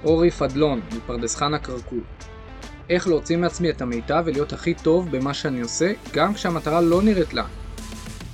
אורי 0.04 0.30
פדלון, 0.30 0.80
מפרדס 0.96 1.36
חנה 1.36 1.58
כרכור 1.58 2.00
איך 2.90 3.08
להוציא 3.08 3.36
מעצמי 3.36 3.70
את 3.70 3.82
המיטב 3.82 4.22
ולהיות 4.26 4.52
הכי 4.52 4.74
טוב 4.74 5.16
במה 5.16 5.34
שאני 5.34 5.60
עושה, 5.60 5.92
גם 6.12 6.34
כשהמטרה 6.34 6.80
לא 6.80 7.02
נראית 7.02 7.34
לה. 7.34 7.46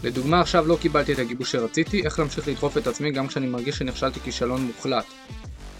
לדוגמה 0.05 0.41
עכשיו 0.41 0.67
לא 0.67 0.77
קיבלתי 0.81 1.13
את 1.13 1.19
הגיבוש 1.19 1.53
שרציתי, 1.53 2.05
איך 2.05 2.19
להמשיך 2.19 2.49
לדחוף 2.49 2.79
את 2.79 2.87
עצמי 2.87 3.11
גם 3.11 3.27
כשאני 3.27 3.47
מרגיש 3.47 3.79
שנכשלתי 3.79 4.21
כישלון 4.21 4.61
מוחלט. 4.61 5.05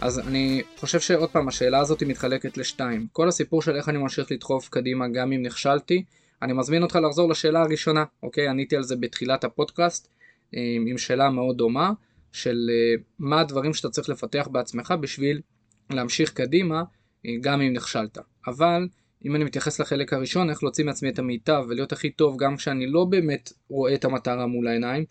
אז 0.01 0.19
אני 0.19 0.63
חושב 0.81 1.01
שעוד 1.01 1.31
פעם 1.31 1.49
השאלה 1.49 1.79
הזאת 1.79 2.03
מתחלקת 2.03 2.57
לשתיים. 2.57 3.07
כל 3.13 3.29
הסיפור 3.29 3.63
של 3.63 3.77
איך 3.77 3.89
אני 3.89 3.99
ממשיך 3.99 4.33
לדחוף 4.33 4.69
קדימה 4.69 5.09
גם 5.09 5.33
אם 5.33 5.43
נכשלתי, 5.43 6.05
אני 6.45 6.53
מזמין 6.53 6.83
אותך 6.83 6.97
לחזור 6.97 7.29
לשאלה 7.31 7.63
הראשונה, 7.63 8.05
אוקיי? 8.23 8.49
עניתי 8.49 8.77
על 8.77 8.83
זה 8.83 8.97
בתחילת 8.97 9.45
הפודקאסט 9.45 10.09
אה, 10.55 10.61
עם 10.87 10.99
שאלה 10.99 11.31
מאוד 11.31 11.57
דומה 11.57 11.93
של 12.33 12.71
אה, 12.71 13.03
מה 13.19 13.41
הדברים 13.41 13.75
שאתה 13.75 13.89
צריך 13.89 14.09
לפתח 14.09 14.49
בעצמך 14.53 14.95
בשביל 15.01 15.41
להמשיך 15.91 16.33
קדימה 16.33 16.83
אה, 17.27 17.31
גם 17.41 17.61
אם 17.61 17.73
נכשלת. 17.73 18.19
אבל 18.47 18.89
אם 19.25 19.37
אני 19.37 19.45
מתייחס 19.45 19.81
לחלק 19.81 20.13
הראשון, 20.13 20.51
איך 20.51 20.63
להוציא 20.63 20.85
מעצמי 20.85 21.09
את 21.09 21.19
המיטב 21.19 21.65
ולהיות 21.69 21.93
הכי 21.93 22.11
טוב 22.11 22.37
גם 22.39 22.57
כשאני 22.57 22.87
לא 22.87 23.05
באמת 23.05 23.53
רואה 23.69 23.95
את 23.95 24.05
המטרה 24.05 24.47
מול 24.47 24.69
העיניים, 24.69 25.05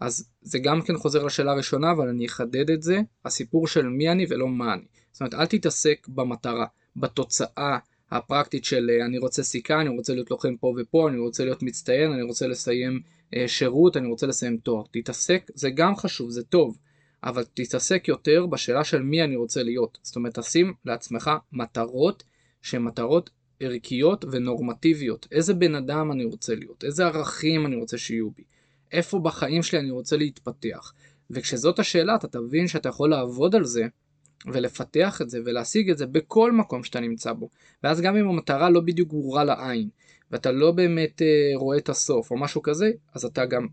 אז 0.00 0.28
זה 0.42 0.58
גם 0.58 0.82
כן 0.82 0.96
חוזר 0.96 1.24
לשאלה 1.24 1.52
הראשונה, 1.52 1.90
אבל 1.90 2.08
אני 2.08 2.26
אחדד 2.26 2.70
את 2.70 2.82
זה, 2.82 3.00
הסיפור 3.24 3.66
של 3.66 3.86
מי 3.86 4.10
אני 4.10 4.26
ולא 4.28 4.48
מה 4.48 4.74
אני. 4.74 4.84
זאת 5.12 5.20
אומרת, 5.20 5.34
אל 5.34 5.46
תתעסק 5.46 6.06
במטרה, 6.08 6.66
בתוצאה 6.96 7.78
הפרקטית 8.10 8.64
של 8.64 8.90
אה, 8.90 9.06
אני 9.06 9.18
רוצה 9.18 9.42
סיכה, 9.42 9.80
אני 9.80 9.88
רוצה 9.88 10.12
להיות 10.14 10.30
לוחם 10.30 10.56
פה 10.56 10.74
ופה, 10.78 11.08
אני 11.08 11.18
רוצה 11.18 11.44
להיות 11.44 11.62
מצטיין, 11.62 12.12
אני 12.12 12.22
רוצה 12.22 12.46
לסיים 12.46 13.00
אה, 13.36 13.48
שירות, 13.48 13.96
אני 13.96 14.08
רוצה 14.08 14.26
לסיים 14.26 14.56
תואר. 14.56 14.84
תתעסק, 14.90 15.50
זה 15.54 15.70
גם 15.70 15.96
חשוב, 15.96 16.30
זה 16.30 16.42
טוב, 16.42 16.78
אבל 17.24 17.44
תתעסק 17.54 18.08
יותר 18.08 18.46
בשאלה 18.46 18.84
של 18.84 19.02
מי 19.02 19.22
אני 19.22 19.36
רוצה 19.36 19.62
להיות. 19.62 19.98
זאת 20.02 20.16
אומרת, 20.16 20.38
תשים 20.38 20.74
לעצמך 20.84 21.30
מטרות 21.52 22.22
שהן 22.62 22.82
מטרות 22.82 23.30
ערכיות 23.60 24.24
ונורמטיביות. 24.30 25.28
איזה 25.32 25.54
בן 25.54 25.74
אדם 25.74 26.12
אני 26.12 26.24
רוצה 26.24 26.54
להיות, 26.54 26.84
איזה 26.84 27.06
ערכים 27.06 27.66
אני 27.66 27.76
רוצה 27.76 27.98
שיהיו 27.98 28.30
בי, 28.30 28.42
איפה 28.92 29.18
בחיים 29.18 29.62
שלי 29.62 29.78
אני 29.78 29.90
רוצה 29.90 30.16
להתפתח. 30.16 30.92
וכשזאת 31.30 31.78
השאלה 31.78 32.14
אתה 32.14 32.28
תבין 32.28 32.68
שאתה 32.68 32.88
יכול 32.88 33.10
לעבוד 33.10 33.54
על 33.54 33.64
זה 33.64 33.86
ולפתח 34.46 35.22
את 35.22 35.30
זה 35.30 35.38
ולהשיג 35.44 35.90
את 35.90 35.98
זה 35.98 36.06
בכל 36.06 36.52
מקום 36.52 36.84
שאתה 36.84 37.00
נמצא 37.00 37.32
בו. 37.32 37.48
ואז 37.82 38.00
גם 38.00 38.16
אם 38.16 38.28
המטרה 38.28 38.70
לא 38.70 38.80
בדיוק 38.80 39.08
ברורה 39.08 39.44
לעין 39.44 39.88
ואתה 40.30 40.52
לא 40.52 40.72
באמת 40.72 41.22
אה, 41.22 41.26
רואה 41.54 41.78
את 41.78 41.88
הסוף 41.88 42.30
או 42.30 42.38
משהו 42.38 42.62
כזה, 42.62 42.90
אז 43.14 43.24
אתה 43.24 43.46
גם, 43.46 43.66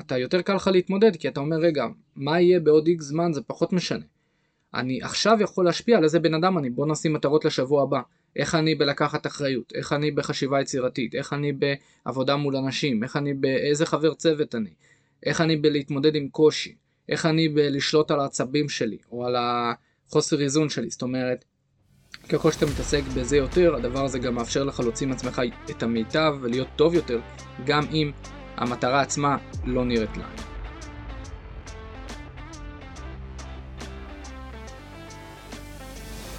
אתה 0.00 0.18
יותר 0.18 0.42
קל 0.42 0.54
לך 0.54 0.66
להתמודד 0.72 1.16
כי 1.16 1.28
אתה 1.28 1.40
אומר 1.40 1.56
רגע, 1.56 1.86
מה 2.16 2.40
יהיה 2.40 2.60
בעוד 2.60 2.86
איקס 2.86 3.04
זמן 3.04 3.32
זה 3.32 3.42
פחות 3.42 3.72
משנה. 3.72 4.04
אני 4.74 5.02
עכשיו 5.02 5.38
יכול 5.40 5.64
להשפיע 5.64 5.98
על 5.98 6.04
איזה 6.04 6.18
בן 6.18 6.34
אדם 6.34 6.58
אני, 6.58 6.70
בוא 6.70 6.86
נשים 6.86 7.12
מטרות 7.12 7.44
לשבוע 7.44 7.82
הבא. 7.82 8.00
איך 8.36 8.54
אני 8.54 8.74
בלקחת 8.74 9.26
אחריות, 9.26 9.72
איך 9.74 9.92
אני 9.92 10.10
בחשיבה 10.10 10.60
יצירתית, 10.60 11.14
איך 11.14 11.32
אני 11.32 11.52
בעבודה 11.52 12.36
מול 12.36 12.56
אנשים, 12.56 13.02
איך 13.02 13.16
אני 13.16 13.34
באיזה 13.34 13.86
חבר 13.86 14.14
צוות 14.14 14.54
אני, 14.54 14.70
איך 15.26 15.40
אני 15.40 15.56
בלהתמודד 15.56 16.14
עם 16.14 16.28
קושי, 16.28 16.74
איך 17.08 17.26
אני 17.26 17.48
בלשלוט 17.48 18.10
על 18.10 18.20
העצבים 18.20 18.68
שלי, 18.68 18.98
או 19.12 19.26
על 19.26 19.36
החוסר 20.10 20.40
איזון 20.40 20.68
שלי, 20.68 20.90
זאת 20.90 21.02
אומרת, 21.02 21.44
ככל 22.28 22.52
שאתה 22.52 22.66
מתעסק 22.66 23.02
בזה 23.16 23.36
יותר, 23.36 23.74
הדבר 23.74 24.04
הזה 24.04 24.18
גם 24.18 24.34
מאפשר 24.34 24.64
לך 24.64 24.80
להוציא 24.80 25.06
מעצמך 25.06 25.42
את 25.70 25.82
המיטב 25.82 26.34
ולהיות 26.40 26.68
טוב 26.76 26.94
יותר, 26.94 27.20
גם 27.64 27.82
אם 27.92 28.12
המטרה 28.56 29.00
עצמה 29.00 29.36
לא 29.64 29.84
נראית 29.84 30.16
לה. 30.16 30.26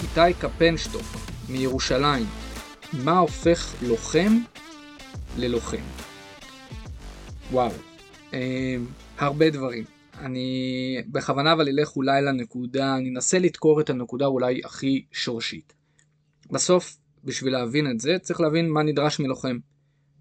איתי 0.02 0.40
קפנשטוק 0.40 1.06
מירושלים, 1.50 2.26
מה 2.94 3.20
הופך 3.20 3.76
לוחם 3.82 4.38
ללוחם? 5.38 5.84
וואו, 7.52 7.72
אה, 8.34 8.76
הרבה 9.18 9.50
דברים. 9.50 10.01
אני 10.22 10.98
בכוונה 11.08 11.54
אבל 11.54 11.68
אלך 11.68 11.96
אולי 11.96 12.22
לנקודה, 12.22 12.96
אני 12.96 13.10
אנסה 13.10 13.40
לדקור 13.40 13.82
את 13.82 13.90
הנקודה 13.90 14.26
אולי 14.26 14.62
הכי 14.66 15.06
שורשית. 15.12 15.74
בסוף, 16.52 16.98
בשביל 17.24 17.54
להבין 17.54 17.92
את 17.92 18.00
זה, 18.00 18.16
צריך 18.22 18.42
להבין 18.42 18.70
מה 18.70 18.84
נדרש 18.84 19.20
מלוחם. 19.20 19.58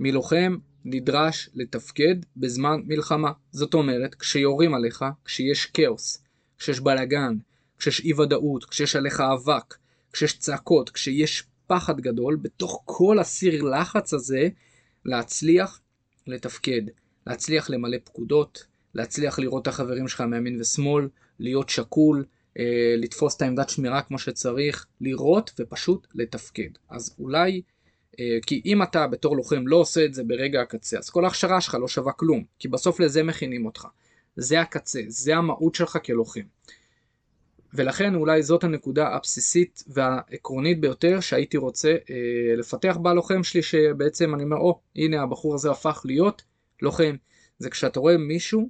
מלוחם 0.00 0.56
נדרש 0.84 1.50
לתפקד 1.54 2.14
בזמן 2.36 2.80
מלחמה. 2.86 3.32
זאת 3.50 3.74
אומרת, 3.74 4.14
כשיורים 4.14 4.74
עליך, 4.74 5.04
כשיש 5.24 5.66
כאוס, 5.66 6.22
כשיש 6.58 6.80
בלאגן, 6.80 7.34
כשיש 7.78 8.00
אי 8.00 8.12
ודאות, 8.12 8.64
כשיש 8.64 8.96
עליך 8.96 9.20
אבק, 9.20 9.74
כשיש 10.12 10.38
צעקות, 10.38 10.90
כשיש 10.90 11.44
פחד 11.66 12.00
גדול, 12.00 12.36
בתוך 12.36 12.82
כל 12.84 13.18
הסיר 13.18 13.62
לחץ 13.62 14.14
הזה, 14.14 14.48
להצליח 15.04 15.80
לתפקד, 16.26 16.82
להצליח 17.26 17.70
למלא 17.70 17.96
פקודות, 18.04 18.69
להצליח 18.94 19.38
לראות 19.38 19.62
את 19.62 19.68
החברים 19.68 20.08
שלך 20.08 20.20
מימין 20.20 20.60
ושמאל, 20.60 21.08
להיות 21.38 21.68
שקול, 21.68 22.24
אה, 22.58 22.94
לתפוס 22.98 23.36
את 23.36 23.42
העמדת 23.42 23.68
שמירה 23.68 24.02
כמו 24.02 24.18
שצריך, 24.18 24.86
לראות 25.00 25.50
ופשוט 25.58 26.06
לתפקד. 26.14 26.70
אז 26.90 27.16
אולי, 27.18 27.62
אה, 28.20 28.38
כי 28.46 28.62
אם 28.64 28.82
אתה 28.82 29.06
בתור 29.06 29.36
לוחם 29.36 29.66
לא 29.66 29.76
עושה 29.76 30.04
את 30.04 30.14
זה 30.14 30.24
ברגע 30.24 30.60
הקצה, 30.60 30.98
אז 30.98 31.10
כל 31.10 31.24
ההכשרה 31.24 31.60
שלך 31.60 31.74
לא 31.80 31.88
שווה 31.88 32.12
כלום, 32.12 32.44
כי 32.58 32.68
בסוף 32.68 33.00
לזה 33.00 33.22
מכינים 33.22 33.66
אותך. 33.66 33.86
זה 34.36 34.60
הקצה, 34.60 35.00
זה 35.08 35.36
המהות 35.36 35.74
שלך 35.74 35.98
כלוחם. 36.04 36.40
ולכן 37.74 38.14
אולי 38.14 38.42
זאת 38.42 38.64
הנקודה 38.64 39.08
הבסיסית 39.08 39.84
והעקרונית 39.86 40.80
ביותר 40.80 41.20
שהייתי 41.20 41.56
רוצה 41.56 41.90
אה, 41.90 42.56
לפתח 42.56 42.96
בלוחם 43.02 43.42
שלי, 43.42 43.62
שבעצם 43.62 44.34
אני 44.34 44.42
אומר, 44.42 44.56
או, 44.56 44.70
oh, 44.70 45.00
הנה 45.00 45.22
הבחור 45.22 45.54
הזה 45.54 45.70
הפך 45.70 46.02
להיות 46.04 46.42
לוחם. 46.82 47.16
זה 47.58 47.70
כשאתה 47.70 48.00
רואה 48.00 48.16
מישהו 48.16 48.68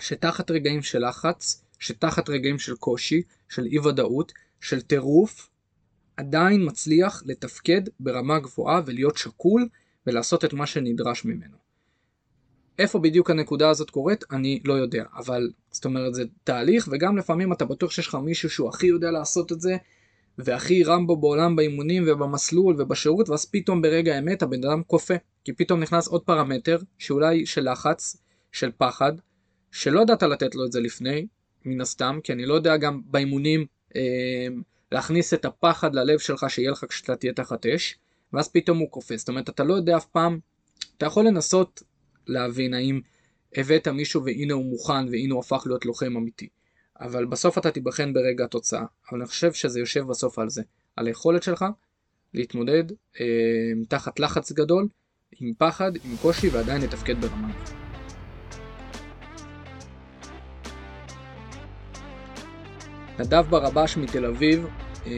שתחת 0.00 0.50
רגעים 0.50 0.82
של 0.82 1.08
לחץ, 1.08 1.64
שתחת 1.78 2.28
רגעים 2.28 2.58
של 2.58 2.76
קושי, 2.76 3.22
של 3.48 3.66
אי 3.66 3.78
ודאות, 3.78 4.32
של 4.60 4.80
טירוף, 4.80 5.50
עדיין 6.16 6.66
מצליח 6.66 7.22
לתפקד 7.26 7.82
ברמה 8.00 8.38
גבוהה 8.38 8.80
ולהיות 8.86 9.16
שקול 9.16 9.68
ולעשות 10.06 10.44
את 10.44 10.52
מה 10.52 10.66
שנדרש 10.66 11.24
ממנו. 11.24 11.56
איפה 12.78 12.98
בדיוק 12.98 13.30
הנקודה 13.30 13.70
הזאת 13.70 13.90
קורית 13.90 14.24
אני 14.30 14.60
לא 14.64 14.74
יודע 14.74 15.04
אבל 15.16 15.50
זאת 15.70 15.84
אומרת 15.84 16.14
זה 16.14 16.24
תהליך 16.44 16.88
וגם 16.92 17.16
לפעמים 17.16 17.52
אתה 17.52 17.64
בטוח 17.64 17.90
שיש 17.90 18.08
לך 18.08 18.14
מישהו 18.14 18.50
שהוא 18.50 18.68
הכי 18.68 18.86
יודע 18.86 19.10
לעשות 19.10 19.52
את 19.52 19.60
זה 19.60 19.76
והכי 20.38 20.84
רמבו 20.84 21.16
בעולם 21.16 21.56
באימונים 21.56 22.04
ובמסלול 22.06 22.74
ובשירות 22.78 23.28
ואז 23.28 23.44
פתאום 23.44 23.82
ברגע 23.82 24.14
האמת 24.14 24.42
הבן 24.42 24.64
אדם 24.64 24.82
כופה 24.86 25.14
כי 25.44 25.52
פתאום 25.52 25.80
נכנס 25.80 26.08
עוד 26.08 26.22
פרמטר 26.22 26.78
שאולי 26.98 27.46
של 27.46 27.70
לחץ 27.70 28.16
של 28.52 28.70
פחד 28.78 29.12
שלא 29.76 30.00
ידעת 30.00 30.22
לתת 30.22 30.54
לו 30.54 30.64
את 30.64 30.72
זה 30.72 30.80
לפני 30.80 31.26
מן 31.64 31.80
הסתם 31.80 32.18
כי 32.24 32.32
אני 32.32 32.46
לא 32.46 32.54
יודע 32.54 32.76
גם 32.76 33.00
באימונים 33.04 33.66
אה, 33.96 34.46
להכניס 34.92 35.34
את 35.34 35.44
הפחד 35.44 35.94
ללב 35.94 36.18
שלך 36.18 36.46
שיהיה 36.48 36.70
לך 36.70 36.84
כשאתה 36.88 37.16
תהיה 37.16 37.32
תחת 37.32 37.66
אש 37.66 37.98
ואז 38.32 38.48
פתאום 38.48 38.78
הוא 38.78 38.90
קופץ 38.90 39.18
זאת 39.18 39.28
אומרת 39.28 39.48
אתה 39.48 39.64
לא 39.64 39.74
יודע 39.74 39.96
אף 39.96 40.06
פעם 40.06 40.38
אתה 40.96 41.06
יכול 41.06 41.26
לנסות 41.26 41.82
להבין 42.26 42.74
האם 42.74 43.00
הבאת 43.56 43.88
מישהו 43.88 44.24
והנה 44.24 44.54
הוא 44.54 44.64
מוכן 44.64 45.08
והנה 45.10 45.34
הוא 45.34 45.40
הפך 45.40 45.62
להיות 45.66 45.86
לוחם 45.86 46.16
אמיתי. 46.16 46.48
אבל 47.00 47.24
בסוף 47.24 47.58
אתה 47.58 47.70
תיבחן 47.70 48.12
ברגע 48.12 48.44
התוצאה. 48.44 48.84
אבל 49.10 49.20
אני 49.20 49.26
חושב 49.26 49.52
שזה 49.52 49.80
יושב 49.80 50.06
בסוף 50.06 50.38
על 50.38 50.50
זה. 50.50 50.62
על 50.96 51.06
היכולת 51.06 51.42
שלך 51.42 51.64
להתמודד 52.34 52.84
אה, 53.20 53.26
תחת 53.88 54.20
לחץ 54.20 54.52
גדול, 54.52 54.88
עם 55.40 55.52
פחד, 55.58 55.92
עם 56.04 56.16
קושי 56.22 56.48
ועדיין 56.48 56.82
לתפקד 56.82 57.20
ברמה. 57.20 57.85
נדב 63.18 63.44
ברבש 63.50 63.96
מתל 63.96 64.24
אביב, 64.24 64.66
אה, 65.06 65.12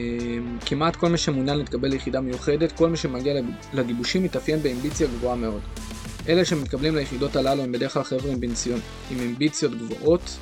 כמעט 0.66 0.96
כל 0.96 1.08
מי 1.08 1.18
שמעוניין 1.18 1.58
להתקבל 1.58 1.88
ליחידה 1.88 2.20
מיוחדת, 2.20 2.72
כל 2.72 2.88
מי 2.90 2.96
שמגיע 2.96 3.34
לגיבושים 3.72 4.22
מתאפיין 4.22 4.62
באמביציה 4.62 5.06
גבוהה 5.06 5.36
מאוד. 5.36 5.60
אלה 6.28 6.44
שמתקבלים 6.44 6.96
ליחידות 6.96 7.36
הללו 7.36 7.62
הם 7.62 7.72
בדרך 7.72 7.94
כלל 7.94 8.02
חבר'ה 8.02 8.32
עם, 8.32 8.40
בנציון, 8.40 8.80
עם 9.10 9.18
אמביציות 9.18 9.72
גבוהות. 9.72 10.38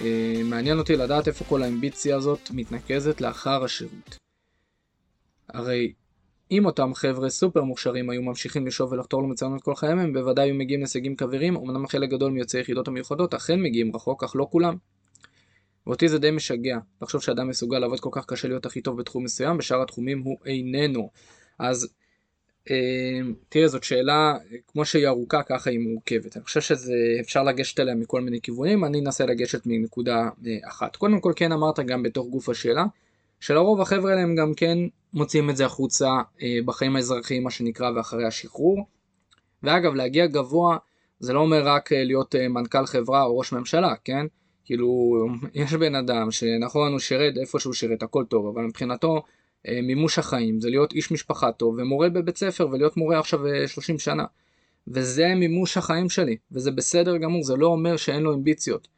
אה, 0.00 0.42
מעניין 0.44 0.78
אותי 0.78 0.96
לדעת 0.96 1.28
איפה 1.28 1.44
כל 1.44 1.62
האמביציה 1.62 2.16
הזאת 2.16 2.50
מתנקזת 2.50 3.20
לאחר 3.20 3.64
השירות. 3.64 4.16
הרי 5.48 5.92
אם 6.50 6.66
אותם 6.66 6.94
חבר'ה 6.94 7.30
סופר 7.30 7.62
מוכשרים 7.62 8.10
היו 8.10 8.22
ממשיכים 8.22 8.66
לשאוב 8.66 8.92
ולחתור 8.92 9.22
למצוינות 9.22 9.62
כל 9.62 9.74
חייהם, 9.74 9.98
הם 9.98 10.12
בוודאי 10.12 10.48
היו 10.48 10.54
מגיעים 10.54 10.80
להישגים 10.80 11.16
כבירים, 11.16 11.56
אמנם 11.56 11.86
חלק 11.86 12.10
גדול 12.10 12.32
מיוצאי 12.32 12.60
יחידות 12.60 12.88
המיוחדות 12.88 13.34
אכן 13.34 13.62
מגיעים 13.62 13.96
רחוק, 13.96 14.24
אך 14.24 14.36
לא 14.36 14.46
כולם. 14.50 14.76
ואותי 15.86 16.08
זה 16.08 16.18
די 16.18 16.30
משגע, 16.30 16.78
לחשוב 17.02 17.22
שאדם 17.22 17.48
מסוגל 17.48 17.78
לעבוד 17.78 18.00
כל 18.00 18.10
כך 18.12 18.26
קשה 18.26 18.48
להיות 18.48 18.66
הכי 18.66 18.80
טוב 18.80 18.98
בתחום 19.00 19.24
מסוים, 19.24 19.58
בשאר 19.58 19.82
התחומים 19.82 20.22
הוא 20.22 20.36
איננו. 20.46 21.10
אז 21.58 21.88
אמ, 22.70 23.34
תראה 23.48 23.68
זאת 23.68 23.84
שאלה 23.84 24.34
כמו 24.66 24.84
שהיא 24.84 25.06
ארוכה 25.06 25.42
ככה 25.42 25.70
היא 25.70 25.78
מורכבת. 25.78 26.36
אני 26.36 26.44
חושב 26.44 26.60
שזה 26.60 26.94
אפשר 27.20 27.42
לגשת 27.42 27.80
אליה 27.80 27.94
מכל 27.94 28.20
מיני 28.20 28.40
כיוונים 28.40 28.84
אני 28.84 29.00
אנסה 29.00 29.26
לגשת 29.26 29.62
מנקודה 29.66 30.28
אה, 30.46 30.56
אחת. 30.68 30.96
קודם 30.96 31.20
כל 31.20 31.32
כן 31.36 31.52
אמרת 31.52 31.80
גם 31.80 32.02
בתוך 32.02 32.26
גוף 32.26 32.48
השאלה 32.48 32.84
שלרוב 33.40 33.80
החבר'ה 33.80 34.10
האלה 34.10 34.22
הם 34.22 34.34
גם 34.34 34.54
כן 34.54 34.78
מוציאים 35.12 35.50
את 35.50 35.56
זה 35.56 35.66
החוצה 35.66 36.10
אה, 36.42 36.58
בחיים 36.64 36.96
האזרחיים 36.96 37.44
מה 37.44 37.50
שנקרא 37.50 37.90
ואחרי 37.96 38.26
השחרור. 38.26 38.86
ואגב 39.62 39.94
להגיע 39.94 40.26
גבוה 40.26 40.76
זה 41.20 41.32
לא 41.32 41.40
אומר 41.40 41.68
רק 41.68 41.92
אה, 41.92 42.04
להיות 42.04 42.34
מנכ"ל 42.50 42.86
חברה 42.86 43.22
או 43.22 43.38
ראש 43.38 43.52
ממשלה 43.52 43.94
כן 44.04 44.26
כאילו 44.70 45.26
יש 45.54 45.74
בן 45.74 45.94
אדם 45.94 46.30
שנכון 46.30 46.92
הוא 46.92 46.98
שירת 46.98 47.34
איפה 47.40 47.60
שהוא 47.60 47.74
שירת 47.74 48.02
הכל 48.02 48.24
טוב 48.24 48.46
אבל 48.46 48.66
מבחינתו 48.66 49.22
אה, 49.68 49.80
מימוש 49.82 50.18
החיים, 50.18 50.60
זה 50.60 50.70
להיות 50.70 50.92
איש 50.92 51.12
משפחה 51.12 51.52
טוב 51.52 51.74
ומורה 51.78 52.08
בבית 52.08 52.36
ספר 52.36 52.68
ולהיות 52.72 52.96
מורה 52.96 53.18
עכשיו 53.18 53.40
30 53.66 53.94
אה, 53.94 54.00
שנה. 54.00 54.24
וזה 54.88 55.34
מימוש 55.36 55.76
החיים 55.76 56.08
שלי, 56.08 56.36
וזה 56.52 56.70
בסדר 56.70 57.16
גמור, 57.16 57.42
זה 57.42 57.56
לא 57.56 57.66
אומר 57.66 57.96
שאין 57.96 58.22
לו 58.22 58.34
אמביציות. 58.34 58.88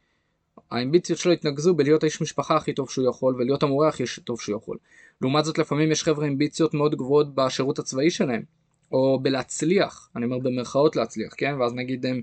האמביציות 0.71 1.19
שלו 1.19 1.31
התנקזו 1.31 1.73
בלהיות 1.73 2.03
האיש 2.03 2.21
משפחה 2.21 2.55
הכי 2.55 2.73
טוב 2.73 2.89
שהוא 2.89 3.09
יכול 3.09 3.35
ולהיות 3.35 3.63
המורה 3.63 3.87
הכי 3.87 4.03
טוב 4.23 4.41
שהוא 4.41 4.57
יכול. 4.57 4.77
לעומת 5.21 5.45
זאת 5.45 5.57
לפעמים 5.57 5.91
יש 5.91 6.03
חבר'ה 6.03 6.27
אמביציות 6.27 6.73
מאוד 6.73 6.95
גבוהות 6.95 7.35
בשירות 7.35 7.79
הצבאי 7.79 8.09
שלהם. 8.09 8.43
או 8.93 9.19
בלהצליח, 9.21 10.09
אני 10.15 10.25
אומר 10.25 10.39
במרכאות 10.39 10.95
להצליח, 10.95 11.33
כן? 11.37 11.55
ואז 11.59 11.73
נגיד 11.73 12.05
הם 12.05 12.21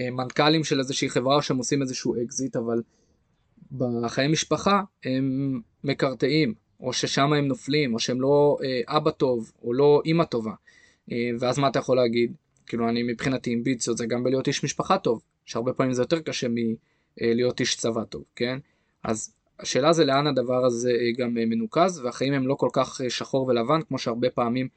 אה, 0.00 0.10
מנכ"לים 0.10 0.64
של 0.64 0.78
איזושהי 0.78 1.10
חברה 1.10 1.42
שהם 1.42 1.56
עושים 1.56 1.82
איזשהו 1.82 2.14
אקזיט, 2.24 2.56
אבל 2.56 2.82
בחיי 3.72 4.28
משפחה 4.28 4.82
הם 5.04 5.60
מקרטעים, 5.84 6.54
או 6.80 6.92
ששם 6.92 7.32
הם 7.32 7.46
נופלים, 7.48 7.94
או 7.94 7.98
שהם 7.98 8.20
לא 8.20 8.56
אה, 8.64 8.96
אבא 8.96 9.10
טוב, 9.10 9.52
או 9.62 9.72
לא 9.72 10.02
אימא 10.04 10.24
טובה. 10.24 10.52
אה, 11.12 11.30
ואז 11.40 11.58
מה 11.58 11.68
אתה 11.68 11.78
יכול 11.78 11.96
להגיד? 11.96 12.32
כאילו 12.66 12.88
אני 12.88 13.02
מבחינתי 13.02 13.54
אמביציות 13.54 13.98
זה 13.98 14.06
גם 14.06 14.24
בלהיות 14.24 14.46
איש 14.46 14.64
משפחה 14.64 14.98
טוב, 14.98 15.22
שהרבה 15.44 15.72
פעמים 15.72 15.92
זה 15.92 16.02
יותר 16.02 16.20
קשה 16.20 16.46
מלהיות 16.50 17.60
איש 17.60 17.76
צבא 17.76 18.04
טוב, 18.04 18.24
כן? 18.36 18.58
אז 19.04 19.34
השאלה 19.60 19.92
זה 19.92 20.04
לאן 20.04 20.26
הדבר 20.26 20.64
הזה 20.64 20.92
גם 21.18 21.34
מנוקז, 21.34 22.00
והחיים 22.04 22.32
הם 22.32 22.46
לא 22.46 22.54
כל 22.54 22.68
כך 22.72 23.00
שחור 23.08 23.46
ולבן 23.46 23.82
כמו 23.88 23.98
שהרבה 23.98 24.30
פעמים 24.30 24.68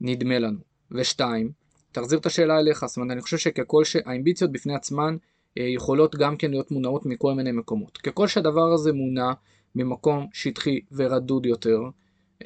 נדמה 0.00 0.38
לנו. 0.38 0.75
ושתיים, 0.90 1.50
תחזיר 1.92 2.18
את 2.18 2.26
השאלה 2.26 2.58
אליך, 2.58 2.84
זאת 2.86 2.96
אומרת 2.96 3.10
אני 3.10 3.20
חושב 3.20 3.38
שככל 3.38 3.84
שהאמביציות 3.84 4.52
בפני 4.52 4.74
עצמן 4.74 5.16
אה, 5.58 5.62
יכולות 5.62 6.16
גם 6.16 6.36
כן 6.36 6.50
להיות 6.50 6.70
מונעות 6.70 7.06
מכל 7.06 7.34
מיני 7.34 7.52
מקומות. 7.52 7.98
ככל 7.98 8.26
שהדבר 8.26 8.72
הזה 8.72 8.92
מונע 8.92 9.32
ממקום 9.74 10.26
שטחי 10.32 10.80
ורדוד 10.92 11.46
יותר, 11.46 11.80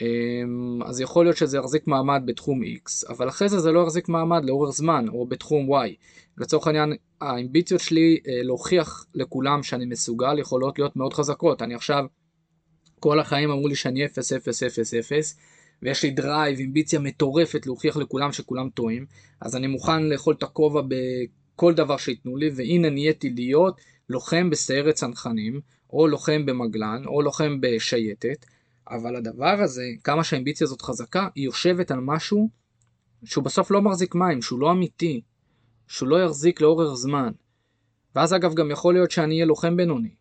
אמ, 0.00 0.80
אז 0.84 1.00
יכול 1.00 1.24
להיות 1.24 1.36
שזה 1.36 1.58
יחזיק 1.58 1.86
מעמד 1.86 2.22
בתחום 2.24 2.62
X, 2.62 3.10
אבל 3.10 3.28
אחרי 3.28 3.48
זה 3.48 3.58
זה 3.58 3.72
לא 3.72 3.80
יחזיק 3.80 4.08
מעמד 4.08 4.44
לאורך 4.44 4.70
זמן, 4.70 5.06
או 5.08 5.26
בתחום 5.26 5.74
Y. 5.74 5.88
לצורך 6.38 6.66
העניין, 6.66 6.92
האמביציות 7.20 7.80
שלי 7.80 8.18
אה, 8.28 8.42
להוכיח 8.42 9.06
לכולם 9.14 9.62
שאני 9.62 9.86
מסוגל 9.86 10.38
יכולות 10.38 10.78
להיות 10.78 10.96
מאוד 10.96 11.14
חזקות. 11.14 11.62
אני 11.62 11.74
עכשיו, 11.74 12.04
כל 13.00 13.20
החיים 13.20 13.50
אמרו 13.50 13.68
לי 13.68 13.74
שאני 13.74 14.04
0, 14.04 14.32
0, 14.32 14.62
0, 14.62 14.94
0, 14.94 15.36
ויש 15.82 16.02
לי 16.02 16.10
drive, 16.10 16.60
אמביציה 16.60 17.00
מטורפת 17.00 17.66
להוכיח 17.66 17.96
לכולם 17.96 18.32
שכולם 18.32 18.68
טועים, 18.70 19.06
אז 19.40 19.56
אני 19.56 19.66
מוכן 19.66 20.02
לאכול 20.02 20.34
את 20.34 20.42
הכובע 20.42 20.82
בכל 20.88 21.74
דבר 21.74 21.96
שייתנו 21.96 22.36
לי, 22.36 22.50
והנה 22.54 22.90
נהייתי 22.90 23.30
להיות 23.30 23.80
לוחם 24.08 24.50
בסיירת 24.50 24.94
צנחנים, 24.94 25.60
או 25.92 26.06
לוחם 26.06 26.46
במגלן, 26.46 27.02
או 27.06 27.22
לוחם 27.22 27.56
בשייטת, 27.60 28.46
אבל 28.90 29.16
הדבר 29.16 29.60
הזה, 29.62 29.84
כמה 30.04 30.24
שהאמביציה 30.24 30.64
הזאת 30.64 30.82
חזקה, 30.82 31.28
היא 31.34 31.44
יושבת 31.44 31.90
על 31.90 32.00
משהו 32.00 32.48
שהוא 33.24 33.44
בסוף 33.44 33.70
לא 33.70 33.82
מחזיק 33.82 34.14
מים, 34.14 34.42
שהוא 34.42 34.60
לא 34.60 34.70
אמיתי, 34.70 35.20
שהוא 35.88 36.08
לא 36.08 36.24
יחזיק 36.24 36.60
לאורך 36.60 36.94
זמן. 36.94 37.32
ואז 38.14 38.34
אגב 38.34 38.54
גם 38.54 38.70
יכול 38.70 38.94
להיות 38.94 39.10
שאני 39.10 39.34
אהיה 39.34 39.46
לוחם 39.46 39.76
בינוני, 39.76 40.14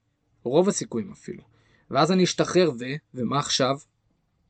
רוב 0.44 0.68
הסיכויים 0.68 1.12
אפילו. 1.12 1.44
ואז 1.92 2.12
אני 2.12 2.24
אשתחרר 2.24 2.72
ו... 2.80 2.86
ומה 3.14 3.40
עכשיו? 3.40 3.78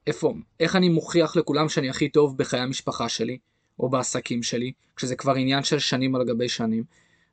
איפה? 0.07 0.33
איך 0.59 0.75
אני 0.75 0.89
מוכיח 0.89 1.35
לכולם 1.35 1.69
שאני 1.69 1.89
הכי 1.89 2.09
טוב 2.09 2.37
בחיי 2.37 2.59
המשפחה 2.59 3.09
שלי, 3.09 3.37
או 3.79 3.89
בעסקים 3.89 4.43
שלי, 4.43 4.71
כשזה 4.95 5.15
כבר 5.15 5.35
עניין 5.35 5.63
של 5.63 5.79
שנים 5.79 6.15
על 6.15 6.23
גבי 6.23 6.49
שנים, 6.49 6.83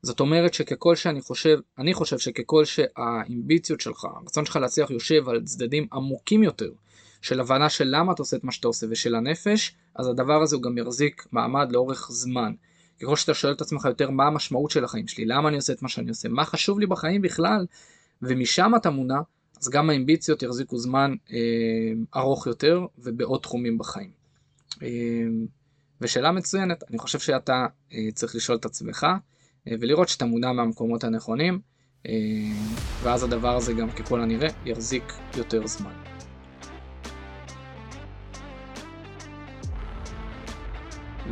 זאת 0.02 0.20
אומרת 0.20 0.54
שככל 0.54 0.96
שאני 0.96 1.20
חושב, 1.20 1.58
אני 1.78 1.94
חושב 1.94 2.18
שככל 2.18 2.64
שהאמביציות 2.64 3.80
שלך, 3.80 4.04
הרצון 4.04 4.44
שלך 4.44 4.56
להצליח 4.56 4.90
יושב 4.90 5.28
על 5.28 5.42
צדדים 5.44 5.86
עמוקים 5.92 6.42
יותר, 6.42 6.70
של 7.22 7.40
הבנה 7.40 7.68
של 7.68 7.84
למה 7.88 8.12
אתה 8.12 8.22
עושה 8.22 8.36
את 8.36 8.44
מה 8.44 8.52
שאתה 8.52 8.68
עושה 8.68 8.86
ושל 8.90 9.14
הנפש, 9.14 9.74
אז 9.94 10.08
הדבר 10.08 10.42
הזה 10.42 10.56
הוא 10.56 10.62
גם 10.62 10.78
יחזיק 10.78 11.26
מעמד 11.32 11.72
לאורך 11.72 12.08
זמן. 12.10 12.52
ככל 13.02 13.16
שאתה 13.16 13.34
שואל 13.34 13.52
את 13.52 13.60
עצמך 13.60 13.84
יותר 13.84 14.10
מה 14.10 14.26
המשמעות 14.26 14.70
של 14.70 14.84
החיים 14.84 15.08
שלי, 15.08 15.24
למה 15.24 15.48
אני 15.48 15.56
עושה 15.56 15.72
את 15.72 15.82
מה 15.82 15.88
שאני 15.88 16.08
עושה, 16.08 16.28
מה 16.28 16.44
חשוב 16.44 16.80
לי 16.80 16.86
בחיים 16.86 17.22
בכלל, 17.22 17.66
ומשם 18.22 18.72
אתה 18.76 18.90
מונע, 18.90 19.20
אז 19.60 19.68
גם 19.68 19.90
האמביציות 19.90 20.42
יחזיקו 20.42 20.78
זמן 20.78 21.14
אה, 21.32 21.38
ארוך 22.20 22.46
יותר 22.46 22.86
ובעוד 22.98 23.40
תחומים 23.40 23.78
בחיים. 23.78 24.10
אה, 24.82 24.88
ושאלה 26.00 26.32
מצוינת, 26.32 26.84
אני 26.90 26.98
חושב 26.98 27.18
שאתה 27.18 27.66
אה, 27.92 27.98
צריך 28.14 28.34
לשאול 28.34 28.58
את 28.58 28.64
עצמך, 28.64 29.06
אה, 29.68 29.72
ולראות 29.80 30.08
שאתה 30.08 30.24
מודע 30.24 30.52
מהמקומות 30.52 31.04
הנכונים, 31.04 31.60
אה, 32.06 32.12
ואז 33.02 33.22
הדבר 33.22 33.56
הזה 33.56 33.72
גם 33.72 33.90
ככל 33.90 34.20
הנראה 34.20 34.48
יחזיק 34.64 35.12
יותר 35.36 35.66
זמן. 35.66 35.92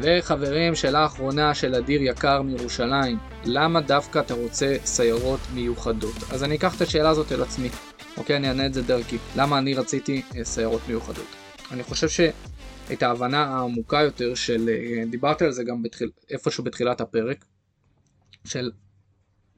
וחברים, 0.01 0.75
שאלה 0.75 1.07
אחרונה 1.07 1.55
של 1.55 1.75
אדיר 1.75 2.03
יקר 2.03 2.43
מירושלים, 2.43 3.19
למה 3.45 3.81
דווקא 3.81 4.19
אתה 4.19 4.35
רוצה 4.35 4.77
סיירות 4.85 5.41
מיוחדות? 5.55 6.17
אז 6.33 6.45
אני 6.45 6.57
אקח 6.57 6.77
את 6.77 6.81
השאלה 6.81 7.09
הזאת 7.09 7.33
אל 7.33 7.43
עצמי. 7.43 7.69
אוקיי, 8.17 8.37
אני 8.37 8.49
אענה 8.49 8.67
את 8.67 8.75
זה 8.75 8.83
דרכי. 8.83 9.17
למה 9.37 9.59
אני 9.59 9.75
רציתי 9.75 10.23
אה, 10.37 10.45
סיירות 10.45 10.81
מיוחדות? 10.89 11.27
אני 11.71 11.83
חושב 11.83 12.09
שאת 12.09 13.03
ההבנה 13.03 13.45
העמוקה 13.45 14.01
יותר 14.03 14.35
של, 14.35 14.69
אה, 14.69 15.03
דיברתי 15.11 15.45
על 15.45 15.53
זה 15.53 15.65
גם 15.65 15.83
בתחיל, 15.83 16.11
איפשהו 16.31 16.65
בתחילת 16.65 17.01
הפרק, 17.01 17.45
של 18.45 18.73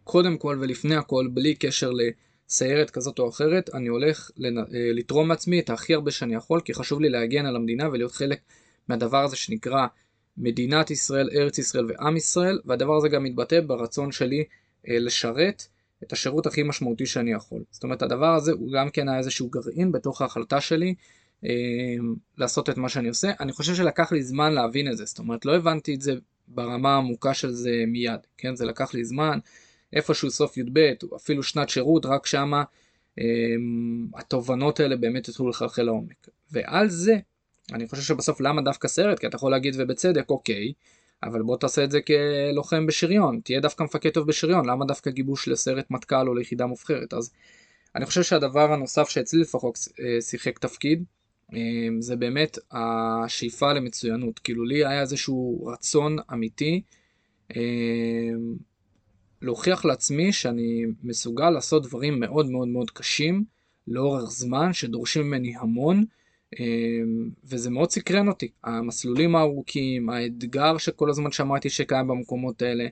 קודם 0.04 0.36
כל 0.36 0.58
ולפני 0.60 0.96
הכל, 0.96 1.28
בלי 1.34 1.54
קשר 1.54 1.90
לסיירת 1.90 2.90
כזאת 2.90 3.18
או 3.18 3.28
אחרת, 3.28 3.70
אני 3.74 3.88
הולך 3.88 4.30
לנ... 4.36 4.58
אה, 4.58 4.64
לתרום 4.70 5.28
מעצמי 5.28 5.60
את 5.60 5.70
הכי 5.70 5.94
הרבה 5.94 6.10
שאני 6.10 6.34
יכול, 6.34 6.60
כי 6.60 6.74
חשוב 6.74 7.00
לי 7.00 7.08
להגן 7.08 7.46
על 7.46 7.56
המדינה 7.56 7.88
ולהיות 7.88 8.12
חלק 8.12 8.40
מהדבר 8.88 9.24
הזה 9.24 9.36
שנקרא 9.36 9.86
מדינת 10.36 10.90
ישראל, 10.90 11.30
ארץ 11.34 11.58
ישראל 11.58 11.86
ועם 11.88 12.16
ישראל, 12.16 12.60
והדבר 12.64 12.96
הזה 12.96 13.08
גם 13.08 13.24
מתבטא 13.24 13.60
ברצון 13.60 14.12
שלי 14.12 14.44
לשרת 14.84 15.62
את 16.02 16.12
השירות 16.12 16.46
הכי 16.46 16.62
משמעותי 16.62 17.06
שאני 17.06 17.32
יכול. 17.32 17.62
זאת 17.70 17.84
אומרת, 17.84 18.02
הדבר 18.02 18.34
הזה 18.34 18.52
הוא 18.52 18.72
גם 18.72 18.90
כן 18.90 19.08
היה 19.08 19.18
איזשהו 19.18 19.48
גרעין 19.48 19.92
בתוך 19.92 20.22
ההחלטה 20.22 20.60
שלי 20.60 20.94
אה, 21.44 21.50
לעשות 22.38 22.70
את 22.70 22.76
מה 22.78 22.88
שאני 22.88 23.08
עושה. 23.08 23.32
אני 23.40 23.52
חושב 23.52 23.74
שלקח 23.74 24.12
לי 24.12 24.22
זמן 24.22 24.52
להבין 24.52 24.92
את 24.92 24.96
זה, 24.96 25.04
זאת 25.04 25.18
אומרת, 25.18 25.44
לא 25.44 25.56
הבנתי 25.56 25.94
את 25.94 26.00
זה 26.00 26.12
ברמה 26.48 26.94
העמוקה 26.94 27.34
של 27.34 27.50
זה 27.50 27.84
מיד, 27.86 28.20
כן? 28.38 28.56
זה 28.56 28.64
לקח 28.64 28.94
לי 28.94 29.04
זמן, 29.04 29.38
איפשהו 29.92 30.30
סוף 30.30 30.56
י"ב, 30.56 30.92
אפילו 31.16 31.42
שנת 31.42 31.68
שירות, 31.68 32.06
רק 32.06 32.26
שמה 32.26 32.64
אה, 33.18 33.24
התובנות 34.14 34.80
האלה 34.80 34.96
באמת 34.96 35.28
התחילו 35.28 35.48
לחלחל 35.48 35.82
לעומק. 35.82 36.28
ועל 36.52 36.88
זה, 36.88 37.18
אני 37.72 37.88
חושב 37.88 38.02
שבסוף 38.02 38.40
למה 38.40 38.62
דווקא 38.62 38.88
סרט? 38.88 39.18
כי 39.18 39.26
אתה 39.26 39.36
יכול 39.36 39.50
להגיד 39.50 39.74
ובצדק, 39.78 40.30
אוקיי, 40.30 40.72
אבל 41.22 41.42
בוא 41.42 41.56
תעשה 41.56 41.84
את 41.84 41.90
זה 41.90 42.00
כלוחם 42.00 42.86
בשריון, 42.86 43.40
תהיה 43.44 43.60
דווקא 43.60 43.84
מפקד 43.84 44.10
טוב 44.10 44.26
בשריון, 44.26 44.66
למה 44.68 44.84
דווקא 44.84 45.10
גיבוש 45.10 45.48
לסרט 45.48 45.90
מטכ"ל 45.90 46.28
או 46.28 46.34
ליחידה 46.34 46.66
מובחרת? 46.66 47.14
אז 47.14 47.32
אני 47.96 48.06
חושב 48.06 48.22
שהדבר 48.22 48.72
הנוסף 48.72 49.08
שאצלי 49.08 49.40
לפחות 49.40 49.78
אה, 50.00 50.20
שיחק 50.20 50.58
תפקיד, 50.58 51.04
אה, 51.54 51.58
זה 52.00 52.16
באמת 52.16 52.58
השאיפה 52.72 53.72
למצוינות. 53.72 54.38
כאילו 54.38 54.64
לי 54.64 54.86
היה 54.86 55.00
איזשהו 55.00 55.66
רצון 55.66 56.16
אמיתי 56.32 56.82
אה, 57.56 57.60
להוכיח 59.42 59.84
לעצמי 59.84 60.32
שאני 60.32 60.84
מסוגל 61.02 61.50
לעשות 61.50 61.86
דברים 61.86 62.20
מאוד 62.20 62.50
מאוד 62.50 62.68
מאוד 62.68 62.90
קשים 62.90 63.44
לאורך 63.88 64.30
זמן, 64.30 64.72
שדורשים 64.72 65.22
ממני 65.22 65.54
המון. 65.56 66.04
אמ, 66.60 67.30
וזה 67.44 67.70
מאוד 67.70 67.90
סקרן 67.90 68.28
אותי, 68.28 68.50
המסלולים 68.64 69.36
הארוכים, 69.36 70.10
האתגר 70.10 70.78
שכל 70.78 71.10
הזמן 71.10 71.32
שמעתי 71.32 71.70
שקיים 71.70 72.08
במקומות 72.08 72.62
האלה, 72.62 72.86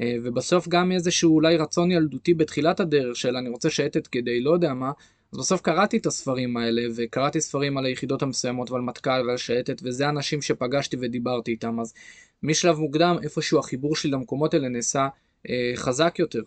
אה, 0.00 0.16
ובסוף 0.24 0.68
גם 0.68 0.92
איזשהו 0.92 1.34
אולי 1.34 1.56
רצון 1.56 1.90
ילדותי 1.90 2.34
בתחילת 2.34 2.80
הדרך 2.80 3.16
של 3.16 3.36
אני 3.36 3.48
רוצה 3.48 3.70
שייטת 3.70 4.06
כדי 4.06 4.40
לא 4.40 4.50
יודע 4.50 4.74
מה, 4.74 4.92
אז 5.32 5.38
בסוף 5.38 5.60
קראתי 5.60 5.96
את 5.96 6.06
הספרים 6.06 6.56
האלה, 6.56 6.82
וקראתי 6.96 7.40
ספרים 7.40 7.78
על 7.78 7.84
היחידות 7.84 8.22
המסוימות 8.22 8.70
ועל 8.70 8.82
מטכ"ל 8.82 9.24
ועל 9.26 9.36
שייטת, 9.36 9.80
וזה 9.84 10.08
אנשים 10.08 10.42
שפגשתי 10.42 10.96
ודיברתי 11.00 11.50
איתם, 11.50 11.80
אז 11.80 11.94
משלב 12.42 12.78
מוקדם 12.78 13.16
איפשהו 13.22 13.58
החיבור 13.58 13.96
שלי 13.96 14.10
למקומות 14.10 14.54
האלה 14.54 14.68
נעשה 14.68 15.08
אה, 15.48 15.72
חזק 15.76 16.16
יותר. 16.18 16.42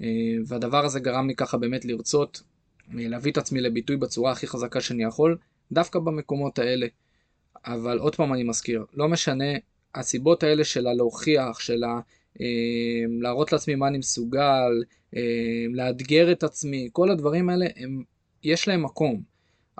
אה, 0.00 0.06
והדבר 0.46 0.84
הזה 0.84 1.00
גרם 1.00 1.28
לי 1.28 1.34
ככה 1.34 1.56
באמת 1.56 1.84
לרצות 1.84 2.42
אה, 2.98 3.08
להביא 3.08 3.32
את 3.32 3.38
עצמי 3.38 3.60
לביטוי 3.60 3.96
בצורה 3.96 4.32
הכי 4.32 4.46
חזקה 4.46 4.80
שאני 4.80 5.04
יכול. 5.04 5.36
דווקא 5.72 5.98
במקומות 5.98 6.58
האלה. 6.58 6.86
אבל 7.66 7.98
עוד 7.98 8.16
פעם 8.16 8.34
אני 8.34 8.42
מזכיר, 8.42 8.84
לא 8.94 9.08
משנה 9.08 9.52
הסיבות 9.94 10.42
האלה 10.42 10.64
של 10.64 10.86
הלהוכיח, 10.86 11.60
של 11.60 11.84
ה... 11.84 12.00
אה, 12.40 12.46
להראות 13.20 13.52
לעצמי 13.52 13.74
מה 13.74 13.88
אני 13.88 13.98
מסוגל, 13.98 14.84
אה, 15.16 15.20
לאתגר 15.72 16.32
את 16.32 16.42
עצמי, 16.42 16.88
כל 16.92 17.10
הדברים 17.10 17.48
האלה, 17.48 17.66
הם, 17.76 18.02
יש 18.42 18.68
להם 18.68 18.82
מקום, 18.82 19.22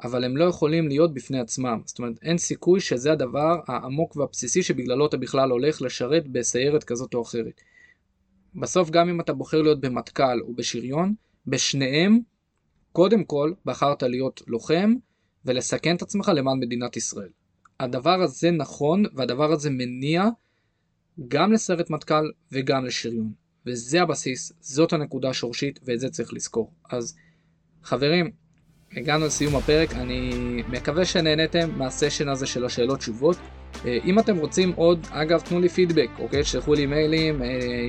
אבל 0.05 0.25
הם 0.25 0.37
לא 0.37 0.45
יכולים 0.45 0.89
להיות 0.89 1.15
בפני 1.15 1.41
עצמם. 1.41 1.81
זאת 1.85 1.99
אומרת, 1.99 2.15
אין 2.23 2.39
סיכוי 2.39 2.81
שזה 2.81 3.13
הדבר 3.13 3.61
העמוק 3.67 4.17
והבסיסי 4.17 4.63
שבגללו 4.63 5.07
אתה 5.07 5.17
בכלל 5.17 5.51
הולך 5.51 5.83
לשרת 5.83 6.29
בסיירת 6.29 6.85
כזאת 6.85 7.15
או 7.15 7.23
אחרת. 7.23 7.61
בסוף, 8.55 8.91
גם 8.91 9.09
אם 9.09 9.21
אתה 9.21 9.33
בוחר 9.33 9.63
להיות 9.63 9.81
במטכ"ל 9.81 10.41
או 10.41 10.55
בשריון, 10.55 11.15
בשניהם, 11.47 12.19
קודם 12.93 13.25
כל, 13.25 13.53
בחרת 13.65 14.03
להיות 14.03 14.43
לוחם, 14.47 14.95
ולסכן 15.45 15.97
את 15.97 16.03
עצמך 16.03 16.31
למען 16.35 16.59
מדינת 16.59 16.97
ישראל. 16.97 17.29
הדבר 17.81 18.23
הזה 18.23 18.51
נכון 18.51 19.05
והדבר 19.15 19.53
הזה 19.53 19.71
מניע 19.71 20.29
גם 21.29 21.53
לסרט 21.53 21.91
מטכ"ל 21.91 22.31
וגם 22.53 22.85
לשריון. 22.85 23.33
וזה 23.67 24.03
הבסיס, 24.03 24.53
זאת 24.61 24.93
הנקודה 24.93 25.29
השורשית 25.29 25.81
ואת 25.85 26.01
זה 26.01 26.09
צריך 26.09 26.33
לזכור. 26.33 26.73
אז 26.91 27.17
חברים, 27.83 28.31
הגענו 28.97 29.27
לסיום 29.27 29.57
הפרק, 29.57 29.93
אני 29.93 30.33
מקווה 30.69 31.05
שנהניתם 31.05 31.79
מהסשן 31.79 32.29
הזה 32.29 32.47
של 32.47 32.65
השאלות 32.65 32.99
תשובות. 32.99 33.37
אה, 33.85 33.99
אם 34.05 34.19
אתם 34.19 34.37
רוצים 34.37 34.73
עוד, 34.73 35.07
אגב 35.11 35.41
תנו 35.41 35.61
לי 35.61 35.69
פידבק, 35.69 36.11
אוקיי? 36.19 36.43
תשלחו 36.43 36.75
לי 36.75 36.87
מיילים, 36.87 37.43
אה, 37.43 37.49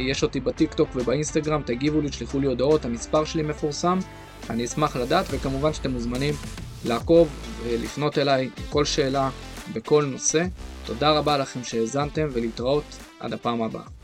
יש 0.10 0.24
אותי 0.24 0.39
בטיק 0.39 0.74
טוק 0.74 0.89
ובאינסטגרם, 0.95 1.62
תגיבו 1.66 2.01
לי, 2.01 2.10
תשלחו 2.10 2.39
לי 2.39 2.47
הודעות, 2.47 2.86
המספר 2.86 3.26
שלי 3.26 3.43
מפורסם, 3.43 3.99
אני 4.49 4.65
אשמח 4.65 4.95
לדעת, 4.95 5.25
וכמובן 5.29 5.73
שאתם 5.73 5.91
מוזמנים 5.91 6.33
לעקוב 6.86 7.27
ולפנות 7.63 8.17
אליי 8.17 8.49
כל 8.69 8.86
שאלה 8.86 9.29
בכל 9.73 10.05
נושא. 10.05 10.43
תודה 10.86 11.11
רבה 11.11 11.38
לכם 11.38 11.63
שהאזנתם 11.63 12.27
ולהתראות 12.33 12.83
עד 13.19 13.33
הפעם 13.33 13.61
הבאה. 13.61 13.95